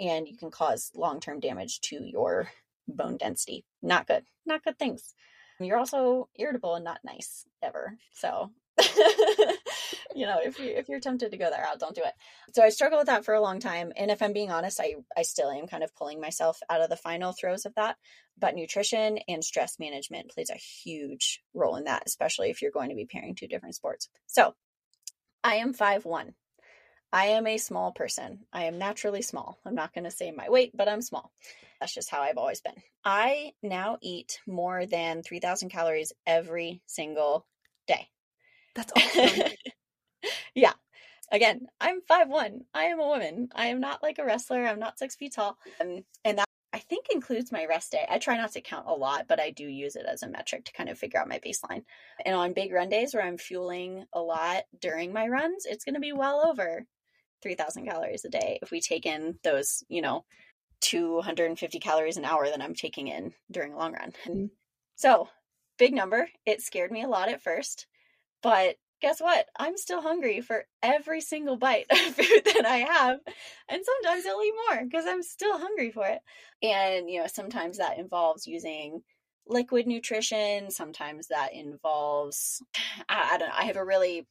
And 0.01 0.27
you 0.27 0.37
can 0.37 0.51
cause 0.51 0.91
long 0.95 1.21
term 1.21 1.39
damage 1.39 1.81
to 1.83 2.03
your 2.03 2.51
bone 2.89 3.17
density. 3.17 3.65
Not 3.83 4.07
good. 4.07 4.25
Not 4.45 4.65
good 4.65 4.79
things. 4.79 5.15
You're 5.65 5.79
also 5.79 6.29
irritable 6.37 6.75
and 6.75 6.85
not 6.85 7.01
nice 7.05 7.45
ever. 7.63 7.97
So, 8.13 8.51
you 10.15 10.27
know, 10.27 10.39
if 10.43 10.59
you 10.59 10.67
if 10.67 10.89
you're 10.89 11.01
tempted 11.01 11.31
to 11.31 11.37
go 11.37 11.49
that 11.49 11.63
route, 11.63 11.79
don't 11.79 11.95
do 11.95 12.03
it. 12.05 12.13
So 12.53 12.63
I 12.63 12.69
struggled 12.71 13.01
with 13.01 13.07
that 13.07 13.25
for 13.25 13.35
a 13.35 13.41
long 13.41 13.61
time, 13.61 13.93
and 13.97 14.11
if 14.11 14.23
I'm 14.23 14.33
being 14.33 14.51
honest, 14.51 14.81
I 14.81 14.95
I 15.17 15.23
still 15.23 15.51
am 15.51 15.67
kind 15.67 15.85
of 15.85 15.95
pulling 15.95 16.21
myself 16.21 16.61
out 16.69 16.81
of 16.81 16.91
the 16.91 16.97
final 16.97 17.33
throes 17.33 17.67
of 17.67 17.75
that. 17.77 17.97
But 18.39 18.55
nutrition 18.55 19.19
and 19.29 19.45
stress 19.45 19.79
management 19.79 20.31
plays 20.31 20.51
a 20.51 20.55
huge 20.55 21.43
role 21.55 21.77
in 21.77 21.85
that, 21.85 22.03
especially 22.07 22.51
if 22.51 22.63
you're 22.63 22.71
going 22.71 22.91
to 22.91 22.97
be 22.97 23.07
pairing 23.07 23.35
two 23.35 23.47
different 23.49 23.77
sports. 23.77 24.09
So, 24.27 24.55
I 25.43 25.57
am 25.57 25.73
five 25.73 26.05
one. 26.05 26.35
I 27.13 27.27
am 27.27 27.47
a 27.47 27.59
small 27.59 27.93
person. 27.93 28.41
I 28.53 28.65
am 28.65 28.77
naturally 28.77 29.23
small. 29.23 29.59
I'm 29.65 29.77
not 29.77 29.95
going 29.95 30.03
to 30.03 30.11
say 30.11 30.33
my 30.33 30.49
weight, 30.51 30.73
but 30.77 30.89
I'm 30.89 31.01
small. 31.01 31.31
That's 31.85 31.93
just 31.93 32.09
how 32.09 32.23
I've 32.23 32.39
always 32.39 32.63
been. 32.63 32.83
I 33.05 33.53
now 33.63 33.99
eat 34.01 34.41
more 34.47 34.87
than 34.87 35.23
3,000 35.23 35.69
calories 35.69 36.15
every 36.27 36.81
single 36.87 37.47
day. 37.87 38.09
That's 38.75 38.91
awesome. 38.97 39.53
yeah. 40.55 40.73
Again, 41.31 41.67
I'm 41.83 42.01
5'1. 42.11 42.61
I 42.73 42.85
am 42.85 43.01
a 43.01 43.07
woman. 43.07 43.51
I 43.55 43.67
am 43.67 43.81
not 43.81 44.03
like 44.03 44.19
a 44.19 44.25
wrestler. 44.25 44.65
I'm 44.65 44.79
not 44.79 44.99
six 44.99 45.15
feet 45.15 45.35
tall. 45.35 45.59
Um, 45.79 46.05
and 46.25 46.39
that 46.39 46.49
I 46.73 46.79
think 46.79 47.09
includes 47.13 47.53
my 47.53 47.67
rest 47.67 47.93
day. 47.93 48.07
I 48.09 48.17
try 48.17 48.39
not 48.39 48.53
to 48.53 48.63
count 48.63 48.87
a 48.89 48.95
lot, 48.95 49.27
but 49.29 49.39
I 49.39 49.51
do 49.51 49.65
use 49.65 49.95
it 49.95 50.07
as 50.07 50.23
a 50.23 50.31
metric 50.31 50.65
to 50.65 50.73
kind 50.73 50.89
of 50.89 50.99
figure 50.99 51.21
out 51.21 51.29
my 51.29 51.39
baseline. 51.41 51.83
And 52.25 52.35
on 52.35 52.55
big 52.55 52.73
run 52.73 52.89
days 52.89 53.13
where 53.13 53.25
I'm 53.27 53.37
fueling 53.37 54.07
a 54.15 54.21
lot 54.21 54.63
during 54.81 55.13
my 55.13 55.29
runs, 55.29 55.67
it's 55.67 55.85
going 55.85 55.97
to 55.97 56.01
be 56.01 56.15
well 56.15 56.47
over 56.47 56.87
3000 57.43 57.85
calories 57.85 58.25
a 58.25 58.31
day 58.31 58.59
if 58.63 58.71
we 58.71 58.81
take 58.81 59.05
in 59.05 59.39
those, 59.45 59.85
you 59.89 60.01
know, 60.01 60.25
250 60.85 61.81
calories 61.81 62.17
an 62.19 62.25
hour 62.25 62.47
that 62.47 62.63
I'm 62.63 62.75
taking 62.75 63.09
in 63.09 63.33
during 63.51 63.73
a 63.73 63.79
long 63.79 63.95
run. 63.95 64.13
Mm-hmm. 64.27 64.47
So, 64.97 65.29
big 65.79 65.95
number. 65.95 66.29
It 66.45 66.61
scared 66.61 66.93
me 66.93 67.03
a 67.03 67.09
lot 67.09 67.31
at 67.31 67.43
first, 67.43 67.87
but 68.43 68.77
guess 69.01 69.21
what? 69.21 69.47
I'm 69.59 69.77
still 69.77 70.03
hungry 70.03 70.41
for 70.41 70.65
every 70.83 71.21
single 71.21 71.57
bite 71.57 71.87
of 71.91 71.99
food 71.99 72.43
that 72.45 72.67
I 72.67 72.79
have. 72.79 73.19
And 73.69 73.83
sometimes 73.85 74.27
I'll 74.27 74.43
eat 74.43 74.55
more 74.69 74.85
because 74.85 75.07
I'm 75.07 75.23
still 75.23 75.59
hungry 75.59 75.91
for 75.91 76.07
it. 76.07 76.21
And, 76.63 77.11
you 77.11 77.21
know, 77.21 77.27
sometimes 77.27 77.79
that 77.79 77.99
involves 77.99 78.47
using 78.47 79.03
liquid 79.47 79.87
nutrition. 79.87 80.71
Sometimes 80.71 81.29
that 81.29 81.55
involves, 81.55 82.63
I, 83.09 83.31
I 83.33 83.39
don't 83.39 83.49
know, 83.49 83.55
I 83.59 83.65
have 83.65 83.77
a 83.77 83.85
really 83.85 84.27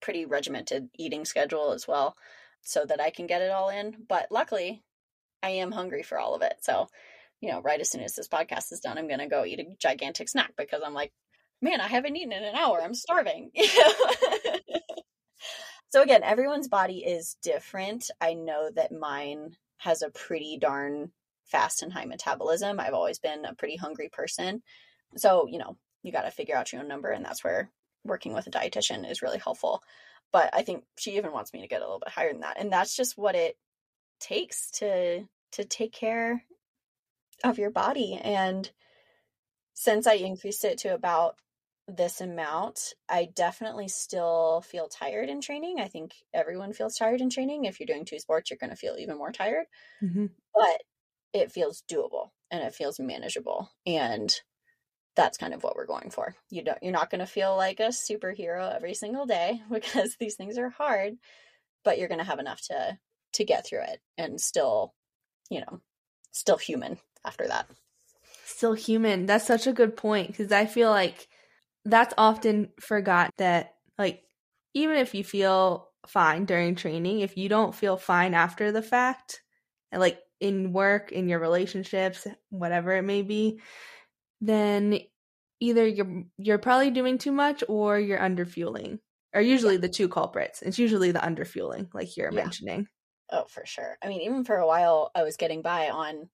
pretty 0.00 0.26
regimented 0.26 0.88
eating 0.98 1.24
schedule 1.24 1.72
as 1.72 1.86
well 1.88 2.16
so 2.62 2.84
that 2.84 3.00
I 3.00 3.10
can 3.10 3.26
get 3.26 3.42
it 3.42 3.50
all 3.50 3.70
in. 3.70 3.94
But 4.08 4.28
luckily, 4.30 4.82
I 5.42 5.50
am 5.50 5.72
hungry 5.72 6.02
for 6.02 6.18
all 6.18 6.34
of 6.34 6.42
it. 6.42 6.54
So, 6.62 6.88
you 7.40 7.50
know, 7.50 7.60
right 7.60 7.80
as 7.80 7.90
soon 7.90 8.02
as 8.02 8.14
this 8.14 8.28
podcast 8.28 8.72
is 8.72 8.80
done, 8.80 8.98
I'm 8.98 9.08
going 9.08 9.20
to 9.20 9.26
go 9.26 9.44
eat 9.44 9.60
a 9.60 9.66
gigantic 9.78 10.28
snack 10.28 10.52
because 10.56 10.82
I'm 10.84 10.94
like, 10.94 11.12
man, 11.60 11.80
I 11.80 11.88
haven't 11.88 12.16
eaten 12.16 12.32
in 12.32 12.44
an 12.44 12.54
hour. 12.54 12.80
I'm 12.82 12.94
starving. 12.94 13.50
so 15.90 16.02
again, 16.02 16.22
everyone's 16.22 16.68
body 16.68 16.98
is 16.98 17.36
different. 17.42 18.10
I 18.20 18.34
know 18.34 18.70
that 18.74 18.92
mine 18.92 19.56
has 19.78 20.02
a 20.02 20.10
pretty 20.10 20.58
darn 20.60 21.12
fast 21.44 21.82
and 21.82 21.92
high 21.92 22.06
metabolism. 22.06 22.80
I've 22.80 22.94
always 22.94 23.18
been 23.18 23.44
a 23.44 23.54
pretty 23.54 23.76
hungry 23.76 24.08
person. 24.10 24.62
So, 25.16 25.46
you 25.48 25.58
know, 25.58 25.76
you 26.02 26.12
got 26.12 26.22
to 26.22 26.30
figure 26.30 26.56
out 26.56 26.72
your 26.72 26.82
own 26.82 26.88
number 26.88 27.10
and 27.10 27.24
that's 27.24 27.44
where 27.44 27.70
working 28.04 28.32
with 28.32 28.46
a 28.46 28.50
dietitian 28.50 29.08
is 29.10 29.22
really 29.22 29.38
helpful. 29.38 29.82
But 30.32 30.50
I 30.52 30.62
think 30.62 30.84
she 30.98 31.16
even 31.16 31.32
wants 31.32 31.52
me 31.52 31.62
to 31.62 31.68
get 31.68 31.80
a 31.80 31.84
little 31.84 32.00
bit 32.00 32.08
higher 32.12 32.32
than 32.32 32.40
that. 32.40 32.60
And 32.60 32.72
that's 32.72 32.96
just 32.96 33.16
what 33.16 33.34
it 33.34 33.56
takes 34.20 34.70
to 34.72 35.24
to 35.52 35.64
take 35.64 35.92
care 35.92 36.42
of 37.44 37.58
your 37.58 37.70
body 37.70 38.18
and 38.22 38.70
since 39.76 40.06
I 40.06 40.14
increased 40.14 40.64
it 40.64 40.78
to 40.78 40.94
about 40.94 41.36
this 41.86 42.20
amount, 42.20 42.94
I 43.08 43.28
definitely 43.34 43.88
still 43.88 44.62
feel 44.62 44.88
tired 44.88 45.28
in 45.28 45.40
training. 45.40 45.78
I 45.78 45.86
think 45.86 46.14
everyone 46.34 46.72
feels 46.72 46.96
tired 46.96 47.20
in 47.20 47.30
training. 47.30 47.64
If 47.64 47.78
you're 47.78 47.86
doing 47.86 48.04
two 48.04 48.18
sports, 48.18 48.50
you're 48.50 48.58
going 48.58 48.70
to 48.70 48.76
feel 48.76 48.96
even 48.98 49.18
more 49.18 49.30
tired. 49.30 49.66
Mm-hmm. 50.02 50.26
But 50.54 50.82
it 51.32 51.52
feels 51.52 51.84
doable 51.88 52.30
and 52.50 52.62
it 52.64 52.74
feels 52.74 52.98
manageable. 52.98 53.70
And 53.84 54.34
that's 55.14 55.38
kind 55.38 55.54
of 55.54 55.62
what 55.62 55.76
we're 55.76 55.86
going 55.86 56.10
for. 56.10 56.34
You 56.50 56.64
don't 56.64 56.78
you're 56.82 56.92
not 56.92 57.10
going 57.10 57.20
to 57.20 57.26
feel 57.26 57.56
like 57.56 57.80
a 57.80 57.88
superhero 57.88 58.74
every 58.74 58.94
single 58.94 59.26
day 59.26 59.62
because 59.72 60.16
these 60.18 60.34
things 60.34 60.58
are 60.58 60.70
hard, 60.70 61.14
but 61.84 61.98
you're 61.98 62.08
going 62.08 62.18
to 62.18 62.24
have 62.24 62.40
enough 62.40 62.62
to 62.68 62.98
to 63.36 63.44
get 63.44 63.66
through 63.66 63.82
it 63.82 64.00
and 64.18 64.40
still, 64.40 64.94
you 65.50 65.60
know, 65.60 65.80
still 66.32 66.56
human 66.56 66.98
after 67.24 67.46
that. 67.48 67.66
Still 68.44 68.74
human. 68.74 69.26
That's 69.26 69.46
such 69.46 69.66
a 69.66 69.72
good 69.72 69.96
point 69.96 70.28
because 70.28 70.52
I 70.52 70.66
feel 70.66 70.90
like 70.90 71.28
that's 71.84 72.14
often 72.18 72.70
forgot 72.80 73.30
that 73.38 73.74
like 73.98 74.22
even 74.74 74.96
if 74.96 75.14
you 75.14 75.24
feel 75.24 75.88
fine 76.06 76.44
during 76.44 76.74
training, 76.74 77.20
if 77.20 77.36
you 77.36 77.48
don't 77.48 77.74
feel 77.74 77.96
fine 77.96 78.34
after 78.34 78.72
the 78.72 78.82
fact, 78.82 79.42
and 79.90 80.00
like 80.00 80.18
in 80.40 80.72
work, 80.72 81.12
in 81.12 81.28
your 81.28 81.38
relationships, 81.38 82.26
whatever 82.50 82.92
it 82.92 83.02
may 83.02 83.22
be, 83.22 83.60
then 84.40 84.98
either 85.60 85.86
you're 85.86 86.24
you're 86.38 86.58
probably 86.58 86.90
doing 86.90 87.18
too 87.18 87.32
much 87.32 87.64
or 87.68 87.98
you're 87.98 88.18
underfueling. 88.18 88.98
Are 89.34 89.42
usually 89.42 89.74
yeah. 89.74 89.80
the 89.80 89.88
two 89.88 90.08
culprits. 90.08 90.62
It's 90.62 90.78
usually 90.78 91.12
the 91.12 91.18
underfueling, 91.18 91.92
like 91.92 92.16
you're 92.16 92.32
yeah. 92.32 92.42
mentioning. 92.42 92.88
Oh, 93.30 93.44
for 93.48 93.66
sure. 93.66 93.96
I 94.02 94.08
mean, 94.08 94.22
even 94.22 94.44
for 94.44 94.56
a 94.56 94.66
while, 94.66 95.10
I 95.14 95.22
was 95.22 95.36
getting 95.36 95.62
by 95.62 95.88
on 95.90 96.28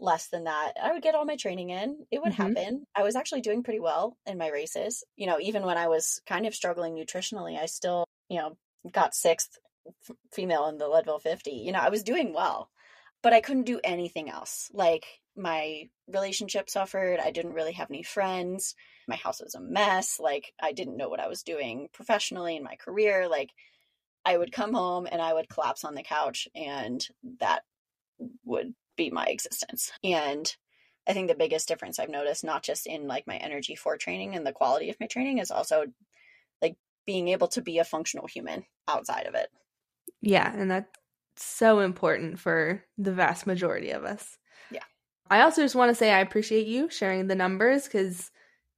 less 0.00 0.28
than 0.28 0.44
that. 0.44 0.72
I 0.82 0.92
would 0.92 1.02
get 1.02 1.14
all 1.14 1.24
my 1.24 1.36
training 1.36 1.70
in. 1.70 2.06
It 2.10 2.20
would 2.22 2.32
mm-hmm. 2.32 2.54
happen. 2.54 2.86
I 2.94 3.02
was 3.02 3.16
actually 3.16 3.42
doing 3.42 3.62
pretty 3.62 3.80
well 3.80 4.16
in 4.26 4.38
my 4.38 4.50
races. 4.50 5.04
You 5.16 5.26
know, 5.26 5.38
even 5.40 5.64
when 5.64 5.78
I 5.78 5.88
was 5.88 6.20
kind 6.26 6.46
of 6.46 6.54
struggling 6.54 6.94
nutritionally, 6.94 7.58
I 7.58 7.66
still, 7.66 8.04
you 8.28 8.38
know, 8.38 8.56
got 8.90 9.14
sixth 9.14 9.58
f- 10.08 10.16
female 10.32 10.66
in 10.66 10.78
the 10.78 10.88
Leadville 10.88 11.20
50. 11.20 11.50
You 11.50 11.72
know, 11.72 11.78
I 11.78 11.90
was 11.90 12.02
doing 12.02 12.32
well, 12.34 12.70
but 13.22 13.32
I 13.32 13.40
couldn't 13.40 13.64
do 13.64 13.80
anything 13.84 14.28
else. 14.28 14.70
Like 14.72 15.06
my 15.36 15.88
relationship 16.08 16.68
suffered. 16.68 17.20
I 17.20 17.30
didn't 17.30 17.54
really 17.54 17.72
have 17.72 17.90
any 17.90 18.02
friends. 18.02 18.74
My 19.08 19.16
house 19.16 19.40
was 19.40 19.54
a 19.54 19.60
mess. 19.60 20.18
Like 20.20 20.52
I 20.60 20.72
didn't 20.72 20.96
know 20.96 21.08
what 21.08 21.20
I 21.20 21.28
was 21.28 21.42
doing 21.42 21.88
professionally 21.92 22.56
in 22.56 22.64
my 22.64 22.76
career. 22.76 23.28
Like 23.28 23.50
I 24.24 24.36
would 24.36 24.52
come 24.52 24.72
home 24.72 25.06
and 25.10 25.20
I 25.20 25.34
would 25.34 25.48
collapse 25.48 25.84
on 25.84 25.94
the 25.94 26.02
couch 26.02 26.48
and 26.54 27.06
that 27.40 27.62
would 28.44 28.74
be 28.96 29.10
my 29.10 29.26
existence. 29.26 29.92
And 30.02 30.54
I 31.06 31.12
think 31.12 31.28
the 31.28 31.34
biggest 31.34 31.68
difference 31.68 31.98
I've 31.98 32.08
noticed, 32.08 32.44
not 32.44 32.62
just 32.62 32.86
in 32.86 33.06
like 33.06 33.26
my 33.26 33.36
energy 33.36 33.74
for 33.74 33.96
training 33.96 34.34
and 34.34 34.46
the 34.46 34.52
quality 34.52 34.88
of 34.88 34.96
my 35.00 35.06
training, 35.06 35.38
is 35.38 35.50
also 35.50 35.86
like 36.62 36.76
being 37.06 37.28
able 37.28 37.48
to 37.48 37.60
be 37.60 37.78
a 37.78 37.84
functional 37.84 38.26
human 38.26 38.64
outside 38.88 39.26
of 39.26 39.34
it. 39.34 39.48
Yeah. 40.22 40.50
And 40.54 40.70
that's 40.70 40.88
so 41.36 41.80
important 41.80 42.38
for 42.38 42.82
the 42.96 43.12
vast 43.12 43.46
majority 43.46 43.90
of 43.90 44.04
us. 44.04 44.38
Yeah. 44.70 44.84
I 45.28 45.42
also 45.42 45.60
just 45.60 45.74
want 45.74 45.90
to 45.90 45.94
say 45.94 46.10
I 46.10 46.20
appreciate 46.20 46.66
you 46.66 46.88
sharing 46.88 47.26
the 47.26 47.34
numbers 47.34 47.84
because 47.84 48.30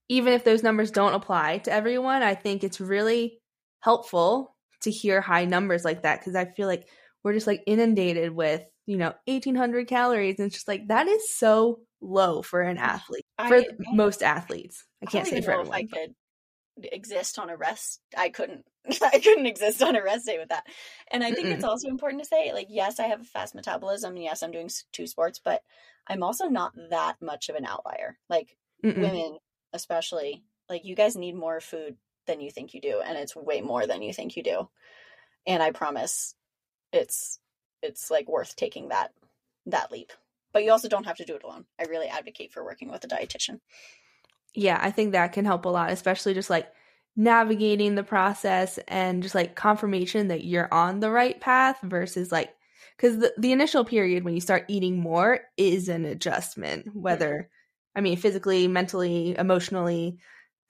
even 0.09 0.33
if 0.33 0.43
those 0.43 0.63
numbers 0.63 0.91
don't 0.91 1.15
apply 1.15 1.59
to 1.59 1.73
everyone, 1.73 2.23
I 2.23 2.35
think 2.35 2.65
it's 2.65 2.81
really 2.81 3.39
helpful 3.81 4.56
to 4.83 4.91
hear 4.91 5.21
high 5.21 5.45
numbers 5.45 5.85
like 5.85 6.03
that 6.03 6.21
because 6.21 6.37
I 6.37 6.47
feel 6.47 6.67
like 6.67 6.89
we're 7.23 7.33
just 7.33 7.47
like 7.47 7.63
inundated 7.67 8.33
with 8.33 8.63
you 8.87 8.97
know 8.97 9.13
1800 9.27 9.89
calories 9.89 10.39
and 10.39 10.47
it's 10.47 10.55
just 10.55 10.69
like 10.69 10.87
that 10.89 11.09
is 11.09 11.37
so 11.37 11.81
low 12.01 12.41
for 12.41 12.63
an 12.63 12.79
athlete 12.79 13.25
for 13.49 13.57
I, 13.57 13.67
most 13.93 14.23
athletes 14.23 14.85
i 15.03 15.07
can't 15.07 15.27
I 15.27 15.31
say 15.31 15.41
for 15.41 15.53
everyone 15.53 15.75
i 15.75 15.87
could 15.87 16.15
exist 16.93 17.39
on 17.39 17.51
a 17.51 17.57
rest 17.57 18.01
i 18.17 18.29
couldn't 18.29 18.65
i 19.03 19.19
couldn't 19.19 19.47
exist 19.47 19.83
on 19.83 19.97
a 19.97 20.03
rest 20.03 20.27
day 20.27 20.39
with 20.39 20.51
that 20.51 20.65
and 21.11 21.25
i 21.25 21.33
think 21.33 21.49
Mm-mm. 21.49 21.55
it's 21.55 21.65
also 21.65 21.89
important 21.89 22.23
to 22.23 22.29
say 22.29 22.53
like 22.53 22.69
yes 22.71 23.01
i 23.01 23.07
have 23.07 23.21
a 23.21 23.25
fast 23.25 23.55
metabolism 23.55 24.15
and 24.15 24.23
yes 24.23 24.43
i'm 24.43 24.53
doing 24.53 24.71
two 24.93 25.07
sports 25.07 25.41
but 25.45 25.63
i'm 26.07 26.23
also 26.23 26.47
not 26.47 26.73
that 26.91 27.17
much 27.21 27.49
of 27.49 27.57
an 27.57 27.65
outlier 27.65 28.19
like 28.29 28.57
Mm-mm. 28.85 29.01
women 29.01 29.39
especially 29.73 30.45
like 30.69 30.85
you 30.85 30.95
guys 30.95 31.17
need 31.17 31.35
more 31.35 31.61
food 31.61 31.97
than 32.27 32.41
you 32.41 32.51
think 32.51 32.75
you 32.75 32.81
do 32.81 33.01
and 33.05 33.17
it's 33.17 33.37
way 33.37 33.61
more 33.61 33.87
than 33.87 34.03
you 34.03 34.13
think 34.13 34.37
you 34.37 34.43
do 34.43 34.69
and 35.47 35.63
i 35.63 35.71
promise 35.71 36.35
it's 36.93 37.39
it's 37.83 38.11
like 38.11 38.29
worth 38.29 38.57
taking 38.57 38.89
that 38.89 39.13
that 39.67 39.93
leap. 39.93 40.13
But 40.53 40.65
you 40.65 40.71
also 40.71 40.89
don't 40.89 41.05
have 41.05 41.17
to 41.17 41.25
do 41.25 41.37
it 41.37 41.43
alone. 41.43 41.67
I 41.79 41.85
really 41.85 42.07
advocate 42.07 42.53
for 42.53 42.65
working 42.65 42.91
with 42.91 43.05
a 43.05 43.09
dietitian. 43.09 43.61
Yeah, 44.55 44.79
I 44.81 44.91
think 44.91 45.13
that 45.13 45.33
can 45.33 45.45
help 45.45 45.67
a 45.67 45.69
lot, 45.69 45.91
especially 45.91 46.35
just 46.35 46.49
like 46.49 46.73
navigating 47.15 47.95
the 47.95 48.03
process 48.03 48.79
and 48.89 49.23
just 49.23 49.35
like 49.35 49.55
confirmation 49.55 50.29
that 50.29 50.45
you're 50.45 50.73
on 50.73 51.01
the 51.01 51.11
right 51.11 51.41
path 51.41 51.79
versus 51.83 52.31
like 52.31 52.51
because 52.97 53.19
the, 53.19 53.33
the 53.39 53.53
initial 53.53 53.85
period 53.85 54.23
when 54.23 54.35
you 54.35 54.41
start 54.41 54.67
eating 54.69 54.99
more 54.99 55.41
is 55.57 55.89
an 55.89 56.05
adjustment 56.05 56.95
whether 56.95 57.33
mm-hmm. 57.33 57.99
i 57.99 58.03
mean 58.03 58.19
physically 58.19 58.69
mentally 58.69 59.35
emotionally 59.39 60.19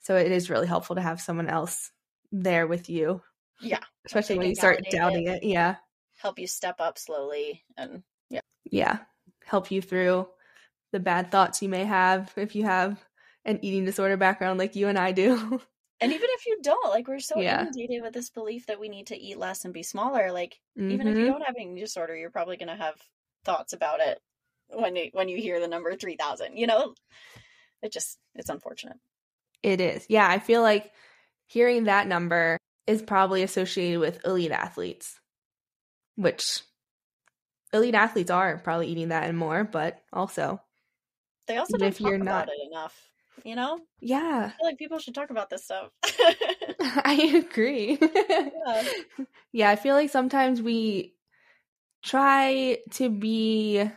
so 0.07 0.15
it 0.15 0.31
is 0.31 0.49
really 0.49 0.67
helpful 0.67 0.95
to 0.95 1.01
have 1.01 1.21
someone 1.21 1.49
else 1.49 1.91
there 2.31 2.67
with 2.67 2.89
you 2.89 3.21
yeah 3.61 3.79
especially 4.05 4.37
when 4.37 4.49
you 4.49 4.55
start 4.55 4.79
doubting 4.91 5.27
it. 5.27 5.43
it 5.43 5.47
yeah 5.47 5.75
help 6.17 6.39
you 6.39 6.47
step 6.47 6.75
up 6.79 6.97
slowly 6.97 7.63
and 7.77 8.03
yeah. 8.29 8.41
Yeah. 8.69 8.99
Help 9.45 9.71
you 9.71 9.81
through 9.81 10.27
the 10.91 10.99
bad 10.99 11.31
thoughts 11.31 11.61
you 11.61 11.69
may 11.69 11.85
have 11.85 12.31
if 12.35 12.55
you 12.55 12.63
have 12.63 13.03
an 13.45 13.59
eating 13.61 13.85
disorder 13.85 14.17
background 14.17 14.59
like 14.59 14.75
you 14.75 14.87
and 14.87 14.97
I 14.97 15.11
do. 15.11 15.35
and 16.01 16.11
even 16.11 16.27
if 16.31 16.45
you 16.45 16.59
don't, 16.61 16.89
like 16.89 17.07
we're 17.07 17.19
so 17.19 17.39
yeah. 17.39 17.61
inundated 17.61 18.01
with 18.01 18.13
this 18.13 18.29
belief 18.29 18.65
that 18.67 18.79
we 18.79 18.89
need 18.89 19.07
to 19.07 19.17
eat 19.17 19.37
less 19.37 19.65
and 19.65 19.73
be 19.73 19.83
smaller. 19.83 20.31
Like 20.31 20.59
mm-hmm. 20.77 20.91
even 20.91 21.07
if 21.07 21.15
you 21.15 21.23
mm-hmm. 21.23 21.31
don't 21.33 21.45
have 21.45 21.55
an 21.55 21.61
eating 21.61 21.75
disorder, 21.75 22.15
you're 22.15 22.29
probably 22.29 22.57
gonna 22.57 22.75
have 22.75 22.95
thoughts 23.45 23.73
about 23.73 23.99
it 24.01 24.19
when 24.69 24.95
you, 24.95 25.09
when 25.13 25.29
you 25.29 25.37
hear 25.37 25.59
the 25.59 25.67
number 25.67 25.95
three 25.95 26.17
thousand. 26.17 26.57
You 26.57 26.67
know, 26.67 26.93
it 27.81 27.91
just 27.91 28.17
it's 28.35 28.49
unfortunate. 28.49 28.97
It 29.63 29.81
is. 29.81 30.05
Yeah, 30.09 30.27
I 30.29 30.39
feel 30.39 30.61
like 30.61 30.91
hearing 31.45 31.85
that 31.85 32.07
number 32.07 32.57
is 32.85 33.01
probably 33.01 33.43
associated 33.43 33.99
with 33.99 34.25
elite 34.25 34.51
athletes 34.51 35.19
which 36.17 36.61
elite 37.71 37.95
athletes 37.95 38.31
are 38.31 38.57
probably 38.57 38.87
eating 38.87 39.09
that 39.09 39.29
and 39.29 39.37
more, 39.37 39.63
but 39.63 40.01
also 40.11 40.59
they 41.47 41.57
also 41.57 41.77
don't 41.77 41.87
if 41.87 41.99
talk 41.99 42.07
you're 42.07 42.15
about 42.15 42.47
not, 42.47 42.49
it 42.49 42.67
enough. 42.69 43.09
You 43.45 43.55
know? 43.55 43.79
Yeah. 44.01 44.51
I 44.53 44.57
feel 44.57 44.65
like 44.65 44.79
people 44.79 44.99
should 44.99 45.15
talk 45.15 45.29
about 45.29 45.49
this 45.49 45.63
stuff. 45.63 45.91
I 46.81 47.31
agree. 47.35 47.97
Yeah. 48.01 48.83
yeah, 49.53 49.69
I 49.69 49.75
feel 49.75 49.95
like 49.95 50.09
sometimes 50.09 50.61
we 50.61 51.13
try 52.03 52.79
to 52.91 53.09
be 53.09 53.89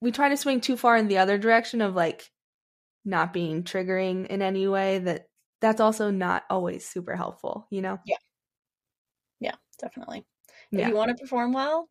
we 0.00 0.12
try 0.12 0.30
to 0.30 0.36
swing 0.36 0.62
too 0.62 0.78
far 0.78 0.96
in 0.96 1.08
the 1.08 1.18
other 1.18 1.36
direction 1.36 1.82
of 1.82 1.94
like 1.94 2.30
not 3.04 3.32
being 3.32 3.62
triggering 3.64 4.26
in 4.26 4.42
any 4.42 4.68
way 4.68 4.98
that 5.00 5.28
that's 5.60 5.80
also 5.80 6.10
not 6.10 6.44
always 6.50 6.86
super 6.86 7.16
helpful, 7.16 7.66
you 7.70 7.82
know? 7.82 7.98
Yeah. 8.04 8.16
Yeah, 9.40 9.54
definitely. 9.78 10.26
If 10.72 10.78
Yeah. 10.78 10.88
you 10.88 10.94
want 10.94 11.16
to 11.16 11.20
perform 11.20 11.52
well, 11.52 11.88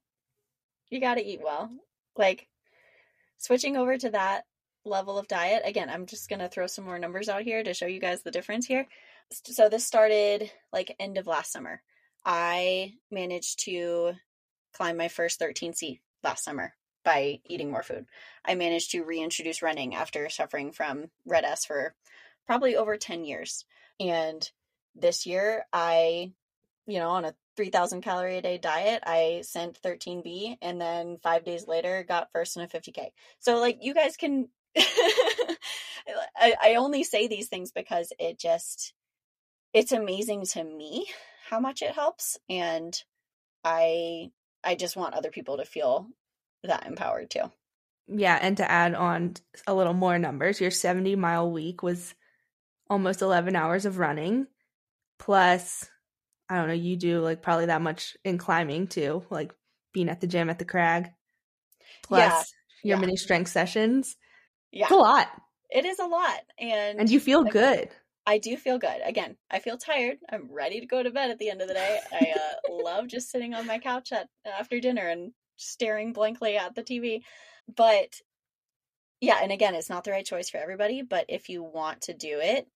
you 0.90 1.00
got 1.00 1.16
to 1.16 1.26
eat 1.26 1.42
well. 1.44 1.70
Like 2.16 2.48
switching 3.38 3.78
over 3.78 3.98
to 3.98 4.10
that 4.12 4.46
level 4.86 5.18
of 5.18 5.28
diet, 5.28 5.64
again, 5.66 5.90
I'm 5.90 6.06
just 6.06 6.30
going 6.30 6.40
to 6.40 6.50
throw 6.50 6.68
some 6.68 6.86
more 6.86 7.00
numbers 7.00 7.30
out 7.30 7.44
here 7.44 7.64
to 7.64 7.74
show 7.74 7.86
you 7.88 8.00
guys 8.00 8.24
the 8.24 8.32
difference 8.32 8.66
here. 8.66 8.88
So 9.46 9.70
this 9.70 9.86
started 9.86 10.52
like 10.74 10.96
end 11.00 11.18
of 11.18 11.28
last 11.28 11.52
summer. 11.52 11.82
I 12.26 12.94
managed 13.12 13.60
to 13.66 14.14
climb 14.74 14.98
my 14.98 15.08
first 15.08 15.40
13C 15.40 16.02
last 16.24 16.44
summer 16.44 16.74
by 17.10 17.40
eating 17.46 17.72
more 17.72 17.82
food. 17.82 18.06
I 18.46 18.54
managed 18.54 18.92
to 18.92 19.02
reintroduce 19.02 19.64
running 19.64 19.96
after 19.96 20.30
suffering 20.30 20.72
from 20.72 21.10
red 21.26 21.44
S 21.44 21.66
for 21.66 21.96
probably 22.46 22.76
over 22.76 22.98
10 22.98 23.26
years. 23.26 23.66
And 24.00 24.48
this 24.94 25.26
year, 25.26 25.66
I, 25.74 26.34
you 26.86 27.00
know, 27.00 27.10
on 27.10 27.26
a 27.26 27.34
3000 27.58 28.04
calorie 28.04 28.38
a 28.38 28.42
day 28.44 28.60
diet, 28.60 29.02
I 29.08 29.42
sent 29.44 29.82
13B 29.82 30.58
and 30.62 30.80
then 30.80 31.18
five 31.18 31.44
days 31.44 31.68
later 31.68 32.06
got 32.08 32.32
first 32.32 32.58
in 32.58 32.62
a 32.62 32.68
50K. 32.68 33.08
So, 33.40 33.58
like, 33.58 33.80
you 33.82 33.96
guys 33.96 34.16
can. 34.16 34.50
I, 34.78 36.54
I 36.62 36.76
only 36.78 37.04
say 37.04 37.28
these 37.28 37.48
things 37.48 37.72
because 37.72 38.14
it 38.20 38.38
just, 38.38 38.94
it's 39.74 39.92
amazing 39.92 40.46
to 40.52 40.64
me 40.64 41.08
how 41.50 41.60
much 41.60 41.82
it 41.82 41.92
helps. 41.92 42.38
And 42.48 42.96
I, 43.64 44.30
I 44.64 44.76
just 44.76 44.96
want 44.96 45.16
other 45.16 45.32
people 45.32 45.58
to 45.58 45.66
feel 45.66 46.08
that 46.64 46.86
empowered 46.88 47.30
too. 47.30 47.52
Yeah, 48.08 48.40
and 48.42 48.58
to 48.58 48.70
add 48.70 48.96
on 48.96 49.36
a 49.68 49.74
little 49.74 49.94
more 49.94 50.18
numbers, 50.18 50.60
your 50.60 50.72
70 50.72 51.16
mile 51.16 51.52
week 51.52 51.84
was 51.84 52.16
almost 52.90 53.22
11 53.22 53.56
hours 53.56 53.86
of 53.86 54.00
running 54.00 54.48
plus 55.20 55.90
I 56.50 56.58
don't 56.58 56.68
know, 56.68 56.74
you 56.74 56.98
do 56.98 57.22
like 57.22 57.42
probably 57.42 57.68
that 57.68 57.82
much 57.82 58.18
in 58.26 58.38
climbing 58.38 58.88
too, 58.88 59.26
like 59.30 59.54
being 59.94 60.10
at 60.10 60.22
the 60.22 60.28
gym 60.28 60.50
at 60.50 60.60
the 60.60 60.66
crag 60.66 61.12
plus 62.04 62.20
Yeah, 62.20 62.44
your 62.84 62.98
yeah. 62.98 63.02
mini 63.02 63.18
strength 63.18 63.52
sessions. 63.52 64.18
Yeah, 64.72 64.86
It's 64.86 64.92
a 64.92 64.96
lot. 64.96 65.28
it 65.70 65.86
is 65.86 66.00
a 66.00 66.06
lot. 66.08 66.42
And, 66.60 67.00
And 67.00 67.10
you 67.10 67.20
feel 67.20 67.44
like, 67.44 67.54
good. 67.54 67.90
I 68.26 68.38
do 68.38 68.58
feel 68.58 68.78
good. 68.80 69.02
Again, 69.04 69.38
I 69.50 69.60
feel 69.60 69.78
tired. 69.78 70.18
I'm 70.30 70.52
ready 70.52 70.80
to 70.80 70.86
go 70.86 71.02
to 71.02 71.12
bed 71.12 71.32
at 71.32 71.40
the 71.40 71.50
end 71.50 71.62
of 71.62 71.68
the 71.68 71.74
day. 71.74 72.00
I 72.12 72.32
uh, 72.32 72.56
love 72.74 73.08
just 73.08 73.32
sitting 73.32 73.54
on 73.54 73.66
my 73.68 73.80
couch 73.80 74.12
at 74.12 74.30
after 74.46 74.80
dinner 74.80 75.08
and 75.08 75.34
staring 75.60 76.14
blankly 76.14 76.58
at 76.58 76.76
the 76.76 76.84
TV. 76.84 77.26
But 77.74 78.22
yeah, 79.22 79.40
and 79.42 79.52
again, 79.52 79.76
it's 79.76 79.90
not 79.90 80.04
the 80.04 80.12
right 80.12 80.26
choice 80.26 80.50
for 80.50 80.58
everybody, 80.58 81.02
but 81.02 81.26
if 81.28 81.50
you 81.50 81.62
want 81.64 82.02
to 82.04 82.14
do 82.14 82.40
it, 82.40 82.68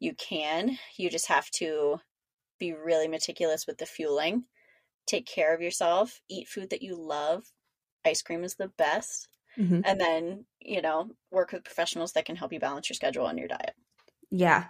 you 0.00 0.14
can. 0.14 0.78
You 0.98 1.10
just 1.10 1.28
have 1.28 1.50
to 1.52 2.00
be 2.58 2.72
really 2.74 3.08
meticulous 3.08 3.66
with 3.66 3.78
the 3.78 3.86
fueling. 3.86 4.46
Take 5.06 5.26
care 5.26 5.54
of 5.54 5.62
yourself, 5.62 6.20
eat 6.28 6.48
food 6.48 6.70
that 6.70 6.82
you 6.82 6.96
love. 6.96 7.44
Ice 8.04 8.22
cream 8.22 8.44
is 8.44 8.56
the 8.56 8.68
best. 8.68 9.28
Mhm. 9.56 9.84
And 9.84 10.00
then, 10.00 10.46
you 10.60 10.82
know, 10.82 11.10
work 11.30 11.52
with 11.52 11.64
professionals 11.64 12.12
that 12.14 12.26
can 12.26 12.36
help 12.36 12.52
you 12.52 12.60
balance 12.60 12.88
your 12.90 12.96
schedule 12.96 13.26
and 13.28 13.38
your 13.38 13.48
diet. 13.48 13.74
Yeah. 14.30 14.68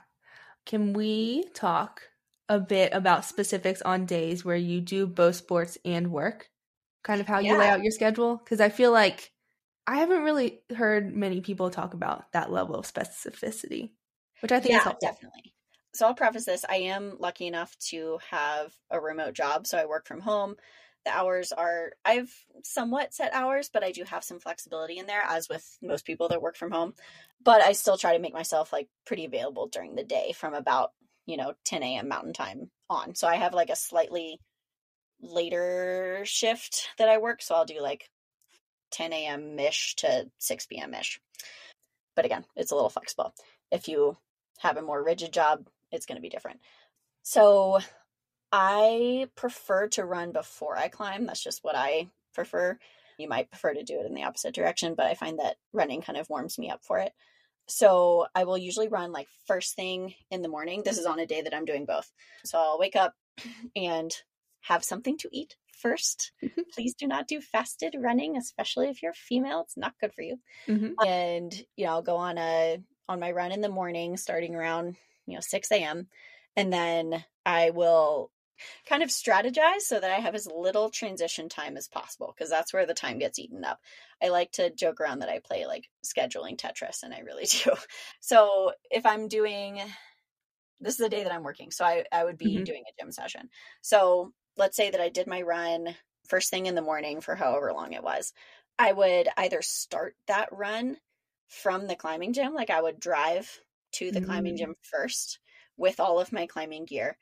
Can 0.66 0.92
we 0.94 1.44
talk 1.54 2.10
a 2.48 2.60
bit 2.60 2.94
about 2.94 3.24
specifics 3.24 3.82
on 3.82 4.06
days 4.06 4.44
where 4.44 4.56
you 4.56 4.80
do 4.80 5.06
both 5.06 5.36
sports 5.36 5.78
and 5.84 6.12
work? 6.12 6.50
Kind 7.06 7.20
of 7.20 7.28
how 7.28 7.38
you 7.38 7.56
lay 7.56 7.68
out 7.68 7.84
your 7.84 7.92
schedule? 7.92 8.36
Because 8.36 8.60
I 8.60 8.68
feel 8.68 8.90
like 8.90 9.30
I 9.86 9.98
haven't 9.98 10.24
really 10.24 10.60
heard 10.76 11.14
many 11.14 11.40
people 11.40 11.70
talk 11.70 11.94
about 11.94 12.32
that 12.32 12.50
level 12.50 12.74
of 12.74 12.84
specificity, 12.84 13.92
which 14.40 14.50
I 14.50 14.58
think 14.58 14.74
is 14.74 14.82
helpful. 14.82 15.08
definitely. 15.08 15.54
So 15.94 16.06
I'll 16.06 16.14
preface 16.14 16.44
this. 16.44 16.64
I 16.68 16.76
am 16.76 17.16
lucky 17.20 17.46
enough 17.46 17.78
to 17.90 18.18
have 18.28 18.74
a 18.90 19.00
remote 19.00 19.34
job, 19.34 19.68
so 19.68 19.78
I 19.78 19.86
work 19.86 20.08
from 20.08 20.20
home. 20.20 20.56
The 21.04 21.12
hours 21.12 21.52
are 21.52 21.92
I've 22.04 22.34
somewhat 22.64 23.14
set 23.14 23.32
hours, 23.32 23.70
but 23.72 23.84
I 23.84 23.92
do 23.92 24.02
have 24.02 24.24
some 24.24 24.40
flexibility 24.40 24.98
in 24.98 25.06
there, 25.06 25.22
as 25.22 25.48
with 25.48 25.64
most 25.80 26.04
people 26.04 26.28
that 26.30 26.42
work 26.42 26.56
from 26.56 26.72
home. 26.72 26.94
But 27.40 27.62
I 27.62 27.70
still 27.72 27.96
try 27.96 28.14
to 28.14 28.22
make 28.22 28.34
myself 28.34 28.72
like 28.72 28.88
pretty 29.06 29.24
available 29.26 29.68
during 29.68 29.94
the 29.94 30.02
day 30.02 30.32
from 30.32 30.54
about 30.54 30.90
you 31.24 31.36
know 31.36 31.54
10 31.64 31.84
a.m. 31.84 32.08
Mountain 32.08 32.32
Time 32.32 32.72
on. 32.90 33.14
So 33.14 33.28
I 33.28 33.36
have 33.36 33.54
like 33.54 33.70
a 33.70 33.76
slightly 33.76 34.40
later 35.20 36.22
shift 36.24 36.88
that 36.98 37.08
I 37.08 37.18
work, 37.18 37.42
so 37.42 37.54
I'll 37.54 37.64
do 37.64 37.80
like 37.80 38.10
10 38.92 39.12
a.m. 39.12 39.58
ish 39.58 39.96
to 39.96 40.30
6 40.38 40.66
p.m. 40.66 40.94
ish. 40.94 41.20
But 42.14 42.24
again, 42.24 42.44
it's 42.56 42.70
a 42.70 42.74
little 42.74 42.90
flexible. 42.90 43.34
If 43.70 43.88
you 43.88 44.16
have 44.60 44.76
a 44.76 44.82
more 44.82 45.02
rigid 45.02 45.32
job, 45.32 45.66
it's 45.92 46.06
going 46.06 46.16
to 46.16 46.22
be 46.22 46.28
different. 46.28 46.60
So 47.22 47.80
I 48.52 49.28
prefer 49.34 49.88
to 49.88 50.04
run 50.04 50.32
before 50.32 50.76
I 50.76 50.88
climb. 50.88 51.26
That's 51.26 51.42
just 51.42 51.64
what 51.64 51.76
I 51.76 52.08
prefer. 52.34 52.78
You 53.18 53.28
might 53.28 53.50
prefer 53.50 53.74
to 53.74 53.82
do 53.82 54.00
it 54.00 54.06
in 54.06 54.14
the 54.14 54.24
opposite 54.24 54.54
direction, 54.54 54.94
but 54.94 55.06
I 55.06 55.14
find 55.14 55.38
that 55.38 55.56
running 55.72 56.02
kind 56.02 56.18
of 56.18 56.30
warms 56.30 56.58
me 56.58 56.70
up 56.70 56.84
for 56.84 56.98
it. 56.98 57.12
So 57.66 58.26
I 58.34 58.44
will 58.44 58.58
usually 58.58 58.88
run 58.88 59.10
like 59.10 59.26
first 59.46 59.74
thing 59.74 60.14
in 60.30 60.42
the 60.42 60.48
morning. 60.48 60.82
This 60.84 60.98
is 60.98 61.06
on 61.06 61.18
a 61.18 61.26
day 61.26 61.42
that 61.42 61.54
I'm 61.54 61.64
doing 61.64 61.84
both. 61.84 62.10
So 62.44 62.58
I'll 62.58 62.78
wake 62.78 62.96
up 62.96 63.14
and 63.76 64.14
have 64.68 64.84
something 64.84 65.16
to 65.18 65.28
eat 65.32 65.56
first. 65.66 66.32
Please 66.72 66.94
do 66.94 67.06
not 67.06 67.28
do 67.28 67.40
fasted 67.40 67.94
running, 67.98 68.36
especially 68.36 68.88
if 68.88 69.02
you're 69.02 69.12
female. 69.14 69.60
It's 69.60 69.76
not 69.76 69.98
good 70.00 70.12
for 70.14 70.22
you 70.22 70.38
Mhm. 70.66 70.96
and 71.04 71.54
you 71.76 71.84
know 71.86 71.92
I'll 71.92 72.02
go 72.02 72.16
on 72.16 72.38
a 72.38 72.82
on 73.08 73.20
my 73.20 73.30
run 73.32 73.52
in 73.52 73.60
the 73.60 73.68
morning 73.68 74.16
starting 74.16 74.54
around 74.54 74.96
you 75.26 75.34
know 75.34 75.40
6 75.40 75.70
a.m 75.72 76.08
and 76.56 76.72
then 76.72 77.24
i 77.44 77.70
will 77.70 78.32
kind 78.86 79.02
of 79.02 79.10
strategize 79.10 79.82
so 79.82 80.00
that 80.00 80.10
i 80.10 80.16
have 80.20 80.34
as 80.34 80.46
little 80.46 80.90
transition 80.90 81.48
time 81.48 81.76
as 81.76 81.88
possible 81.88 82.32
because 82.36 82.50
that's 82.50 82.72
where 82.72 82.86
the 82.86 82.94
time 82.94 83.18
gets 83.18 83.38
eaten 83.38 83.64
up 83.64 83.80
i 84.22 84.28
like 84.28 84.50
to 84.52 84.70
joke 84.74 85.00
around 85.00 85.20
that 85.20 85.28
i 85.28 85.38
play 85.40 85.66
like 85.66 85.90
scheduling 86.04 86.56
tetris 86.56 87.02
and 87.02 87.14
i 87.14 87.20
really 87.20 87.44
do 87.64 87.72
so 88.20 88.72
if 88.90 89.04
i'm 89.06 89.28
doing 89.28 89.80
this 90.80 90.94
is 90.94 90.98
the 90.98 91.08
day 91.08 91.22
that 91.22 91.32
i'm 91.32 91.42
working 91.42 91.70
so 91.70 91.84
i, 91.84 92.04
I 92.12 92.24
would 92.24 92.38
be 92.38 92.60
Mhm. 92.60 92.66
doing 92.66 92.84
a 92.88 93.02
gym 93.02 93.12
session 93.12 93.48
so 93.82 94.32
let's 94.56 94.76
say 94.76 94.90
that 94.90 95.00
i 95.00 95.08
did 95.08 95.26
my 95.26 95.42
run 95.42 95.94
first 96.28 96.50
thing 96.50 96.66
in 96.66 96.74
the 96.74 96.82
morning 96.82 97.20
for 97.20 97.34
however 97.34 97.72
long 97.72 97.92
it 97.92 98.02
was 98.02 98.32
I 98.78 98.92
would 98.92 99.28
either 99.36 99.62
start 99.62 100.16
that 100.26 100.48
run 100.52 100.98
from 101.48 101.86
the 101.86 101.96
climbing 101.96 102.32
gym, 102.32 102.54
like 102.54 102.70
I 102.70 102.80
would 102.82 103.00
drive 103.00 103.60
to 103.92 104.10
the 104.10 104.20
climbing 104.20 104.54
Mm. 104.54 104.58
gym 104.58 104.74
first 104.82 105.38
with 105.76 106.00
all 106.00 106.20
of 106.20 106.32
my 106.32 106.46
climbing 106.46 106.84
gear 106.84 107.16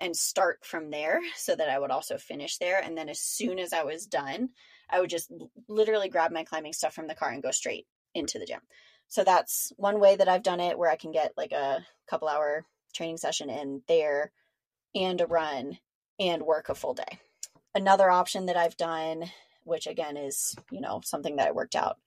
and 0.00 0.16
start 0.16 0.64
from 0.64 0.90
there 0.90 1.20
so 1.36 1.54
that 1.54 1.68
I 1.68 1.78
would 1.78 1.90
also 1.90 2.16
finish 2.18 2.58
there. 2.58 2.80
And 2.82 2.96
then 2.96 3.08
as 3.08 3.20
soon 3.20 3.58
as 3.58 3.72
I 3.72 3.82
was 3.84 4.06
done, 4.06 4.50
I 4.90 5.00
would 5.00 5.10
just 5.10 5.30
literally 5.68 6.08
grab 6.08 6.32
my 6.32 6.44
climbing 6.44 6.72
stuff 6.72 6.94
from 6.94 7.06
the 7.06 7.14
car 7.14 7.30
and 7.30 7.42
go 7.42 7.50
straight 7.50 7.86
into 8.14 8.38
the 8.38 8.46
gym. 8.46 8.60
So 9.08 9.24
that's 9.24 9.72
one 9.76 10.00
way 10.00 10.16
that 10.16 10.28
I've 10.28 10.42
done 10.42 10.60
it 10.60 10.78
where 10.78 10.90
I 10.90 10.96
can 10.96 11.12
get 11.12 11.36
like 11.36 11.52
a 11.52 11.86
couple 12.08 12.28
hour 12.28 12.64
training 12.94 13.18
session 13.18 13.50
in 13.50 13.82
there 13.88 14.32
and 14.94 15.20
a 15.20 15.26
run 15.26 15.78
and 16.18 16.42
work 16.42 16.68
a 16.68 16.74
full 16.74 16.94
day. 16.94 17.18
Another 17.74 18.10
option 18.10 18.46
that 18.46 18.56
I've 18.56 18.76
done 18.76 19.30
which 19.64 19.86
again 19.86 20.16
is, 20.16 20.54
you 20.70 20.80
know, 20.80 21.00
something 21.04 21.36
that 21.36 21.48
I 21.48 21.52
worked 21.52 21.74
out 21.74 21.98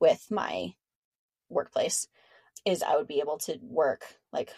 with 0.00 0.26
my 0.30 0.74
workplace, 1.48 2.08
is 2.64 2.82
I 2.82 2.96
would 2.96 3.06
be 3.06 3.20
able 3.20 3.38
to 3.38 3.58
work 3.62 4.04
like 4.32 4.50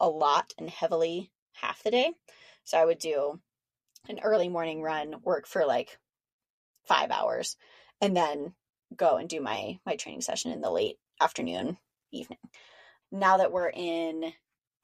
a 0.00 0.08
lot 0.08 0.52
and 0.58 0.68
heavily 0.68 1.30
half 1.52 1.82
the 1.82 1.90
day. 1.90 2.12
So 2.64 2.78
I 2.78 2.84
would 2.84 2.98
do 2.98 3.40
an 4.08 4.20
early 4.22 4.48
morning 4.48 4.82
run, 4.82 5.16
work 5.22 5.46
for 5.46 5.64
like 5.64 5.98
five 6.86 7.10
hours, 7.10 7.56
and 8.00 8.16
then 8.16 8.54
go 8.94 9.16
and 9.16 9.28
do 9.28 9.40
my 9.40 9.78
my 9.86 9.96
training 9.96 10.20
session 10.20 10.52
in 10.52 10.60
the 10.60 10.70
late 10.70 10.96
afternoon, 11.20 11.78
evening. 12.10 12.38
Now 13.12 13.38
that 13.38 13.52
we're 13.52 13.70
in 13.70 14.32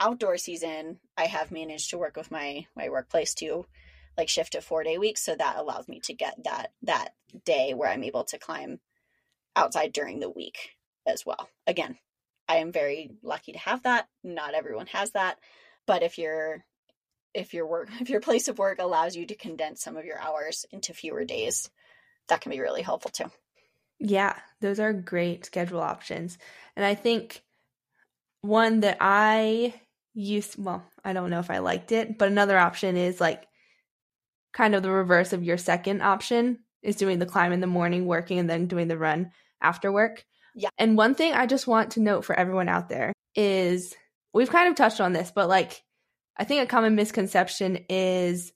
outdoor 0.00 0.38
season, 0.38 0.98
I 1.16 1.26
have 1.26 1.52
managed 1.52 1.90
to 1.90 1.98
work 1.98 2.16
with 2.16 2.30
my 2.30 2.66
my 2.74 2.88
workplace 2.88 3.34
to 3.34 3.66
like 4.16 4.28
shift 4.28 4.52
to 4.52 4.60
four 4.60 4.82
day 4.82 4.98
weeks 4.98 5.22
so 5.22 5.34
that 5.34 5.56
allows 5.56 5.88
me 5.88 6.00
to 6.00 6.14
get 6.14 6.42
that 6.44 6.72
that 6.82 7.10
day 7.44 7.74
where 7.74 7.88
i'm 7.88 8.02
able 8.02 8.24
to 8.24 8.38
climb 8.38 8.80
outside 9.56 9.92
during 9.92 10.20
the 10.20 10.28
week 10.30 10.70
as 11.06 11.24
well. 11.24 11.48
Again 11.66 11.96
i 12.48 12.56
am 12.56 12.72
very 12.72 13.10
lucky 13.22 13.52
to 13.52 13.58
have 13.58 13.82
that. 13.84 14.08
Not 14.24 14.54
everyone 14.54 14.86
has 14.88 15.12
that 15.12 15.38
but 15.86 16.02
if 16.02 16.18
your 16.18 16.64
if 17.32 17.54
your 17.54 17.66
work 17.66 17.88
if 18.00 18.10
your 18.10 18.20
place 18.20 18.48
of 18.48 18.58
work 18.58 18.78
allows 18.80 19.16
you 19.16 19.26
to 19.26 19.34
condense 19.34 19.82
some 19.82 19.96
of 19.96 20.04
your 20.04 20.18
hours 20.18 20.66
into 20.72 20.92
fewer 20.94 21.24
days 21.24 21.70
that 22.28 22.40
can 22.40 22.50
be 22.50 22.60
really 22.60 22.82
helpful 22.82 23.10
too. 23.10 23.30
Yeah, 23.98 24.34
those 24.60 24.80
are 24.80 24.92
great 24.92 25.44
schedule 25.44 25.80
options. 25.80 26.38
And 26.74 26.86
I 26.86 26.94
think 26.94 27.42
one 28.40 28.80
that 28.80 28.96
I 29.00 29.74
used, 30.14 30.62
well, 30.62 30.84
I 31.04 31.12
don't 31.12 31.30
know 31.30 31.40
if 31.40 31.50
I 31.50 31.58
liked 31.58 31.92
it, 31.92 32.18
but 32.18 32.28
another 32.28 32.58
option 32.58 32.96
is 32.96 33.20
like 33.20 33.44
kind 34.52 34.74
of 34.74 34.82
the 34.82 34.90
reverse 34.90 35.32
of 35.32 35.44
your 35.44 35.58
second 35.58 36.02
option 36.02 36.58
is 36.82 36.96
doing 36.96 37.18
the 37.18 37.26
climb 37.26 37.52
in 37.52 37.60
the 37.60 37.66
morning, 37.66 38.06
working, 38.06 38.38
and 38.38 38.48
then 38.48 38.66
doing 38.66 38.88
the 38.88 38.98
run 38.98 39.30
after 39.60 39.92
work. 39.92 40.24
Yeah. 40.54 40.70
And 40.78 40.96
one 40.96 41.14
thing 41.14 41.32
I 41.32 41.46
just 41.46 41.66
want 41.66 41.92
to 41.92 42.00
note 42.00 42.24
for 42.24 42.34
everyone 42.34 42.68
out 42.68 42.88
there 42.88 43.12
is 43.34 43.94
we've 44.32 44.50
kind 44.50 44.68
of 44.68 44.74
touched 44.74 45.00
on 45.00 45.12
this, 45.12 45.30
but 45.34 45.48
like 45.48 45.82
I 46.36 46.44
think 46.44 46.62
a 46.62 46.66
common 46.66 46.94
misconception 46.94 47.84
is 47.88 48.52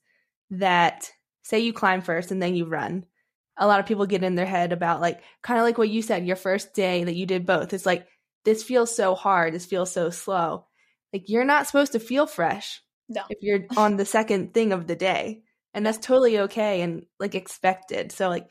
that 0.51 1.11
say 1.43 1.59
you 1.59 1.73
climb 1.73 2.01
first 2.01 2.31
and 2.31 2.41
then 2.41 2.55
you 2.55 2.65
run. 2.65 3.05
A 3.57 3.67
lot 3.67 3.79
of 3.79 3.85
people 3.85 4.05
get 4.05 4.23
in 4.23 4.35
their 4.35 4.45
head 4.45 4.73
about 4.73 5.01
like 5.01 5.21
kind 5.41 5.59
of 5.59 5.63
like 5.63 5.77
what 5.77 5.89
you 5.89 6.01
said, 6.01 6.25
your 6.25 6.35
first 6.35 6.73
day 6.73 7.03
that 7.03 7.15
you 7.15 7.25
did 7.25 7.45
both. 7.45 7.73
It's 7.73 7.85
like 7.85 8.07
this 8.43 8.63
feels 8.63 8.93
so 8.93 9.15
hard, 9.15 9.53
this 9.53 9.65
feels 9.65 9.91
so 9.91 10.09
slow. 10.09 10.65
Like 11.15 11.29
you're 11.29 11.45
not 11.45 11.65
supposed 11.65 11.93
to 11.93 11.99
feel 11.99 12.27
fresh 12.27 12.81
No. 13.07 13.21
if 13.29 13.37
you're 13.41 13.65
on 13.77 13.95
the 13.95 14.03
second 14.05 14.53
thing 14.53 14.73
of 14.73 14.85
the 14.85 14.97
day. 14.97 15.43
And 15.73 15.85
that's 15.85 15.97
totally 15.97 16.39
okay 16.39 16.81
and 16.81 17.05
like 17.21 17.35
expected. 17.35 18.11
So 18.11 18.27
like 18.27 18.49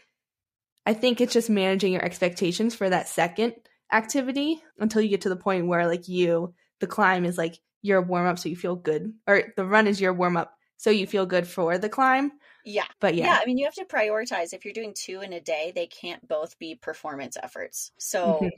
I 0.86 0.94
think 0.94 1.20
it's 1.20 1.34
just 1.34 1.50
managing 1.50 1.92
your 1.92 2.02
expectations 2.02 2.74
for 2.74 2.88
that 2.88 3.06
second 3.06 3.52
activity 3.92 4.62
until 4.78 5.02
you 5.02 5.10
get 5.10 5.20
to 5.22 5.28
the 5.28 5.36
point 5.36 5.66
where 5.66 5.86
like 5.86 6.08
you 6.08 6.54
the 6.80 6.86
climb 6.86 7.26
is 7.26 7.36
like 7.36 7.58
your 7.82 8.00
warm 8.00 8.26
up 8.26 8.38
so 8.38 8.48
you 8.48 8.56
feel 8.56 8.76
good 8.76 9.12
or 9.26 9.42
the 9.58 9.64
run 9.66 9.86
is 9.86 10.00
your 10.00 10.14
warm 10.14 10.38
up 10.38 10.54
so 10.78 10.88
you 10.88 11.06
feel 11.06 11.26
good 11.26 11.46
for 11.46 11.76
the 11.76 11.90
climb. 11.90 12.32
Yeah. 12.64 12.86
But 12.98 13.14
yeah. 13.14 13.26
yeah. 13.26 13.38
I 13.42 13.44
mean, 13.44 13.58
you 13.58 13.66
have 13.66 13.74
to 13.74 13.84
prioritize. 13.84 14.54
If 14.54 14.64
you're 14.64 14.72
doing 14.72 14.94
two 14.94 15.20
in 15.20 15.34
a 15.34 15.40
day, 15.40 15.72
they 15.74 15.86
can't 15.86 16.26
both 16.26 16.58
be 16.58 16.76
performance 16.76 17.36
efforts. 17.42 17.92
So, 17.98 18.40
Mhm. 18.42 18.50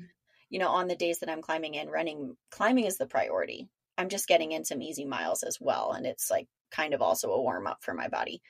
you 0.49 0.61
know, 0.61 0.69
on 0.69 0.87
the 0.87 0.95
days 0.95 1.19
that 1.21 1.29
I'm 1.29 1.43
climbing 1.43 1.77
and 1.77 1.91
running, 1.91 2.37
climbing 2.51 2.85
is 2.85 2.99
the 2.99 3.07
priority. 3.07 3.69
I'm 3.99 4.09
just 4.09 4.29
getting 4.29 4.53
in 4.53 4.65
some 4.65 4.83
easy 4.83 5.05
miles 5.05 5.43
as 5.43 5.59
well. 5.61 5.93
And 5.93 6.07
it's 6.07 6.31
like 6.31 6.49
kind 6.71 6.95
of 6.95 7.03
also 7.03 7.31
a 7.31 7.41
warm 7.41 7.67
up 7.67 7.83
for 7.83 7.95
my 7.95 8.09
body. 8.09 8.43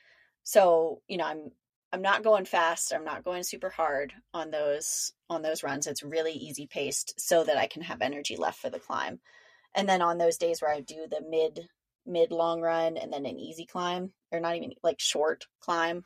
So, 0.44 1.02
you 1.08 1.16
know, 1.16 1.26
I'm 1.26 1.50
I'm 1.92 2.02
not 2.02 2.24
going 2.24 2.44
fast. 2.44 2.92
I'm 2.92 3.04
not 3.04 3.24
going 3.24 3.42
super 3.42 3.70
hard 3.70 4.12
on 4.34 4.50
those 4.50 5.12
on 5.30 5.42
those 5.42 5.62
runs. 5.62 5.86
It's 5.86 6.02
really 6.02 6.32
easy 6.32 6.66
paced 6.66 7.20
so 7.20 7.44
that 7.44 7.56
I 7.56 7.66
can 7.66 7.82
have 7.82 8.02
energy 8.02 8.36
left 8.36 8.60
for 8.60 8.70
the 8.70 8.80
climb. 8.80 9.20
And 9.74 9.88
then 9.88 10.02
on 10.02 10.18
those 10.18 10.36
days 10.36 10.60
where 10.60 10.72
I 10.72 10.80
do 10.80 11.06
the 11.08 11.22
mid 11.28 11.68
mid 12.04 12.30
long 12.32 12.60
run 12.60 12.96
and 12.96 13.12
then 13.12 13.26
an 13.26 13.38
easy 13.38 13.66
climb 13.66 14.12
or 14.32 14.40
not 14.40 14.56
even 14.56 14.72
like 14.82 15.00
short 15.00 15.46
climb, 15.60 16.04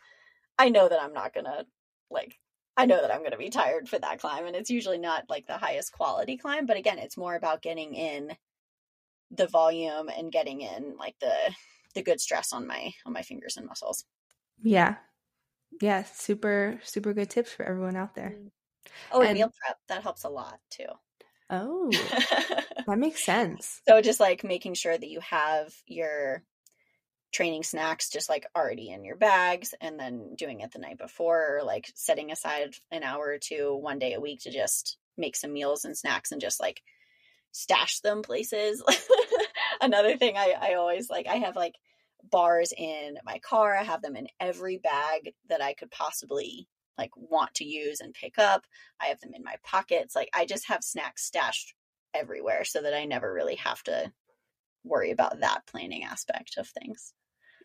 I 0.59 0.69
know 0.69 0.89
that 0.89 1.03
I'm 1.03 1.13
not 1.13 1.35
going 1.35 1.47
to 1.47 1.67
like 2.11 2.39
I 2.77 2.87
know 2.87 3.01
that 3.01 3.13
I'm 3.13 3.21
going 3.21 3.33
to 3.33 3.37
be 3.37 3.51
tired 3.51 3.89
for 3.89 3.99
that 3.99 4.21
climb 4.21 4.47
and 4.47 4.57
it's 4.57 4.71
usually 4.71 4.99
not 4.99 5.25
like 5.29 5.47
the 5.47 5.59
highest 5.59 5.93
quality 5.93 6.37
climb, 6.37 6.67
but 6.67 6.77
again, 6.77 6.99
it's 6.99 7.17
more 7.17 7.35
about 7.35 7.63
getting 7.63 7.95
in 7.95 8.37
the 9.31 9.47
volume 9.47 10.09
and 10.09 10.33
getting 10.33 10.61
in 10.61 10.97
like 10.99 11.17
the 11.21 11.33
the 11.95 12.03
good 12.03 12.21
stress 12.21 12.53
on 12.53 12.67
my 12.67 12.93
on 13.07 13.13
my 13.13 13.23
fingers 13.23 13.57
and 13.57 13.67
muscles. 13.67 14.05
Yeah. 14.63 14.97
Yeah, 15.81 16.03
super 16.03 16.81
super 16.85 17.13
good 17.15 17.31
tips 17.31 17.53
for 17.53 17.65
everyone 17.65 17.97
out 17.97 18.15
there. 18.15 18.35
Mm. 18.37 18.51
Oh, 19.13 19.21
and, 19.21 19.31
And- 19.31 19.39
meal 19.39 19.53
prep 19.65 19.79
that 19.89 20.03
helps 20.03 20.25
a 20.25 20.29
lot 20.29 20.59
too. 20.71 20.87
Oh, 21.53 21.91
that 22.87 22.99
makes 22.99 23.25
sense. 23.25 23.81
so 23.89 24.01
just 24.01 24.21
like 24.21 24.45
making 24.45 24.75
sure 24.75 24.97
that 24.97 25.09
you 25.09 25.19
have 25.21 25.75
your 25.87 26.45
training 27.33 27.63
snacks 27.65 28.09
just 28.09 28.29
like 28.29 28.47
already 28.57 28.91
in 28.91 29.05
your 29.05 29.17
bags 29.17 29.75
and 29.81 29.99
then 29.99 30.35
doing 30.37 30.61
it 30.61 30.73
the 30.73 30.79
night 30.79 30.99
before 30.99 31.57
or 31.59 31.63
like 31.65 31.91
setting 31.95 32.31
aside 32.33 32.75
an 32.91 33.03
hour 33.05 33.25
or 33.27 33.39
two 33.39 33.77
one 33.77 33.99
day 33.99 34.15
a 34.15 34.21
week 34.21 34.41
to 34.43 34.51
just 34.51 34.97
make 35.17 35.35
some 35.37 35.53
meals 35.53 35.85
and 35.85 35.97
snacks 35.97 36.33
and 36.33 36.41
just 36.41 36.61
like 36.61 36.83
stash 37.53 38.01
them 38.01 38.23
places. 38.23 38.83
Another 39.81 40.17
thing 40.17 40.37
I, 40.37 40.55
I 40.61 40.75
always 40.75 41.11
like, 41.11 41.27
I 41.27 41.37
have 41.37 41.57
like 41.57 41.75
bars 42.31 42.73
in 42.77 43.19
my 43.25 43.39
car. 43.39 43.75
I 43.77 43.83
have 43.83 44.03
them 44.03 44.17
in 44.17 44.29
every 44.39 44.79
bag 44.79 45.33
that 45.49 45.63
I 45.63 45.75
could 45.75 45.91
possibly 45.91 46.69
like 46.99 47.11
want 47.17 47.55
to 47.55 47.65
use 47.65 48.01
and 48.01 48.13
pick 48.13 48.39
up. 48.39 48.67
I 49.01 49.07
have 49.07 49.21
them 49.21 49.33
in 49.35 49.43
my 49.43 49.57
pockets. 49.65 50.15
Like 50.15 50.29
I 50.35 50.45
just 50.45 50.69
have 50.69 50.85
snacks 50.85 51.25
stashed 51.25 51.75
everywhere 52.13 52.65
so 52.65 52.83
that 52.83 52.95
I 52.95 53.05
never 53.05 53.33
really 53.33 53.57
have 53.57 53.83
to 53.85 54.13
worry 54.85 55.11
about 55.11 55.41
that 55.41 55.67
planning 55.67 56.05
aspect 56.05 56.57
of 56.59 56.69
things. 56.69 57.13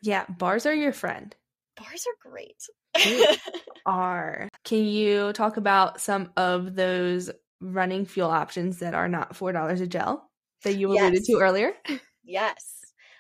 Yeah, 0.02 0.26
bars 0.30 0.66
are 0.66 0.74
your 0.74 0.94
friend. 0.94 1.36
Bars 1.78 2.06
are 2.08 2.30
great. 2.32 2.68
Are. 3.86 4.48
Can 4.64 4.86
you 4.86 5.34
talk 5.34 5.58
about 5.58 6.00
some 6.00 6.32
of 6.38 6.76
those 6.76 7.30
running 7.62 8.06
fuel 8.06 8.30
options 8.30 8.80
that 8.80 8.94
are 8.94 9.08
not 9.08 9.34
$4 9.34 9.82
a 9.82 9.88
gel 9.88 10.30
that 10.64 10.76
you 10.76 10.90
alluded 10.90 11.14
Yes. 11.14 11.26
to 11.28 11.40
earlier? 11.42 11.74
yes. 12.24 12.72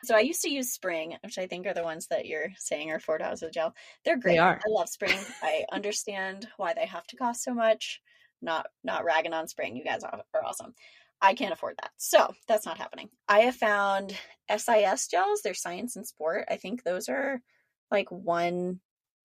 So 0.04 0.16
I 0.16 0.20
used 0.20 0.42
to 0.44 0.52
use 0.52 0.72
Spring, 0.72 1.16
which 1.24 1.38
I 1.40 1.48
think 1.48 1.66
are 1.66 1.74
the 1.74 1.84
ones 1.84 2.08
that 2.08 2.26
you're 2.28 2.50
saying 2.58 2.92
are 2.92 3.00
four 3.00 3.18
dollars 3.18 3.42
a 3.42 3.50
gel. 3.50 3.74
They're 4.04 4.20
great. 4.20 4.38
are. 4.38 4.58
I 4.64 4.70
love 4.70 4.88
Spring. 4.90 5.18
I 5.42 5.64
understand 5.72 6.48
why 6.58 6.74
they 6.74 6.86
have 6.86 7.08
to 7.08 7.16
cost 7.16 7.44
so 7.44 7.54
much. 7.54 8.02
Not 8.42 8.68
not 8.84 9.04
ragging 9.04 9.34
on 9.34 9.48
Spring. 9.48 9.76
You 9.76 9.84
guys 9.84 10.04
are, 10.04 10.22
are 10.34 10.46
awesome. 10.46 10.76
I 11.22 11.34
can't 11.34 11.54
afford 11.54 11.78
that. 11.82 11.92
So 11.98 12.34
that's 12.48 12.66
not 12.68 12.78
happening. 12.78 13.10
I 13.28 13.40
have 13.42 13.56
found 13.56 14.16
SIS 14.56 15.08
gels. 15.08 15.42
They're 15.44 15.54
science 15.56 15.96
and 15.96 16.06
sport. 16.06 16.46
I 16.50 16.58
think 16.58 16.84
those 16.84 17.10
are 17.10 17.42
like 17.90 18.12
one 18.12 18.80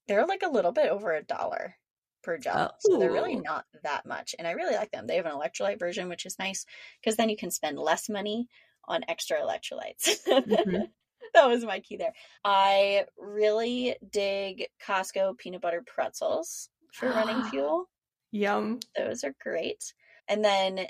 they're 0.09 0.27
like 0.27 0.43
a 0.43 0.51
little 0.51 0.73
bit 0.73 0.89
over 0.89 1.13
a 1.13 1.23
dollar 1.23 1.77
per 2.23 2.39
gel. 2.39 2.75
So 2.81 2.99
they're 2.99 3.13
really 3.13 3.37
Oh. 3.37 3.41
not 3.41 3.67
that 3.83 4.07
much. 4.07 4.35
And 4.39 4.47
I 4.47 4.53
really 4.53 4.75
like 4.77 4.91
them. 4.91 5.07
They 5.07 5.17
have 5.17 5.27
an 5.27 5.33
electrolyte 5.33 5.79
version, 5.79 6.09
which 6.09 6.27
is 6.27 6.39
nice 6.39 6.65
because 7.01 7.17
then 7.17 7.29
you 7.29 7.37
can 7.37 7.51
spend 7.51 7.79
less 7.79 8.09
money 8.09 8.49
on 8.87 9.03
extra 9.09 9.39
electrolytes. 9.41 10.25
Mhm. 10.27 10.91
that 11.35 11.47
was 11.49 11.65
my 11.65 11.81
key 11.81 11.97
there. 11.97 12.13
I 12.45 13.07
really 13.19 13.97
dig 14.11 14.67
Costco 14.85 15.39
peanut 15.39 15.61
butter 15.61 15.83
pretzels 15.87 16.71
for 16.93 17.09
running 17.09 17.43
fuel. 17.51 17.89
Yum. 18.33 18.81
Those 18.97 19.25
are 19.25 19.35
great. 19.41 19.93
And 20.29 20.45
then 20.45 20.87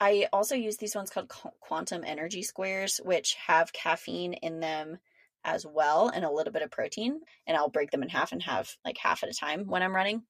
I 0.00 0.28
also 0.32 0.54
use 0.54 0.76
these 0.76 0.94
ones 0.94 1.10
called 1.10 1.28
Quantum 1.60 2.04
Energy 2.04 2.42
Squares, 2.42 2.98
which 3.04 3.34
have 3.46 3.72
caffeine 3.72 4.32
in 4.34 4.60
them 4.60 4.98
as 5.44 5.64
well 5.66 6.08
and 6.08 6.24
a 6.24 6.30
little 6.30 6.52
bit 6.52 6.62
of 6.62 6.70
protein. 6.70 7.20
And 7.46 7.56
I'll 7.56 7.68
break 7.68 7.90
them 7.90 8.02
in 8.02 8.08
half 8.08 8.32
and 8.32 8.42
have 8.42 8.70
like 8.84 8.98
half 8.98 9.22
at 9.22 9.28
a 9.30 9.34
time 9.34 9.66
when 9.66 9.82
I'm 9.82 9.94
running. 9.94 10.22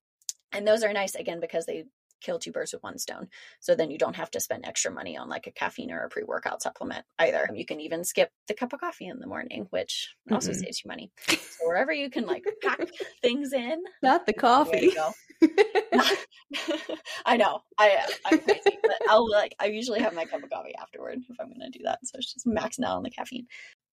And 0.53 0.67
those 0.67 0.83
are 0.83 0.93
nice 0.93 1.15
again 1.15 1.41
because 1.41 1.67
they 1.67 1.85
kill 2.21 2.39
two 2.39 2.53
birds 2.53 2.73
with 2.73 2.83
one 2.83 2.99
stone. 2.99 3.29
So 3.61 3.75
then 3.75 3.91
you 3.91 3.99
don't 3.99 4.17
have 4.17 4.31
to 4.33 4.41
spend 4.41 4.65
extra 4.67 4.91
money 4.91 5.17
on 5.17 5.29
like 5.29 5.47
a 5.47 5.53
caffeine 5.53 5.91
or 5.93 6.01
a 6.05 6.09
pre 6.09 6.25
workout 6.25 6.63
supplement 6.63 7.05
either. 7.19 7.49
You 7.55 7.65
can 7.65 7.81
even 7.81 8.05
skip 8.05 8.31
the 8.47 8.55
cup 8.55 8.73
of 8.73 8.81
coffee 8.81 9.07
in 9.07 9.19
the 9.21 9.27
morning, 9.27 9.67
which 9.71 10.15
also 10.31 10.51
Mm-mm. 10.51 10.57
saves 10.57 10.83
you 10.85 10.89
money. 10.89 11.11
So 11.29 11.67
wherever 11.67 11.93
you 11.93 12.11
can 12.11 12.27
like 12.27 12.45
pack 12.63 12.81
things 13.23 13.53
in, 13.53 13.83
Not 14.03 14.27
the 14.27 14.33
to 14.33 14.39
coffee. 14.39 14.93
I 17.27 17.37
know. 17.37 17.61
I 17.79 18.05
I'm 18.25 18.39
crazy, 18.41 18.79
but 18.83 18.97
I'll 19.09 19.31
like 19.31 19.55
I 19.61 19.67
usually 19.67 20.01
have 20.01 20.15
my 20.15 20.25
cup 20.25 20.43
of 20.43 20.51
coffee 20.51 20.75
afterward 20.75 21.19
if 21.29 21.41
I'm 21.41 21.53
gonna 21.53 21.71
do 21.71 21.81
that. 21.85 22.01
So 22.05 22.19
it's 22.19 22.33
just 22.33 22.47
maxing 22.47 22.85
out 22.85 22.97
on 22.97 23.03
the 23.03 23.11
caffeine. 23.11 23.47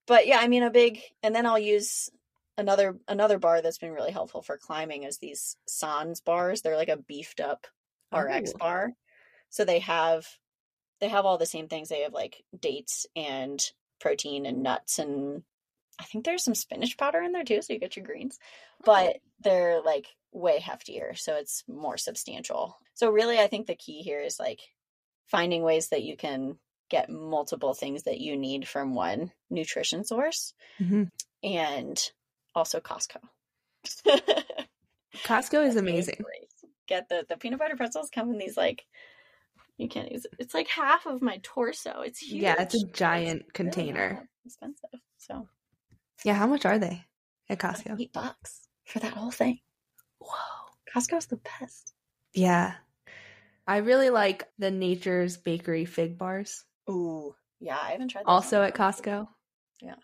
But 0.07 0.27
yeah, 0.27 0.39
I 0.39 0.47
mean 0.47 0.63
a 0.63 0.71
big 0.71 0.99
and 1.23 1.35
then 1.35 1.45
I'll 1.45 1.59
use 1.59 2.09
another 2.57 2.97
another 3.07 3.39
bar 3.39 3.61
that's 3.61 3.77
been 3.77 3.91
really 3.91 4.11
helpful 4.11 4.41
for 4.41 4.57
climbing 4.57 5.03
is 5.03 5.17
these 5.17 5.57
Sans 5.67 6.21
bars. 6.21 6.61
They're 6.61 6.77
like 6.77 6.89
a 6.89 6.97
beefed 6.97 7.39
up 7.39 7.67
RX 8.13 8.51
Oh. 8.55 8.57
bar. 8.59 8.93
So 9.49 9.65
they 9.65 9.79
have 9.79 10.27
they 11.01 11.09
have 11.09 11.25
all 11.25 11.37
the 11.37 11.45
same 11.45 11.67
things. 11.67 11.89
They 11.89 12.01
have 12.01 12.13
like 12.13 12.43
dates 12.57 13.05
and 13.15 13.61
protein 13.99 14.45
and 14.45 14.63
nuts 14.63 14.99
and 14.99 15.43
I 15.99 16.03
think 16.03 16.25
there's 16.25 16.43
some 16.43 16.55
spinach 16.55 16.97
powder 16.97 17.21
in 17.21 17.31
there 17.31 17.45
too, 17.45 17.61
so 17.61 17.71
you 17.71 17.79
get 17.79 17.95
your 17.95 18.05
greens. 18.05 18.37
But 18.83 19.17
they're 19.39 19.81
like 19.81 20.07
way 20.33 20.59
heftier, 20.59 21.17
so 21.17 21.35
it's 21.35 21.63
more 21.69 21.97
substantial. 21.97 22.77
So 22.95 23.09
really 23.09 23.39
I 23.39 23.47
think 23.47 23.67
the 23.67 23.75
key 23.75 24.01
here 24.01 24.19
is 24.21 24.37
like 24.39 24.59
finding 25.27 25.63
ways 25.63 25.89
that 25.89 26.03
you 26.03 26.17
can 26.17 26.59
get 26.89 27.09
multiple 27.09 27.73
things 27.73 28.03
that 28.03 28.19
you 28.19 28.35
need 28.37 28.67
from 28.67 28.93
one 28.93 29.31
nutrition 29.49 30.03
source 30.03 30.53
Mhm. 30.81 31.09
and 31.43 32.11
also 32.55 32.79
Costco. 32.79 33.17
Costco 35.23 35.65
is 35.67 35.75
amazing. 35.77 36.23
Get 36.87 37.09
the 37.09 37.25
the 37.27 37.37
peanut 37.37 37.59
butter 37.59 37.75
pretzels 37.75 38.09
come 38.13 38.29
in 38.31 38.37
these 38.37 38.57
like 38.57 38.85
you 39.77 39.87
can't 39.89 40.11
use 40.11 40.25
it. 40.25 40.31
It's 40.39 40.53
like 40.53 40.67
half 40.67 41.05
of 41.05 41.21
my 41.21 41.39
torso. 41.43 42.01
It's 42.01 42.19
huge. 42.19 42.43
Yeah, 42.43 42.55
it's 42.61 42.75
a 42.75 42.85
giant 42.87 43.25
really 43.27 43.37
not 43.39 43.53
container. 43.53 44.29
expensive. 44.45 44.99
So 45.17 45.47
Yeah, 46.23 46.35
how 46.35 46.47
much 46.47 46.65
are 46.65 46.79
they 46.79 47.03
at 47.49 47.61
like 47.63 47.75
Costco? 47.75 47.99
eight 47.99 48.13
bucks 48.13 48.67
for 48.85 48.99
that 48.99 49.13
whole 49.13 49.31
thing. 49.31 49.59
Whoa. 50.19 50.29
Costco's 50.93 51.25
the 51.25 51.39
best. 51.59 51.93
Yeah. 52.33 52.75
I 53.67 53.77
really 53.77 54.11
like 54.11 54.47
the 54.59 54.69
Nature's 54.71 55.37
Bakery 55.37 55.85
fig 55.85 56.17
bars. 56.17 56.63
Ooh, 56.89 57.35
yeah, 57.59 57.79
I 57.81 57.91
haven't 57.91 58.09
tried. 58.09 58.23
Also 58.27 58.61
at. 58.61 58.75
Costco. 58.75 59.27
Yeah. 59.81 59.95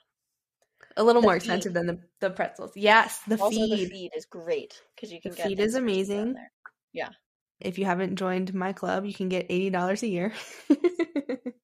A 0.97 1.03
little 1.03 1.21
The 1.21 1.25
more 1.27 1.33
feed. 1.33 1.37
expensive 1.37 1.73
than 1.73 1.87
the, 1.87 1.99
the 2.19 2.29
pretzels. 2.29 2.71
Yes, 2.75 3.19
the 3.27 3.39
also, 3.39 3.49
feed. 3.55 3.87
the 3.87 3.89
feed 3.89 4.11
is 4.15 4.25
great 4.25 4.81
because 4.95 5.11
you 5.11 5.21
can 5.21 5.31
The 5.31 5.37
get 5.37 5.47
feed 5.47 5.59
is 5.59 5.73
things 5.73 5.73
for 5.73 5.79
cheaper 5.79 6.13
in 6.13 6.19
amazing. 6.19 6.33
there. 6.33 7.09
If 7.59 7.77
you 7.77 7.85
haven't 7.85 8.15
joined 8.15 8.53
my 8.55 8.73
club, 8.73 9.05
you 9.05 9.13
can 9.13 9.29
get 9.29 9.47
$80 9.49 10.01
a 10.03 10.07
year. 10.07 10.33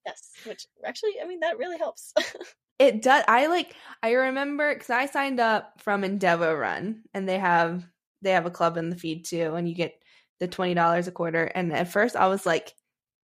Yes, 0.05 0.31
which 0.45 0.65
actually, 0.85 1.15
I 1.21 1.27
mean, 1.27 1.41
that 1.41 1.57
really 1.57 1.77
helps. 1.77 2.13
it 2.79 3.01
does. 3.01 3.25
I 3.27 3.47
like, 3.47 3.75
I 4.01 4.13
remember 4.13 4.73
because 4.73 4.89
I 4.89 5.05
signed 5.07 5.41
up 5.41 5.73
from 5.81 6.05
Endeavor 6.05 6.57
Run 6.57 7.03
and 7.13 7.27
they 7.27 7.37
have, 7.37 7.85
they 8.21 8.31
have 8.31 8.45
a 8.45 8.49
club 8.51 8.77
in 8.77 8.89
the 8.89 8.95
feed 8.95 9.25
too. 9.25 9.55
And 9.55 9.67
you 9.67 9.75
get 9.75 10.01
the 10.39 10.47
$20 10.47 11.07
a 11.07 11.11
quarter. 11.11 11.43
And 11.43 11.73
at 11.73 11.91
first 11.91 12.15
I 12.15 12.27
was 12.27 12.45
like, 12.45 12.73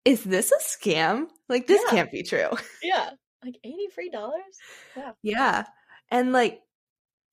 is 0.05 0.23
this 0.23 0.51
a 0.51 0.59
scam? 0.63 1.27
Like, 1.47 1.67
this 1.67 1.83
Yeah. 1.85 1.91
can't 1.91 2.11
be 2.11 2.23
true. 2.23 2.49
Yeah. 2.81 3.11
Like 3.45 3.57
eighty 3.63 3.87
free 3.93 4.09
dollars? 4.09 4.55
Yeah. 4.95 5.11
yeah. 5.21 5.63
And 6.11 6.31
like, 6.33 6.61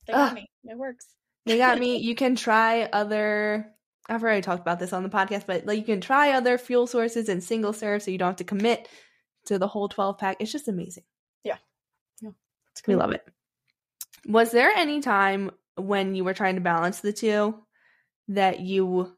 They 0.06 0.12
got 0.14 0.30
Ugh. 0.30 0.34
me. 0.36 0.50
It 0.64 0.78
works. 0.78 1.06
they 1.46 1.58
got 1.58 1.78
me. 1.78 1.98
You 2.02 2.14
can 2.14 2.36
try 2.36 2.84
other. 2.84 3.70
I've 4.08 4.22
already 4.22 4.40
talked 4.40 4.62
about 4.62 4.78
this 4.78 4.92
on 4.94 5.02
the 5.02 5.10
podcast, 5.10 5.44
but 5.46 5.66
like 5.66 5.78
you 5.78 5.84
can 5.84 6.00
try 6.00 6.32
other 6.32 6.56
fuel 6.56 6.86
sources 6.86 7.28
and 7.28 7.44
single 7.44 7.72
serve, 7.74 8.02
so 8.02 8.10
you 8.10 8.16
don't 8.18 8.28
have 8.28 8.36
to 8.36 8.44
commit 8.44 8.88
to 9.46 9.58
the 9.58 9.68
whole 9.68 9.88
twelve 9.88 10.16
pack. 10.18 10.38
It's 10.40 10.52
just 10.52 10.68
amazing. 10.68 11.04
It's 12.70 12.86
We 12.86 12.94
cool. 12.94 13.00
love 13.00 13.10
it. 13.12 13.26
Was 14.26 14.52
there 14.52 14.70
any 14.70 15.00
time 15.00 15.50
when 15.76 16.14
you 16.14 16.22
were 16.22 16.34
trying 16.34 16.54
to 16.54 16.60
balance 16.60 17.00
the 17.00 17.12
two 17.12 17.58
that 18.28 18.60
you 18.60 19.16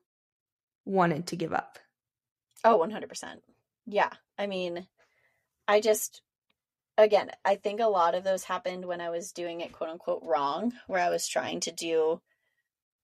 wanted 0.87 1.27
to 1.29 1.37
give 1.37 1.53
up? 1.53 1.79
Oh, 2.65 2.79
100%. 2.79 3.25
Yeah. 3.87 4.09
I 4.39 4.47
mean, 4.47 4.87
I 5.69 5.81
just, 5.81 6.23
again, 7.03 7.31
I 7.45 7.57
think 7.57 7.81
a 7.81 7.87
lot 7.87 8.15
of 8.15 8.25
those 8.25 8.45
happened 8.45 8.85
when 8.85 9.01
I 9.01 9.11
was 9.11 9.33
doing 9.33 9.61
it 9.61 9.73
quote 9.73 9.91
unquote 9.91 10.23
wrong, 10.23 10.73
where 10.87 11.01
I 11.03 11.11
was 11.11 11.29
trying 11.29 11.61
to 11.61 11.73
do 11.73 12.21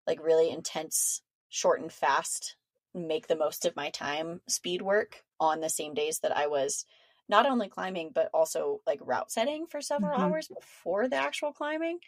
like 0.07 0.23
really 0.23 0.51
intense, 0.51 1.23
short 1.49 1.81
and 1.81 1.93
fast, 1.93 2.57
make 2.95 3.27
the 3.27 3.37
most 3.37 3.65
of 3.65 3.77
my 3.77 3.91
time 3.91 4.41
speed 4.49 4.83
work 4.83 5.25
on 5.39 5.61
the 5.61 5.69
same 5.69 5.95
days 5.95 6.21
that 6.21 6.37
I 6.37 6.47
was 6.47 6.85
not 7.29 7.47
only 7.47 7.69
climbing, 7.69 8.11
but 8.15 8.31
also 8.33 8.81
like 8.87 9.01
route 9.03 9.31
setting 9.33 9.67
for 9.67 9.81
several 9.81 10.17
Mhm. 10.17 10.23
hours 10.23 10.49
before 10.49 11.09
the 11.09 11.17
actual 11.17 11.53
climbing. 11.53 11.99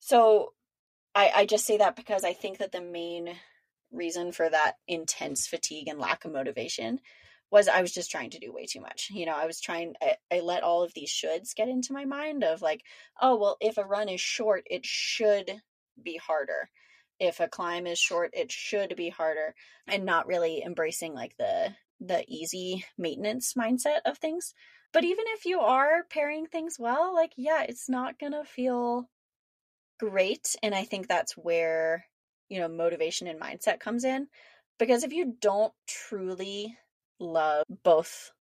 So 0.00 0.52
I, 1.14 1.30
I 1.34 1.46
just 1.46 1.64
say 1.64 1.78
that 1.78 1.96
because 1.96 2.24
I 2.24 2.32
think 2.32 2.58
that 2.58 2.72
the 2.72 2.80
main 2.80 3.36
reason 3.92 4.32
for 4.32 4.48
that 4.48 4.78
intense 4.88 5.46
fatigue 5.46 5.88
and 5.88 5.98
lack 6.00 6.24
of 6.24 6.32
motivation 6.32 7.00
was 7.54 7.68
I 7.68 7.82
was 7.82 7.92
just 7.92 8.10
trying 8.10 8.30
to 8.30 8.40
do 8.40 8.52
way 8.52 8.66
too 8.66 8.80
much. 8.80 9.10
You 9.12 9.26
know, 9.26 9.36
I 9.36 9.46
was 9.46 9.60
trying, 9.60 9.94
I, 10.02 10.16
I 10.30 10.40
let 10.40 10.64
all 10.64 10.82
of 10.82 10.92
these 10.92 11.08
shoulds 11.08 11.54
get 11.54 11.68
into 11.68 11.92
my 11.92 12.04
mind 12.04 12.42
of 12.42 12.62
like, 12.62 12.82
oh, 13.22 13.36
well, 13.36 13.56
if 13.60 13.78
a 13.78 13.84
run 13.84 14.08
is 14.08 14.20
short, 14.20 14.64
it 14.68 14.84
should 14.84 15.62
be 16.02 16.16
harder. 16.16 16.68
If 17.20 17.38
a 17.38 17.46
climb 17.46 17.86
is 17.86 18.00
short, 18.00 18.30
it 18.32 18.50
should 18.50 18.96
be 18.96 19.08
harder. 19.08 19.54
And 19.86 20.04
not 20.04 20.26
really 20.26 20.64
embracing 20.64 21.14
like 21.14 21.36
the, 21.38 21.76
the 22.00 22.24
easy 22.26 22.86
maintenance 22.98 23.54
mindset 23.54 24.00
of 24.04 24.18
things. 24.18 24.52
But 24.92 25.04
even 25.04 25.24
if 25.28 25.46
you 25.46 25.60
are 25.60 26.06
pairing 26.10 26.46
things 26.46 26.74
well, 26.76 27.14
like, 27.14 27.34
yeah, 27.36 27.62
it's 27.68 27.88
not 27.88 28.18
going 28.18 28.32
to 28.32 28.42
feel 28.42 29.08
great. 30.00 30.56
And 30.60 30.74
I 30.74 30.82
think 30.82 31.06
that's 31.06 31.36
where, 31.36 32.06
you 32.48 32.58
know, 32.58 32.66
motivation 32.66 33.28
and 33.28 33.40
mindset 33.40 33.78
comes 33.78 34.02
in. 34.02 34.26
Because 34.76 35.04
if 35.04 35.12
you 35.12 35.36
don't 35.40 35.72
truly 35.86 36.76
love 37.18 37.64
both 37.84 38.32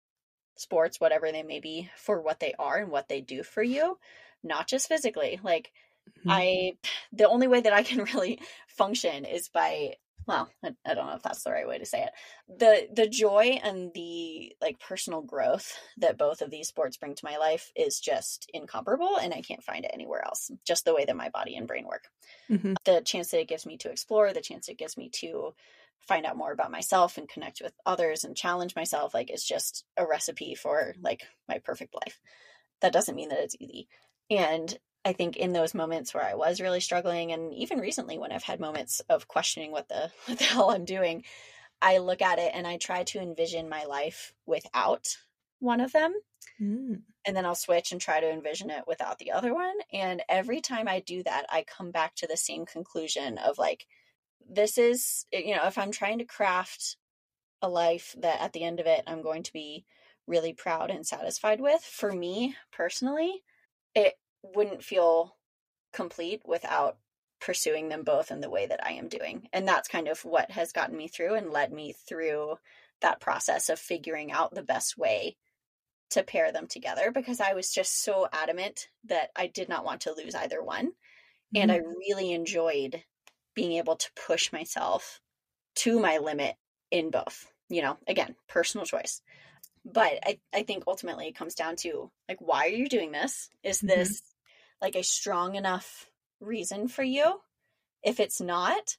sports, 0.56 1.00
whatever 1.00 1.32
they 1.32 1.42
may 1.42 1.60
be, 1.60 1.90
for 1.96 2.20
what 2.20 2.40
they 2.40 2.54
are 2.58 2.78
and 2.78 2.90
what 2.90 3.08
they 3.08 3.20
do 3.20 3.42
for 3.42 3.62
you, 3.62 3.98
not 4.42 4.68
just 4.68 4.88
physically, 4.88 5.40
like, 5.42 5.72
Mhm. 6.06 6.42
I, 6.42 6.78
the 7.12 7.28
only 7.28 7.48
way 7.48 7.60
that 7.60 7.72
I 7.72 7.82
can 7.82 8.04
really 8.14 8.40
function 8.68 9.24
is 9.24 9.48
by, 9.48 9.96
well, 10.26 10.50
I, 10.64 10.76
I 10.86 10.94
don't 10.94 11.06
know 11.06 11.14
if 11.16 11.22
that's 11.22 11.42
the 11.44 11.52
right 11.52 11.66
way 11.68 11.78
to 11.78 11.86
say 11.86 12.04
it. 12.04 12.12
The, 12.48 12.88
the 12.94 13.08
joy 13.08 13.60
and 13.62 13.92
the 13.94 14.56
like 14.60 14.78
personal 14.78 15.22
growth 15.22 15.76
that 15.98 16.18
both 16.18 16.42
of 16.42 16.50
these 16.50 16.68
sports 16.68 16.96
bring 16.96 17.14
to 17.16 17.24
my 17.24 17.38
life 17.38 17.72
is 17.76 17.98
just 18.00 18.48
incomparable. 18.54 19.18
And 19.18 19.34
I 19.34 19.42
can't 19.42 19.64
find 19.64 19.84
it 19.84 19.90
anywhere 19.94 20.24
else, 20.24 20.50
just 20.64 20.84
the 20.84 20.94
way 20.94 21.04
that 21.06 21.16
my 21.16 21.30
body 21.30 21.56
and 21.56 21.66
brain 21.66 21.86
work 21.86 22.08
Mhm. 22.48 22.76
the 22.84 23.00
chance 23.02 23.30
that 23.30 23.40
it 23.40 23.48
gives 23.48 23.66
me 23.66 23.76
to 23.78 23.90
explore, 23.90 24.32
the 24.32 24.40
chance 24.40 24.68
it 24.68 24.78
gives 24.78 24.96
me 24.96 25.08
to 25.08 25.54
find 26.06 26.26
out 26.26 26.36
more 26.36 26.52
about 26.52 26.70
myself 26.70 27.18
and 27.18 27.28
connect 27.28 27.60
with 27.62 27.72
others 27.86 28.24
and 28.24 28.36
challenge 28.36 28.74
myself, 28.76 29.14
like 29.14 29.30
it's 29.30 29.46
just 29.46 29.84
a 29.96 30.06
recipe 30.06 30.54
for 30.54 30.94
like 31.00 31.22
my 31.48 31.58
perfect 31.58 31.94
life. 31.94 32.20
That 32.80 32.92
doesn't 32.92 33.14
mean 33.14 33.28
that 33.30 33.40
it's 33.40 33.56
easy. 33.60 33.88
And 34.30 34.76
I 35.04 35.12
think 35.12 35.36
in 35.36 35.52
those 35.52 35.74
moments 35.74 36.14
where 36.14 36.24
I 36.24 36.34
was 36.34 36.60
really 36.60 36.80
struggling, 36.80 37.32
and 37.32 37.52
even 37.54 37.78
recently 37.78 38.18
when 38.18 38.32
I've 38.32 38.42
had 38.42 38.60
moments 38.60 39.00
of 39.08 39.28
questioning 39.28 39.72
what 39.72 39.88
the 39.88 40.10
what 40.26 40.38
the 40.38 40.44
hell 40.44 40.70
I'm 40.70 40.84
doing, 40.84 41.24
I 41.80 41.98
look 41.98 42.22
at 42.22 42.38
it 42.38 42.52
and 42.54 42.66
I 42.66 42.78
try 42.78 43.04
to 43.04 43.20
envision 43.20 43.68
my 43.68 43.84
life 43.84 44.34
without 44.46 45.16
one 45.60 45.80
of 45.80 45.92
them 45.92 46.14
Mm. 46.60 47.02
and 47.24 47.36
then 47.36 47.46
I'll 47.46 47.54
switch 47.54 47.92
and 47.92 48.00
try 48.00 48.20
to 48.20 48.30
envision 48.30 48.70
it 48.70 48.84
without 48.86 49.18
the 49.18 49.30
other 49.30 49.54
one. 49.54 49.76
And 49.92 50.22
every 50.28 50.60
time 50.60 50.88
I 50.88 51.00
do 51.00 51.22
that, 51.22 51.46
I 51.48 51.62
come 51.62 51.90
back 51.90 52.14
to 52.16 52.26
the 52.26 52.36
same 52.36 52.66
conclusion 52.66 53.38
of 53.38 53.58
like, 53.58 53.86
this 54.52 54.78
is, 54.78 55.26
eh, 55.32 55.42
you 55.44 55.56
know, 55.56 55.66
if 55.66 55.78
I'm 55.78 55.90
trying 55.90 56.18
to 56.18 56.24
craft 56.24 56.96
a 57.60 57.68
life 57.68 58.14
that 58.18 58.40
at 58.40 58.52
the 58.52 58.64
end 58.64 58.80
of 58.80 58.86
it, 58.86 59.02
I'm 59.06 59.22
going 59.22 59.42
to 59.44 59.52
be 59.52 59.84
really 60.26 60.52
proud 60.52 60.90
and 60.90 61.06
satisfied 61.06 61.60
with, 61.60 61.82
for 61.82 62.12
me 62.12 62.56
personally, 62.72 63.42
it 63.94 64.14
wouldn't 64.42 64.84
feel 64.84 65.36
complete 65.92 66.42
without 66.44 66.98
pursuing 67.40 67.88
them 67.88 68.04
both 68.04 68.30
in 68.30 68.40
the 68.40 68.50
way 68.50 68.66
that 68.66 68.84
I 68.84 68.92
am 68.92 69.08
doing. 69.08 69.48
And 69.52 69.66
that's 69.66 69.88
kind 69.88 70.08
of 70.08 70.24
what 70.24 70.50
has 70.52 70.72
gotten 70.72 70.96
me 70.96 71.08
through 71.08 71.34
and 71.34 71.50
led 71.50 71.72
me 71.72 71.94
through 72.08 72.56
that 73.00 73.20
process 73.20 73.68
of 73.68 73.78
figuring 73.78 74.30
out 74.30 74.54
the 74.54 74.62
best 74.62 74.96
way 74.96 75.36
to 76.10 76.22
pair 76.22 76.52
them 76.52 76.66
together 76.68 77.10
because 77.10 77.40
I 77.40 77.54
was 77.54 77.72
just 77.72 78.02
so 78.02 78.28
adamant 78.32 78.88
that 79.04 79.30
I 79.34 79.48
did 79.48 79.68
not 79.68 79.84
want 79.84 80.02
to 80.02 80.14
lose 80.14 80.34
either 80.34 80.62
one. 80.62 80.92
And 81.54 81.70
mm-hmm. 81.70 81.84
I 81.84 81.94
really 82.08 82.32
enjoyed 82.32 83.02
being 83.54 83.72
able 83.72 83.96
to 83.96 84.10
push 84.26 84.52
myself 84.52 85.20
to 85.76 85.98
my 86.00 86.18
limit 86.18 86.56
in 86.90 87.10
both. 87.10 87.50
You 87.68 87.82
know, 87.82 87.96
again, 88.06 88.36
personal 88.48 88.86
choice. 88.86 89.22
But 89.84 90.18
I, 90.24 90.38
I 90.52 90.62
think 90.62 90.84
ultimately 90.86 91.28
it 91.28 91.34
comes 91.36 91.54
down 91.54 91.76
to 91.76 92.10
like, 92.28 92.38
why 92.40 92.66
are 92.66 92.68
you 92.68 92.88
doing 92.88 93.12
this? 93.12 93.48
Is 93.62 93.80
Mhm. 93.80 93.88
this 93.88 94.22
like 94.80 94.96
a 94.96 95.02
strong 95.02 95.54
enough 95.54 96.06
reason 96.40 96.88
for 96.88 97.02
you? 97.02 97.40
If 98.02 98.20
it's 98.20 98.40
not, 98.40 98.96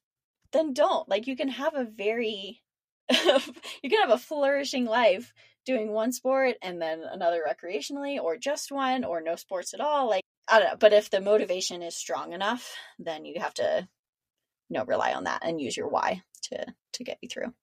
then 0.51 0.73
don't. 0.73 1.07
Like, 1.09 1.27
you 1.27 1.35
can 1.35 1.49
have 1.49 1.75
a 1.75 1.83
very, 1.85 2.61
you 3.11 3.89
can 3.89 4.01
have 4.01 4.11
a 4.11 4.17
flourishing 4.17 4.85
life 4.85 5.33
doing 5.65 5.91
one 5.91 6.11
sport 6.11 6.55
and 6.61 6.81
then 6.81 7.01
another 7.03 7.43
recreationally 7.47 8.21
or 8.21 8.37
just 8.37 8.71
one 8.71 9.03
or 9.03 9.21
no 9.21 9.35
sports 9.35 9.73
at 9.73 9.79
all 9.79 10.09
like 10.09 10.23
i 10.49 10.59
don't 10.59 10.69
know 10.69 10.77
but 10.77 10.93
if 10.93 11.09
the 11.09 11.21
motivation 11.21 11.81
is 11.81 11.95
strong 11.95 12.33
enough 12.33 12.75
then 12.99 13.25
you 13.25 13.39
have 13.39 13.53
to 13.53 13.87
you 14.69 14.77
know 14.77 14.85
rely 14.85 15.13
on 15.13 15.25
that 15.25 15.41
and 15.43 15.61
use 15.61 15.75
your 15.75 15.87
why 15.87 16.21
to 16.43 16.65
to 16.93 17.03
get 17.03 17.17
you 17.21 17.29
through 17.29 17.53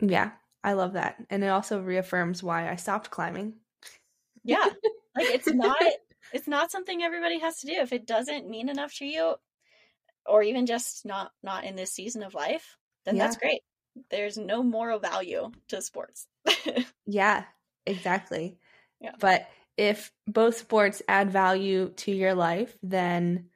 Yeah, 0.00 0.32
I 0.62 0.72
love 0.72 0.94
that. 0.94 1.16
And 1.30 1.44
it 1.44 1.48
also 1.48 1.80
reaffirms 1.80 2.42
why 2.42 2.70
I 2.70 2.76
stopped 2.76 3.10
climbing. 3.10 3.54
yeah 4.44 4.64
like 5.16 5.26
it's 5.30 5.48
not 5.48 5.76
it's 6.32 6.48
not 6.48 6.70
something 6.70 7.02
everybody 7.02 7.38
has 7.38 7.58
to 7.60 7.66
do 7.66 7.74
if 7.74 7.92
it 7.92 8.06
doesn't 8.06 8.48
mean 8.48 8.68
enough 8.68 8.94
to 8.96 9.04
you 9.04 9.34
or 10.26 10.42
even 10.42 10.66
just 10.66 11.04
not 11.04 11.30
not 11.42 11.64
in 11.64 11.76
this 11.76 11.92
season 11.92 12.22
of 12.22 12.34
life 12.34 12.76
then 13.04 13.16
that's 13.16 13.36
great 13.36 13.60
there's 14.10 14.36
no 14.36 14.62
moral 14.62 14.98
value 14.98 15.50
to 15.68 15.80
sports 15.80 16.26
Yeah, 17.06 17.44
exactly. 17.86 18.58
Yeah. 19.00 19.12
But 19.20 19.48
if 19.76 20.12
both 20.26 20.56
sports 20.56 21.02
add 21.08 21.30
value 21.30 21.90
to 21.96 22.12
your 22.12 22.34
life, 22.34 22.76
then 22.82 23.50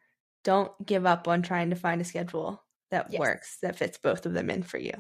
don't 0.45 0.73
give 0.85 1.07
up 1.07 1.29
on 1.29 1.43
trying 1.43 1.71
to 1.71 1.77
find 1.77 2.01
a 2.01 2.05
schedule 2.05 2.63
that 2.91 3.11
Yes. 3.11 3.19
works, 3.19 3.59
that 3.63 3.77
fits 3.77 3.99
both 3.99 4.27
of 4.27 4.35
them 4.35 4.51
in 4.51 4.63
for 4.63 4.79
you. 4.79 4.93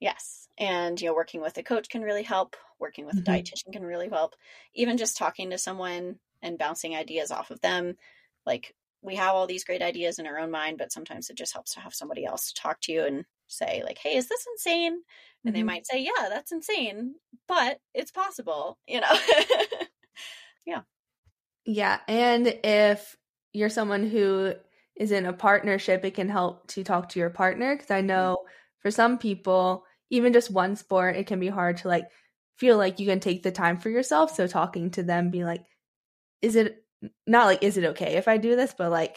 Yes. 0.00 0.48
And, 0.58 1.00
you 1.00 1.08
know, 1.08 1.14
working 1.14 1.40
with 1.40 1.56
a 1.58 1.62
coach 1.62 1.88
can 1.88 2.02
really 2.02 2.22
help. 2.22 2.56
Working 2.78 3.06
with 3.06 3.16
Mhm. 3.16 3.22
a 3.26 3.30
dietitian 3.30 3.72
can 3.72 3.84
really 3.84 4.08
help. 4.08 4.34
Even 4.74 4.96
just 4.98 5.16
talking 5.16 5.50
to 5.50 5.58
someone 5.58 6.20
and 6.42 6.58
bouncing 6.58 6.94
ideas 6.94 7.30
off 7.30 7.50
of 7.50 7.60
them. 7.60 7.96
Like, 8.44 8.74
we 9.02 9.16
have 9.16 9.34
all 9.34 9.46
these 9.46 9.64
great 9.64 9.82
ideas 9.82 10.18
in 10.18 10.26
our 10.26 10.38
own 10.38 10.50
mind, 10.50 10.78
but 10.78 10.92
sometimes 10.92 11.30
it 11.30 11.36
just 11.36 11.52
helps 11.52 11.72
to 11.74 11.80
have 11.80 11.94
somebody 11.94 12.24
else 12.26 12.48
to 12.52 12.60
talk 12.60 12.80
to 12.82 12.92
you 12.92 13.04
and 13.04 13.24
say, 13.46 13.82
like, 13.84 13.98
hey, 13.98 14.16
is 14.16 14.28
this 14.28 14.46
insane? 14.52 15.02
And 15.46 15.54
they 15.54 15.62
Mhm. 15.62 15.62
might 15.62 15.86
say, 15.86 16.00
yeah, 16.02 16.28
that's 16.28 16.52
insane, 16.52 17.14
but 17.46 17.80
it's 17.94 18.10
possible, 18.10 18.78
you 18.86 19.00
know? 19.00 19.12
Yeah. 20.66 20.82
Yeah. 21.64 22.00
And 22.08 22.46
if 22.46 23.16
you're 23.52 23.68
someone 23.68 24.08
who 24.08 24.54
is 24.96 25.12
in 25.12 25.26
a 25.26 25.32
partnership, 25.32 26.04
it 26.04 26.14
can 26.14 26.28
help 26.28 26.66
to 26.68 26.84
talk 26.84 27.10
to 27.10 27.18
your 27.18 27.30
partner. 27.30 27.74
Because 27.74 27.90
I 27.90 28.02
mm. 28.02 28.06
know 28.06 28.38
for 28.80 28.90
some 28.90 29.18
people, 29.18 29.84
even 30.10 30.32
just 30.32 30.50
one 30.50 30.76
sport, 30.76 31.16
it 31.16 31.26
can 31.26 31.40
be 31.40 31.48
hard 31.48 31.78
to 31.78 31.88
like 31.88 32.08
feel 32.56 32.78
like 32.78 32.98
you 32.98 33.06
can 33.06 33.20
take 33.20 33.42
the 33.42 33.52
time 33.52 33.78
for 33.78 33.90
yourself. 33.90 34.34
So 34.34 34.46
talking 34.46 34.90
to 34.92 35.02
them, 35.02 35.30
be 35.30 35.44
like, 35.44 35.64
is 36.40 36.56
it 36.56 36.84
not 37.26 37.46
like, 37.46 37.62
is 37.62 37.76
it 37.76 37.84
okay 37.84 38.16
if 38.16 38.28
I 38.28 38.38
do 38.38 38.56
this? 38.56 38.74
But 38.76 38.90
like, 38.90 39.16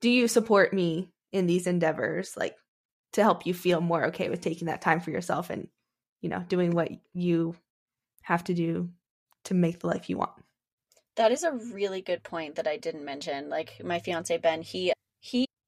do 0.00 0.10
you 0.10 0.26
support 0.28 0.72
me 0.72 1.12
in 1.30 1.46
these 1.46 1.66
endeavors? 1.66 2.36
Like, 2.36 2.56
to 3.12 3.22
help 3.22 3.46
you 3.46 3.54
feel 3.54 3.80
more 3.80 4.06
okay 4.06 4.30
with 4.30 4.40
taking 4.40 4.66
that 4.66 4.80
time 4.80 5.00
for 5.00 5.10
yourself 5.10 5.50
and, 5.50 5.68
you 6.22 6.30
know, 6.30 6.42
doing 6.48 6.70
what 6.70 6.90
you 7.12 7.54
have 8.22 8.42
to 8.44 8.54
do 8.54 8.88
to 9.44 9.54
make 9.54 9.80
the 9.80 9.86
life 9.86 10.08
you 10.08 10.16
want. 10.16 10.32
That 11.16 11.30
is 11.30 11.42
a 11.42 11.52
really 11.52 12.00
good 12.00 12.22
point 12.22 12.54
that 12.54 12.66
I 12.66 12.78
didn't 12.78 13.04
mention. 13.04 13.50
Like 13.50 13.84
my 13.84 13.98
fiance 13.98 14.36
Ben, 14.38 14.62
he 14.62 14.92
he 15.01 15.01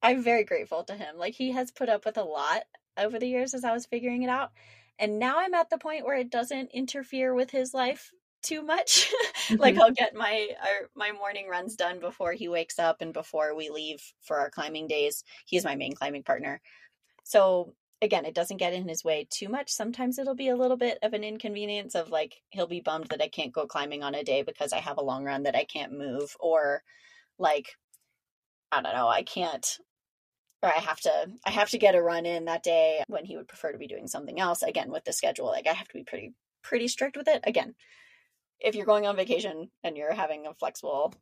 I'm 0.04 0.22
very 0.22 0.44
grateful 0.44 0.84
to 0.84 0.94
him. 0.94 1.16
Like 1.16 1.34
he 1.34 1.52
has 1.52 1.70
put 1.70 1.88
up 1.88 2.04
with 2.04 2.18
a 2.18 2.22
lot 2.22 2.64
over 2.98 3.18
the 3.18 3.26
years 3.26 3.54
as 3.54 3.64
I 3.64 3.72
was 3.72 3.86
figuring 3.86 4.22
it 4.22 4.28
out. 4.28 4.50
And 4.98 5.18
now 5.18 5.38
I'm 5.38 5.54
at 5.54 5.70
the 5.70 5.78
point 5.78 6.04
where 6.04 6.16
it 6.16 6.30
doesn't 6.30 6.72
interfere 6.74 7.34
with 7.34 7.50
his 7.50 7.72
life 7.72 8.12
too 8.42 8.62
much. 8.62 9.10
like 9.50 9.74
mm-hmm. 9.74 9.82
I'll 9.82 9.90
get 9.90 10.14
my 10.14 10.48
our, 10.60 10.90
my 10.94 11.12
morning 11.12 11.48
runs 11.48 11.74
done 11.74 12.00
before 12.00 12.32
he 12.34 12.48
wakes 12.48 12.78
up 12.78 13.00
and 13.00 13.14
before 13.14 13.56
we 13.56 13.70
leave 13.70 14.02
for 14.20 14.36
our 14.38 14.50
climbing 14.50 14.88
days. 14.88 15.24
He's 15.46 15.64
my 15.64 15.74
main 15.74 15.94
climbing 15.94 16.22
partner. 16.22 16.60
So 17.24 17.72
again, 18.02 18.26
it 18.26 18.34
doesn't 18.34 18.58
get 18.58 18.74
in 18.74 18.86
his 18.86 19.04
way 19.04 19.26
too 19.30 19.48
much. 19.48 19.70
Sometimes 19.70 20.18
it'll 20.18 20.34
be 20.34 20.50
a 20.50 20.56
little 20.56 20.76
bit 20.76 20.98
of 21.02 21.14
an 21.14 21.24
inconvenience 21.24 21.94
of 21.94 22.10
like 22.10 22.42
he'll 22.50 22.66
be 22.66 22.82
bummed 22.82 23.06
that 23.06 23.22
I 23.22 23.28
can't 23.28 23.54
go 23.54 23.66
climbing 23.66 24.02
on 24.02 24.14
a 24.14 24.22
day 24.22 24.42
because 24.42 24.74
I 24.74 24.80
have 24.80 24.98
a 24.98 25.04
long 25.04 25.24
run 25.24 25.44
that 25.44 25.56
I 25.56 25.64
can't 25.64 25.96
move 25.96 26.36
or 26.38 26.82
like 27.38 27.70
I 28.70 28.82
don't 28.82 28.94
know, 28.94 29.08
I 29.08 29.22
can't 29.22 29.78
or 30.64 30.74
I 30.74 30.80
have 30.80 31.00
to 31.02 31.30
I 31.44 31.50
have 31.50 31.70
to 31.70 31.78
get 31.78 31.94
a 31.94 32.02
run 32.02 32.24
in 32.24 32.46
that 32.46 32.62
day 32.62 33.04
when 33.06 33.26
he 33.26 33.36
would 33.36 33.46
prefer 33.46 33.70
to 33.70 33.78
be 33.78 33.86
doing 33.86 34.08
something 34.08 34.40
else. 34.40 34.62
Again, 34.62 34.90
with 34.90 35.04
the 35.04 35.12
schedule, 35.12 35.46
like 35.46 35.66
I 35.66 35.74
have 35.74 35.88
to 35.88 35.94
be 35.94 36.04
pretty 36.04 36.32
pretty 36.62 36.88
strict 36.88 37.16
with 37.16 37.28
it. 37.28 37.42
Again, 37.44 37.74
if 38.58 38.74
you're 38.74 38.86
going 38.86 39.06
on 39.06 39.14
vacation 39.14 39.70
and 39.84 39.96
you're 39.96 40.14
having 40.14 40.46
a 40.46 40.54
flexible 40.54 41.12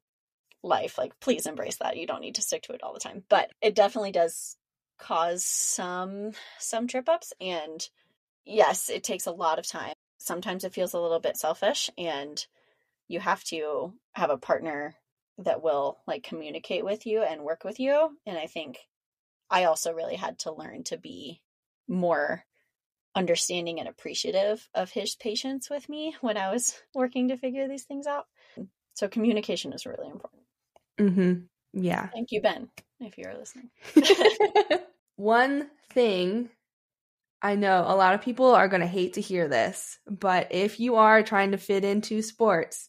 life, 0.62 0.96
like 0.96 1.18
please 1.18 1.46
embrace 1.46 1.78
that. 1.78 1.96
You 1.96 2.06
don't 2.06 2.20
need 2.20 2.36
to 2.36 2.42
stick 2.42 2.62
to 2.62 2.72
it 2.72 2.84
all 2.84 2.94
the 2.94 3.00
time. 3.00 3.24
But 3.28 3.50
it 3.60 3.74
definitely 3.74 4.12
does 4.12 4.56
cause 4.98 5.44
some 5.44 6.30
some 6.58 6.86
trip 6.86 7.08
ups 7.08 7.32
and 7.40 7.88
yes, 8.44 8.88
it 8.88 9.02
takes 9.02 9.26
a 9.26 9.32
lot 9.32 9.58
of 9.58 9.66
time. 9.66 9.94
Sometimes 10.18 10.62
it 10.62 10.72
feels 10.72 10.94
a 10.94 11.00
little 11.00 11.18
bit 11.18 11.36
selfish 11.36 11.90
and 11.98 12.46
you 13.08 13.18
have 13.18 13.42
to 13.44 13.92
have 14.12 14.30
a 14.30 14.38
partner 14.38 14.94
that 15.38 15.64
will 15.64 15.98
like 16.06 16.22
communicate 16.22 16.84
with 16.84 17.06
you 17.06 17.22
and 17.22 17.42
work 17.42 17.64
with 17.64 17.80
you 17.80 18.16
and 18.24 18.38
I 18.38 18.46
think 18.46 18.78
I 19.52 19.64
also 19.64 19.92
really 19.92 20.16
had 20.16 20.38
to 20.40 20.52
learn 20.52 20.84
to 20.84 20.96
be 20.96 21.42
more 21.86 22.44
understanding 23.14 23.78
and 23.78 23.88
appreciative 23.88 24.66
of 24.74 24.90
his 24.90 25.14
patience 25.14 25.68
with 25.68 25.88
me 25.88 26.16
when 26.22 26.38
I 26.38 26.50
was 26.50 26.74
working 26.94 27.28
to 27.28 27.36
figure 27.36 27.68
these 27.68 27.84
things 27.84 28.06
out. 28.06 28.24
So 28.94 29.08
communication 29.08 29.72
is 29.72 29.86
really 29.86 30.08
important. 30.08 30.42
Mhm. 30.98 31.44
Yeah. 31.74 32.08
Thank 32.08 32.32
you, 32.32 32.40
Ben, 32.40 32.68
if 33.00 33.18
you're 33.18 33.34
listening. 33.36 33.70
One 35.16 35.70
thing 35.90 36.50
I 37.42 37.56
know 37.56 37.84
a 37.86 37.96
lot 37.96 38.14
of 38.14 38.22
people 38.22 38.54
are 38.54 38.68
going 38.68 38.80
to 38.82 38.86
hate 38.86 39.14
to 39.14 39.20
hear 39.20 39.48
this, 39.48 39.98
but 40.08 40.48
if 40.50 40.78
you 40.80 40.96
are 40.96 41.22
trying 41.22 41.50
to 41.52 41.58
fit 41.58 41.84
into 41.84 42.22
sports, 42.22 42.88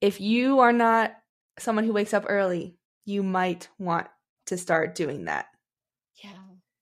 if 0.00 0.20
you 0.20 0.60
are 0.60 0.72
not 0.72 1.12
someone 1.58 1.84
who 1.84 1.92
wakes 1.92 2.14
up 2.14 2.24
early, 2.28 2.76
you 3.04 3.22
might 3.22 3.68
want 3.78 4.06
to 4.46 4.56
start 4.56 4.94
doing 4.94 5.24
that. 5.24 5.46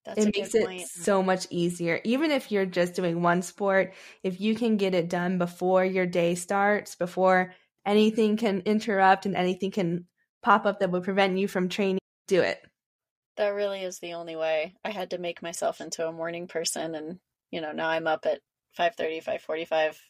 That's 0.09 0.27
it 0.27 0.35
makes 0.35 0.55
it 0.55 0.71
point. 0.71 0.91
so 1.05 1.23
much 1.23 1.47
easier. 1.51 2.01
Even 2.05 2.31
if 2.31 2.51
you're 2.51 2.67
just 2.67 2.95
doing 2.95 3.23
one 3.23 3.43
sport, 3.43 3.95
if 4.23 4.41
you 4.41 4.55
can 4.55 4.77
get 4.77 4.95
it 4.95 5.09
done 5.09 5.39
before 5.39 5.85
your 5.85 6.07
day 6.07 6.35
starts, 6.35 6.97
before 6.97 7.55
anything 7.87 8.37
can 8.37 8.61
interrupt 8.63 9.27
and 9.27 9.37
anything 9.37 9.71
can 9.71 10.07
pop 10.43 10.67
up 10.67 10.81
that 10.81 10.91
would 10.91 11.05
prevent 11.05 11.39
you 11.39 11.47
from 11.49 11.69
training, 11.69 11.99
do 12.27 12.41
it. 12.43 12.65
That 13.37 13.49
really 13.51 13.83
is 13.83 14.01
the 14.01 14.13
only 14.15 14.37
way. 14.37 14.77
I 14.85 14.91
had 14.91 15.11
to 15.11 15.19
make 15.19 15.41
myself 15.43 15.81
into 15.81 16.07
a 16.07 16.13
morning 16.13 16.47
person 16.49 16.95
and 16.95 17.21
you 17.51 17.61
know, 17.63 17.73
now 17.73 17.89
I'm 17.89 18.07
up 18.07 18.27
at 18.27 18.43
5:30, 18.73 19.21
5:45 19.21 20.03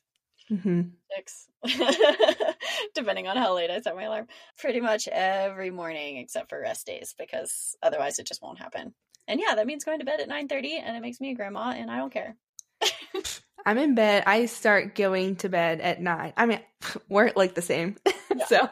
Mm-hmm. 0.51 0.99
six, 1.13 1.49
depending 2.95 3.29
on 3.29 3.37
how 3.37 3.55
late 3.55 3.71
I 3.71 3.81
set 3.81 3.97
my 3.97 4.05
alarm. 4.05 4.29
Pretty 4.59 4.81
much 4.81 5.09
every 5.09 5.71
morning 5.71 6.19
except 6.19 6.51
for 6.51 6.61
rest 6.61 6.87
days 6.87 7.15
because 7.19 7.77
otherwise 7.83 8.19
it 8.19 8.27
just 8.27 8.43
won't 8.43 8.59
happen. 8.59 8.95
And 9.29 9.39
yeah, 9.41 9.55
that 9.55 9.67
means 9.67 9.85
going 9.85 10.01
to 10.01 10.05
bed 10.05 10.21
at 10.21 10.29
nine 10.29 10.49
thirty, 10.49 10.77
and 10.79 10.97
it 10.97 11.01
makes 11.01 11.21
me 11.21 11.31
a 11.31 11.35
grandma, 11.35 11.71
and 11.77 11.91
I 11.91 11.99
don't 11.99 12.13
care. 12.13 12.37
I'm 13.67 13.77
in 13.79 13.95
bed. 13.95 14.25
I 14.27 14.47
start 14.47 14.95
going 14.95 15.37
to 15.37 15.49
bed 15.49 15.81
at 15.81 16.01
nine. 16.01 16.33
I 16.37 16.47
mean, 16.47 16.61
we're 17.09 17.33
like 17.37 17.55
the 17.55 17.63
same. 17.63 17.97
Yeah. 18.37 18.47
so 18.47 18.69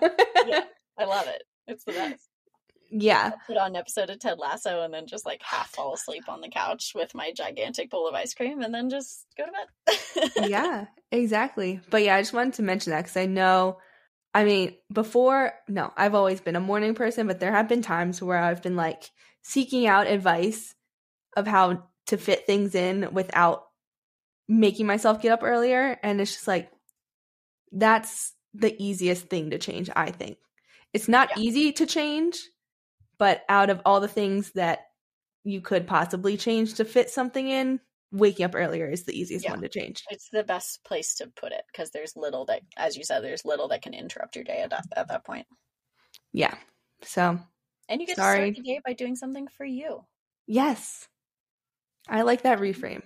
yeah, 0.46 0.60
I 0.96 1.06
love 1.06 1.26
it. 1.26 1.42
It's 1.66 1.82
the 1.82 1.92
best. 1.92 2.28
yeah. 2.90 3.30
I'll 3.32 3.40
put 3.48 3.56
on 3.56 3.70
an 3.70 3.76
episode 3.76 4.10
of 4.10 4.20
Ted 4.20 4.38
Lasso 4.38 4.82
and 4.82 4.94
then 4.94 5.06
just 5.08 5.26
like 5.26 5.42
half 5.42 5.70
fall 5.70 5.94
asleep 5.94 6.28
on 6.28 6.40
the 6.40 6.48
couch 6.48 6.92
with 6.94 7.16
my 7.16 7.32
gigantic 7.32 7.90
bowl 7.90 8.06
of 8.06 8.14
ice 8.14 8.32
cream, 8.32 8.60
and 8.62 8.72
then 8.72 8.90
just 8.90 9.26
go 9.36 9.44
to 9.44 9.50
bed. 9.50 10.48
yeah, 10.50 10.84
exactly. 11.10 11.80
But 11.90 12.04
yeah, 12.04 12.14
I 12.14 12.20
just 12.20 12.32
wanted 12.32 12.54
to 12.54 12.62
mention 12.62 12.92
that 12.92 13.02
because 13.02 13.16
I 13.16 13.26
know, 13.26 13.78
I 14.34 14.44
mean, 14.44 14.76
before, 14.92 15.52
no, 15.66 15.92
I've 15.96 16.14
always 16.14 16.40
been 16.40 16.54
a 16.54 16.60
morning 16.60 16.94
person, 16.94 17.26
but 17.26 17.40
there 17.40 17.50
have 17.52 17.66
been 17.68 17.82
times 17.82 18.22
where 18.22 18.38
I've 18.38 18.62
been 18.62 18.76
like 18.76 19.10
seeking 19.48 19.86
out 19.86 20.08
advice 20.08 20.74
of 21.36 21.46
how 21.46 21.84
to 22.06 22.16
fit 22.16 22.46
things 22.46 22.74
in 22.74 23.08
without 23.12 23.64
making 24.48 24.86
myself 24.86 25.22
get 25.22 25.30
up 25.30 25.44
earlier. 25.44 25.98
And 26.02 26.20
it's 26.20 26.32
just 26.32 26.48
like, 26.48 26.68
that's 27.70 28.32
the 28.54 28.74
easiest 28.82 29.26
thing 29.28 29.50
to 29.50 29.58
change, 29.58 29.88
I 29.94 30.10
think. 30.10 30.38
It's 30.92 31.06
not 31.08 31.30
Yeah. 31.36 31.42
easy 31.42 31.72
to 31.72 31.86
change, 31.86 32.38
but 33.18 33.44
out 33.48 33.70
of 33.70 33.80
all 33.84 34.00
the 34.00 34.08
things 34.08 34.50
that 34.52 34.80
you 35.44 35.60
could 35.60 35.86
possibly 35.86 36.36
change 36.36 36.74
to 36.74 36.84
fit 36.84 37.08
something 37.08 37.48
in, 37.48 37.78
waking 38.10 38.44
up 38.44 38.54
earlier 38.56 38.88
is 38.90 39.04
the 39.04 39.16
easiest 39.16 39.44
Yeah. 39.44 39.52
one 39.52 39.60
to 39.62 39.68
change. 39.68 40.02
it's 40.10 40.28
the 40.30 40.42
best 40.44 40.82
place 40.84 41.14
to 41.16 41.28
put 41.28 41.52
it 41.52 41.62
because 41.72 41.90
there's 41.90 42.16
little 42.16 42.44
that, 42.46 42.62
as 42.76 42.96
you 42.96 43.04
said, 43.04 43.20
there's 43.20 43.44
little 43.44 43.68
that 43.68 43.82
can 43.82 43.94
interrupt 43.94 44.34
your 44.34 44.44
day 44.44 44.62
at 44.62 44.72
at 44.96 45.06
that 45.08 45.24
point. 45.24 45.46
Yeah. 46.32 46.56
So, 47.02 47.38
And 47.88 48.00
you 48.00 48.06
get 48.06 48.16
Sorry. 48.16 48.50
to 48.50 48.54
start 48.54 48.56
the 48.56 48.72
day 48.74 48.80
by 48.84 48.92
doing 48.92 49.16
something 49.16 49.48
for 49.56 49.64
you. 49.64 50.04
yes. 50.46 51.08
I 52.08 52.22
like 52.22 52.42
that 52.42 52.58
reframe. 52.60 53.02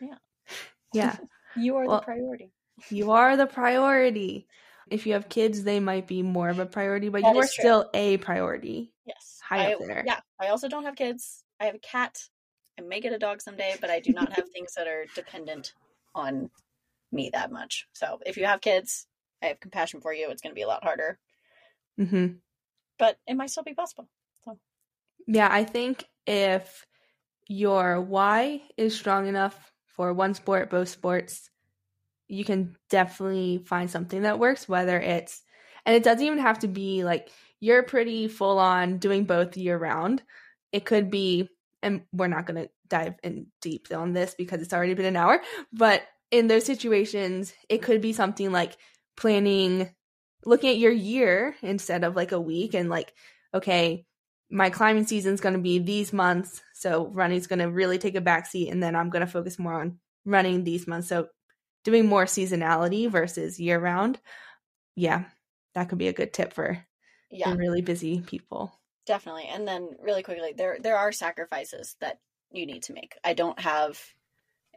Yeah. 0.00 0.14
Yeah. 0.94 1.16
You 1.56 1.76
are 1.76 1.86
Well- 1.86 2.00
the 2.00 2.04
priority. 2.04 2.52
You 2.90 3.10
are 3.10 3.36
the 3.36 3.46
priority. 3.46 4.46
If 4.90 5.06
you 5.06 5.14
have 5.14 5.28
kids, 5.28 5.64
they 5.64 5.80
might 5.80 6.06
be 6.06 6.22
more 6.22 6.48
of 6.48 6.58
a 6.60 6.66
priority, 6.66 7.08
but 7.08 7.22
That 7.22 7.34
you 7.34 7.40
are 7.40 7.42
true. 7.42 7.48
still 7.50 7.90
a 7.92 8.16
priority. 8.18 8.92
Yes. 9.04 9.40
High 9.42 9.70
I, 9.70 9.72
up 9.74 9.80
there. 9.80 10.04
Yeah. 10.06 10.20
I 10.40 10.48
also 10.48 10.68
don't 10.68 10.84
have 10.84 10.94
kids. 10.94 11.42
I 11.60 11.64
have 11.66 11.74
a 11.74 11.78
cat. 11.80 12.22
I 12.78 12.82
may 12.82 13.00
get 13.00 13.12
a 13.12 13.18
dog 13.18 13.42
someday, 13.42 13.74
but 13.80 13.90
I 13.90 13.98
do 14.00 14.12
not 14.12 14.32
have 14.32 14.48
things 14.50 14.72
that 14.76 14.86
are 14.86 15.04
dependent 15.14 15.72
on 16.14 16.48
me 17.10 17.28
that 17.32 17.50
much. 17.50 17.88
So 17.92 18.20
if 18.24 18.36
you 18.36 18.46
have 18.46 18.60
kids, 18.60 19.06
I 19.42 19.46
have 19.46 19.60
compassion 19.60 20.00
for 20.00 20.12
you. 20.14 20.30
It's 20.30 20.40
going 20.40 20.52
to 20.52 20.58
be 20.58 20.62
a 20.62 20.68
lot 20.68 20.84
harder, 20.84 21.18
hmm 21.98 22.26
but 22.98 23.18
it 23.26 23.34
might 23.34 23.50
still 23.50 23.64
be 23.64 23.74
possible. 23.74 24.08
Yeah, 25.28 25.48
I 25.50 25.64
think 25.64 26.04
if 26.26 26.86
your 27.48 28.00
why 28.00 28.62
is 28.76 28.96
strong 28.96 29.28
enough 29.28 29.72
for 29.96 30.12
one 30.14 30.34
sport, 30.34 30.70
both 30.70 30.88
sports, 30.88 31.50
you 32.28 32.44
can 32.44 32.76
definitely 32.90 33.62
find 33.66 33.90
something 33.90 34.22
that 34.22 34.38
works, 34.38 34.68
whether 34.68 34.98
it's, 35.00 35.42
and 35.86 35.94
it 35.94 36.02
doesn't 36.04 36.26
even 36.26 36.38
have 36.38 36.60
to 36.60 36.68
be 36.68 37.04
like 37.04 37.30
you're 37.60 37.82
pretty 37.84 38.28
full 38.28 38.58
on 38.58 38.98
doing 38.98 39.24
both 39.24 39.56
year 39.56 39.78
round. 39.78 40.22
It 40.72 40.86
could 40.86 41.10
be, 41.10 41.48
and 41.82 42.02
we're 42.12 42.28
not 42.28 42.46
going 42.46 42.64
to 42.64 42.70
dive 42.88 43.16
in 43.22 43.48
deep 43.60 43.88
on 43.94 44.14
this 44.14 44.34
because 44.34 44.62
it's 44.62 44.74
already 44.74 44.94
been 44.94 45.06
an 45.06 45.16
hour, 45.16 45.42
but 45.72 46.02
in 46.32 46.48
those 46.48 46.66
situations, 46.66 47.54
it 47.68 47.82
could 47.82 48.00
be 48.00 48.14
something 48.14 48.52
like 48.52 48.76
planning, 49.16 49.90
looking 50.46 50.70
at 50.70 50.78
your 50.78 50.92
year 50.92 51.56
instead 51.62 52.04
of 52.04 52.16
like 52.16 52.32
a 52.32 52.40
week 52.40 52.74
and 52.74 52.90
like, 52.90 53.14
okay, 53.54 54.06
my 54.50 54.70
climbing 54.70 55.06
season 55.06 55.34
is 55.34 55.40
going 55.40 55.54
to 55.54 55.60
be 55.60 55.78
these 55.78 56.12
months, 56.12 56.62
so 56.74 57.08
running's 57.08 57.46
going 57.46 57.58
to 57.60 57.66
really 57.70 57.98
take 57.98 58.14
a 58.16 58.20
backseat, 58.20 58.70
and 58.70 58.82
then 58.82 58.96
I'm 58.96 59.10
going 59.10 59.24
to 59.26 59.30
focus 59.32 59.58
more 59.58 59.74
on 59.80 60.00
running 60.24 60.64
these 60.64 60.86
months. 60.86 61.08
So 61.08 61.28
doing 61.84 62.06
more 62.06 62.24
seasonality 62.26 63.10
versus 63.10 63.60
year 63.60 63.78
round, 63.80 64.20
yeah, 64.96 65.26
that 65.74 65.88
could 65.90 65.98
be 65.98 66.08
a 66.08 66.12
good 66.14 66.32
tip 66.34 66.52
for 66.52 66.84
Yeah, 67.30 67.56
really 67.56 67.82
busy 67.82 68.22
people. 68.22 68.72
definitely. 69.06 69.46
And 69.46 69.66
then 69.66 69.96
really 70.00 70.22
quickly, 70.22 70.52
there 70.56 70.78
there 70.80 70.96
are 70.96 71.12
sacrifices 71.12 71.96
that 72.00 72.18
you 72.50 72.66
need 72.66 72.82
to 72.84 72.92
make. 72.92 73.16
I 73.24 73.34
don't 73.34 73.58
have 73.60 74.00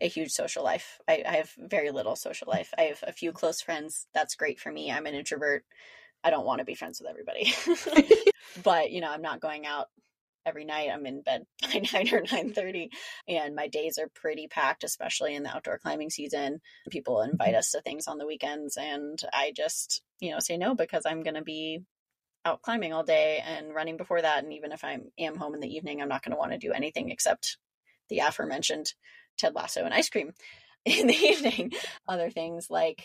a 0.01 0.07
huge 0.09 0.32
social 0.32 0.63
life. 0.63 0.99
I, 1.07 1.24
I 1.28 1.38
have 1.38 1.53
very 1.57 1.91
little 1.91 2.15
social 2.15 2.47
life. 2.49 2.74
I 2.78 2.84
have 2.84 3.03
a 3.07 3.13
few 3.13 3.32
close 3.34 3.61
friends. 3.61 4.07
That's 4.13 4.36
great 4.36 4.59
for 4.59 4.72
me. 4.72 4.91
I'm 4.91 5.07
an 5.07 5.15
introvert. 5.15 5.65
I 6.24 6.30
don't 6.30 6.45
want 6.45 6.59
to 6.59 6.65
be 6.65 6.76
friends 6.76 7.01
with 7.01 7.09
everybody. 7.09 7.53
but 8.63 8.91
you 8.91 9.01
know, 9.01 9.11
I'm 9.11 9.22
not 9.22 9.41
going 9.41 9.65
out 9.65 9.88
every 10.45 10.65
night. 10.65 10.89
I'm 10.91 11.05
in 11.05 11.22
bed 11.22 11.43
by 11.61 11.82
nine 11.93 12.13
or 12.13 12.24
nine 12.32 12.53
thirty, 12.53 12.89
and 13.28 13.55
my 13.55 13.67
days 13.67 13.97
are 13.97 14.09
pretty 14.13 14.47
packed, 14.47 14.84
especially 14.84 15.36
in 15.36 15.43
the 15.43 15.49
outdoor 15.49 15.80
climbing 15.80 16.09
season. 16.09 16.61
People 16.89 17.22
invite 17.22 17.49
mm-hmm. 17.49 17.57
us 17.57 17.72
to 17.72 17.82
things 17.82 18.07
on 18.07 18.17
the 18.17 18.28
weekends, 18.28 18.78
and 18.78 19.19
I 19.34 19.53
just 19.55 20.01
you 20.19 20.32
know 20.32 20.39
say 20.39 20.57
no 20.57 20.76
because 20.76 21.03
I'm 21.05 21.24
going 21.24 21.36
to 21.36 21.43
be 21.43 21.82
out 22.45 22.61
climbing 22.61 22.93
all 22.93 23.03
day 23.03 23.41
and 23.45 23.74
running 23.74 23.97
before 23.97 24.22
that. 24.22 24.43
And 24.43 24.53
even 24.53 24.72
if 24.72 24.84
I 24.84 24.97
am 25.19 25.36
home 25.36 25.53
in 25.53 25.59
the 25.59 25.76
evening, 25.76 26.01
I'm 26.01 26.09
not 26.09 26.24
going 26.24 26.32
to 26.32 26.39
want 26.39 26.51
to 26.51 26.57
do 26.57 26.72
anything 26.72 27.09
except 27.09 27.57
the 28.09 28.19
aforementioned 28.19 28.93
Ted 29.38 29.55
Lasso 29.55 29.84
and 29.84 29.93
ice 29.93 30.09
cream 30.09 30.32
in 30.86 31.07
the 31.07 31.15
evening. 31.15 31.72
Other 32.07 32.30
things 32.30 32.67
like, 32.69 33.03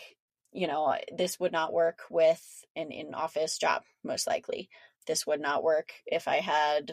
you 0.57 0.67
know, 0.67 0.95
this 1.15 1.39
would 1.39 1.53
not 1.53 1.73
work 1.73 2.01
with 2.09 2.43
an 2.75 2.91
in 2.91 3.13
office 3.13 3.57
job, 3.59 3.83
most 4.03 4.27
likely. 4.27 4.69
This 5.07 5.27
would 5.27 5.41
not 5.41 5.63
work 5.63 5.93
if 6.07 6.27
I 6.27 6.37
had 6.37 6.91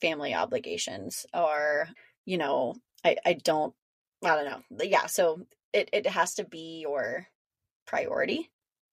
family 0.00 0.34
obligations 0.34 1.26
or, 1.34 1.88
you 2.24 2.38
know, 2.38 2.74
I, 3.04 3.16
I 3.24 3.34
don't 3.34 3.74
I 4.24 4.36
don't 4.36 4.44
know. 4.44 4.84
Yeah, 4.84 5.06
so 5.06 5.46
it, 5.72 5.90
it 5.92 6.06
has 6.06 6.34
to 6.34 6.44
be 6.44 6.80
your 6.82 7.26
priority 7.86 8.50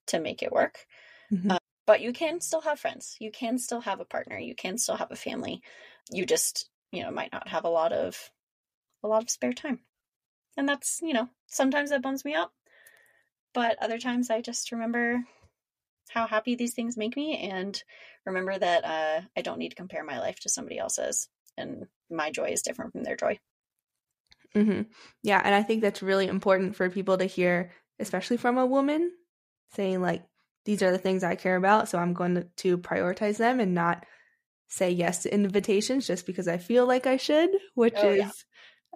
to 0.07 0.19
make 0.19 0.43
it 0.43 0.51
work. 0.51 0.85
Mhm. 1.31 1.51
Uh, 1.51 1.59
but 1.85 2.01
you 2.01 2.13
can 2.13 2.41
still 2.41 2.61
have 2.61 2.79
friends. 2.79 3.17
You 3.19 3.31
can 3.31 3.57
still 3.59 3.81
have 3.81 3.99
a 3.99 4.05
partner. 4.05 4.37
You 4.39 4.55
can 4.55 4.77
still 4.77 4.97
have 4.97 5.11
a 5.11 5.15
family. 5.15 5.61
You 6.11 6.25
just, 6.25 6.69
you 6.91 7.03
know, 7.03 7.11
might 7.11 7.31
not 7.33 7.47
have 7.49 7.65
a 7.65 7.69
lot 7.69 7.93
of 7.93 8.31
a 9.03 9.07
lot 9.07 9.23
of 9.23 9.29
spare 9.31 9.53
time. 9.53 9.81
And 10.57 10.69
that's, 10.69 11.01
you 11.01 11.13
know, 11.13 11.29
sometimes 11.47 11.91
that 11.91 12.01
bums 12.03 12.25
me 12.25 12.35
out. 12.35 12.51
But 13.59 13.77
other 13.83 13.99
times 13.99 14.29
I 14.29 14.39
just 14.41 14.71
remember 14.71 15.25
how 16.09 16.27
happy 16.27 16.55
these 16.55 16.73
things 16.75 16.97
make 16.97 17.15
me 17.17 17.37
and 17.37 17.83
remember 18.25 18.57
that 18.57 18.85
uh, 18.85 19.27
I 19.37 19.41
don't 19.41 19.59
need 19.59 19.69
to 19.71 19.75
compare 19.75 20.03
my 20.03 20.19
life 20.19 20.39
to 20.41 20.49
somebody 20.49 20.79
else's. 20.79 21.29
And 21.57 21.87
my 22.09 22.31
joy 22.31 22.51
is 22.51 22.63
different 22.63 22.93
from 22.93 23.03
their 23.03 23.17
joy. 23.17 23.39
hmm 24.53 24.81
Yeah, 25.23 25.41
and 25.43 25.53
I 25.53 25.63
think 25.63 25.81
that's 25.81 26.01
really 26.01 26.27
important 26.27 26.75
for 26.75 26.89
people 26.89 27.17
to 27.17 27.25
hear, 27.25 27.71
especially 27.99 28.37
from 28.37 28.57
a 28.57 28.65
woman, 28.65 29.15
saying 29.69 30.01
like, 30.01 30.25
"These 30.65 30.81
are 30.83 30.91
the 30.91 30.97
things 30.97 31.23
I 31.23 31.35
care 31.35 31.55
about, 31.55 31.87
so 31.89 31.99
I'm 31.99 32.13
going 32.13 32.35
to, 32.35 32.43
to 32.57 32.77
prioritize 32.77 33.37
them 33.37 33.59
and 33.59 33.73
not 33.73 34.05
say 34.69 34.91
yes 34.91 35.23
to 35.23 35.33
invitations 35.33 36.07
just 36.07 36.25
because 36.27 36.47
I 36.49 36.57
feel 36.59 36.87
like 36.87 37.07
I 37.07 37.17
should," 37.17 37.51
which 37.75 38.03
Oh, 38.03 38.05
is 38.05 38.17
yeah. 38.17 38.31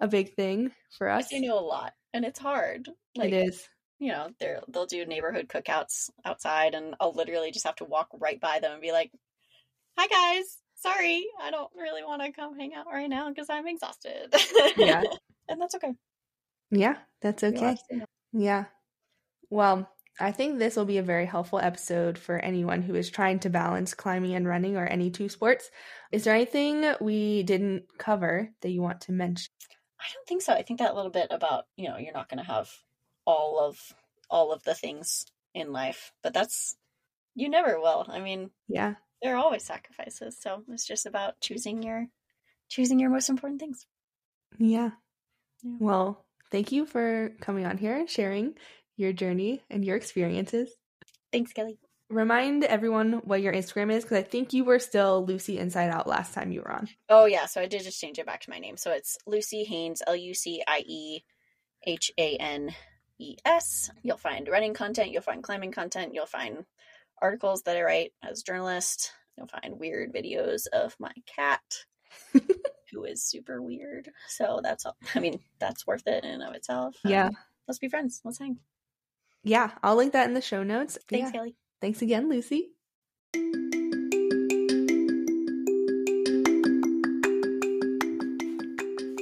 a 0.00 0.08
big 0.08 0.34
thing 0.36 0.72
for 0.90 1.08
I 1.16 1.22
us. 1.22 1.24
say 1.24 1.40
no 1.40 1.58
a 1.58 1.60
lot, 1.60 1.94
and 2.12 2.24
it's 2.24 2.38
hard. 2.38 2.88
Like, 3.16 3.32
it 3.32 3.32
is. 3.32 3.68
You 4.04 4.12
know, 4.12 4.28
they're 4.38 4.60
they'll 4.68 4.84
do 4.84 5.06
neighborhood 5.06 5.48
cookouts 5.48 6.10
outside, 6.26 6.74
and 6.74 6.94
I'll 7.00 7.14
literally 7.14 7.50
just 7.50 7.64
have 7.64 7.76
to 7.76 7.86
walk 7.86 8.08
right 8.12 8.38
by 8.38 8.58
them 8.60 8.72
and 8.72 8.82
be 8.82 8.92
like, 8.92 9.10
"Hi 9.96 10.06
guys, 10.06 10.58
sorry, 10.74 11.24
I 11.40 11.50
don't 11.50 11.70
really 11.74 12.04
want 12.04 12.20
to 12.20 12.30
come 12.30 12.54
hang 12.54 12.74
out 12.74 12.84
right 12.86 13.08
now 13.08 13.30
because 13.30 13.48
I'm 13.48 13.66
exhausted." 13.66 14.34
Yeah. 14.76 15.02
and 15.48 15.58
that's 15.58 15.74
okay. 15.76 15.94
Yeah, 16.70 16.96
that's 17.22 17.42
okay. 17.42 17.64
have 17.64 17.78
to 17.78 17.84
say 17.90 17.96
no. 17.96 18.04
Yeah. 18.34 18.64
Well, 19.48 19.88
I 20.20 20.32
think 20.32 20.58
this 20.58 20.76
will 20.76 20.84
be 20.84 20.98
a 20.98 21.02
very 21.02 21.24
helpful 21.24 21.58
episode 21.58 22.18
for 22.18 22.36
anyone 22.38 22.82
who 22.82 22.94
is 22.96 23.08
trying 23.08 23.38
to 23.40 23.48
balance 23.48 23.94
climbing 23.94 24.34
and 24.34 24.46
running 24.46 24.76
or 24.76 24.84
any 24.84 25.10
two 25.10 25.30
sports. 25.30 25.70
Is 26.12 26.24
there 26.24 26.34
anything 26.34 26.92
we 27.00 27.42
didn't 27.42 27.84
cover 27.96 28.50
that 28.60 28.70
you 28.70 28.82
want 28.82 29.00
to 29.02 29.12
mention? 29.12 29.50
I 29.98 30.04
don't 30.12 30.28
think 30.28 30.42
so. 30.42 30.52
I 30.52 30.60
think 30.60 30.80
that 30.80 30.94
little 30.94 31.10
bit 31.10 31.28
about 31.30 31.64
you 31.78 31.88
know 31.88 31.96
you're 31.96 32.12
not 32.12 32.28
going 32.28 32.44
to 32.44 32.52
have 32.52 32.68
all 33.26 33.58
of 33.60 33.78
all 34.30 34.52
of 34.52 34.62
the 34.64 34.74
things 34.74 35.26
in 35.54 35.72
life, 35.72 36.12
but 36.22 36.34
that's 36.34 36.76
you 37.34 37.48
never 37.48 37.78
will. 37.80 38.06
I 38.08 38.20
mean, 38.20 38.50
Yeah. 38.68 38.94
there 39.22 39.34
are 39.34 39.38
always 39.42 39.64
sacrifices, 39.64 40.38
so 40.40 40.62
it's 40.68 40.86
just 40.86 41.06
about 41.06 41.40
choosing 41.40 41.82
your 41.82 42.06
choosing 42.68 42.98
your 42.98 43.10
most 43.10 43.28
important 43.28 43.60
things. 43.60 43.86
Yeah. 44.58 44.90
Yeah. 45.62 45.76
Well, 45.80 46.24
thank 46.50 46.72
you 46.72 46.86
for 46.86 47.30
coming 47.40 47.66
on 47.66 47.78
here 47.78 47.96
and 47.96 48.08
sharing 48.08 48.54
your 48.96 49.12
journey 49.12 49.62
and 49.70 49.84
your 49.84 49.96
experiences. 49.96 50.70
Thanks, 51.32 51.52
Kelly. 51.52 51.78
Remind 52.10 52.64
everyone 52.64 53.14
what 53.24 53.40
your 53.42 53.52
Instagram 53.52 53.90
is 53.92 54.04
because 54.04 54.18
I 54.18 54.22
think 54.22 54.52
you 54.52 54.64
were 54.64 54.78
still 54.78 55.24
Lucie 55.24 55.58
Inside 55.58 55.90
Out 55.90 56.06
last 56.06 56.34
time 56.34 56.52
you 56.52 56.60
were 56.60 56.70
on. 56.70 56.88
Oh 57.08 57.24
yeah, 57.24 57.46
so 57.46 57.60
I 57.60 57.66
did 57.66 57.82
just 57.82 58.00
change 58.00 58.18
it 58.18 58.26
back 58.26 58.42
to 58.42 58.50
my 58.50 58.58
name. 58.58 58.76
So 58.76 58.92
it's 58.92 59.16
Lucie 59.26 59.64
Hanes, 59.64 60.02
L 60.06 60.14
U 60.14 60.34
C 60.34 60.62
I 60.66 60.84
E 60.86 61.24
H 61.86 62.12
A 62.18 62.36
N 62.36 62.74
E 63.18 63.36
S. 63.44 63.90
You'll 64.02 64.16
find 64.16 64.48
running 64.48 64.74
content, 64.74 65.10
you'll 65.10 65.22
find 65.22 65.42
climbing 65.42 65.72
content, 65.72 66.14
you'll 66.14 66.26
find 66.26 66.64
articles 67.22 67.62
that 67.62 67.76
I 67.76 67.82
write 67.82 68.12
as 68.22 68.40
a 68.40 68.44
journalist. 68.44 69.12
You'll 69.36 69.48
find 69.48 69.78
weird 69.80 70.12
videos 70.14 70.66
of 70.72 70.94
my 71.00 71.12
cat, 71.26 71.62
who 72.92 73.04
is 73.04 73.22
super 73.24 73.60
weird. 73.62 74.10
So 74.28 74.60
that's 74.62 74.86
all. 74.86 74.96
I 75.14 75.20
mean, 75.20 75.40
that's 75.58 75.86
worth 75.86 76.06
it 76.06 76.24
in 76.24 76.30
and 76.30 76.42
of 76.42 76.54
itself. 76.54 76.96
Um, 77.04 77.10
Yeah. 77.10 77.30
let's 77.66 77.78
be 77.78 77.88
friends. 77.88 78.20
Let's 78.24 78.38
hang. 78.38 78.58
Yeah. 79.42 79.72
I'll 79.82 79.96
link 79.96 80.12
that 80.12 80.28
in 80.28 80.34
the 80.34 80.40
show 80.40 80.62
notes. 80.62 80.98
Thanks, 81.08 81.26
yeah, 81.26 81.32
Kelly. 81.32 81.56
Thanks 81.80 82.00
again, 82.02 82.28
Lucie. 82.28 82.70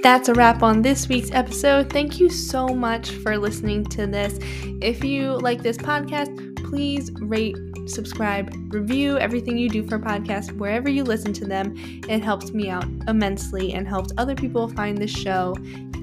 That's 0.03 0.29
a 0.29 0.35
wrap 0.35 0.65
on 0.65 0.83
this 0.83 1.09
week's 1.09 1.31
episode. 1.31 1.89
Thank 1.89 2.19
you 2.19 2.29
so 2.29 2.67
much 2.67 3.11
for 3.11 3.39
listening 3.39 3.85
to 3.87 4.05
this. 4.05 4.37
If 4.83 5.05
you 5.05 5.31
like 5.31 5.63
this 5.63 5.77
podcast, 5.77 6.57
please 6.65 7.13
rate, 7.21 7.57
subscribe, 7.87 8.53
review 8.75 9.17
everything 9.19 9.57
you 9.57 9.69
do 9.69 9.87
for 9.87 10.01
podcasts 10.01 10.51
wherever 10.59 10.89
you 10.89 11.05
listen 11.05 11.33
to 11.35 11.45
them. 11.45 11.75
It 12.09 12.21
helps 12.21 12.51
me 12.51 12.69
out 12.69 12.85
immensely 13.07 13.75
and 13.75 13.87
helps 13.87 14.13
other 14.19 14.35
people 14.35 14.67
find 14.67 14.99
the 14.99 15.07
show 15.07 15.55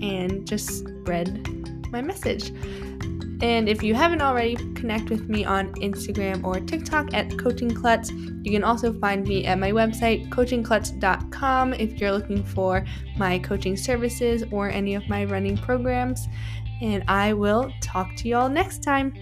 and 0.01 0.47
just 0.47 0.79
spread 0.79 1.45
my 1.91 2.01
message. 2.01 2.53
And 3.41 3.69
if 3.69 3.81
you 3.81 3.93
haven't 3.93 4.21
already, 4.21 4.55
connect 4.73 5.09
with 5.09 5.29
me 5.29 5.45
on 5.45 5.73
Instagram 5.75 6.43
or 6.43 6.59
TikTok 6.59 7.13
at 7.13 7.37
Coaching 7.37 7.71
Klutz. 7.73 8.11
You 8.11 8.51
can 8.51 8.63
also 8.65 8.91
find 8.99 9.25
me 9.25 9.45
at 9.45 9.57
my 9.57 9.71
website, 9.71 10.29
coachingklutz.com, 10.29 11.73
if 11.73 11.99
you're 11.99 12.11
looking 12.11 12.43
for 12.43 12.85
my 13.17 13.39
coaching 13.39 13.77
services 13.77 14.43
or 14.51 14.69
any 14.69 14.95
of 14.95 15.07
my 15.07 15.23
running 15.23 15.57
programs. 15.57 16.27
And 16.81 17.03
I 17.07 17.33
will 17.33 17.71
talk 17.81 18.13
to 18.17 18.27
you 18.27 18.35
all 18.35 18.49
next 18.49 18.83
time. 18.83 19.13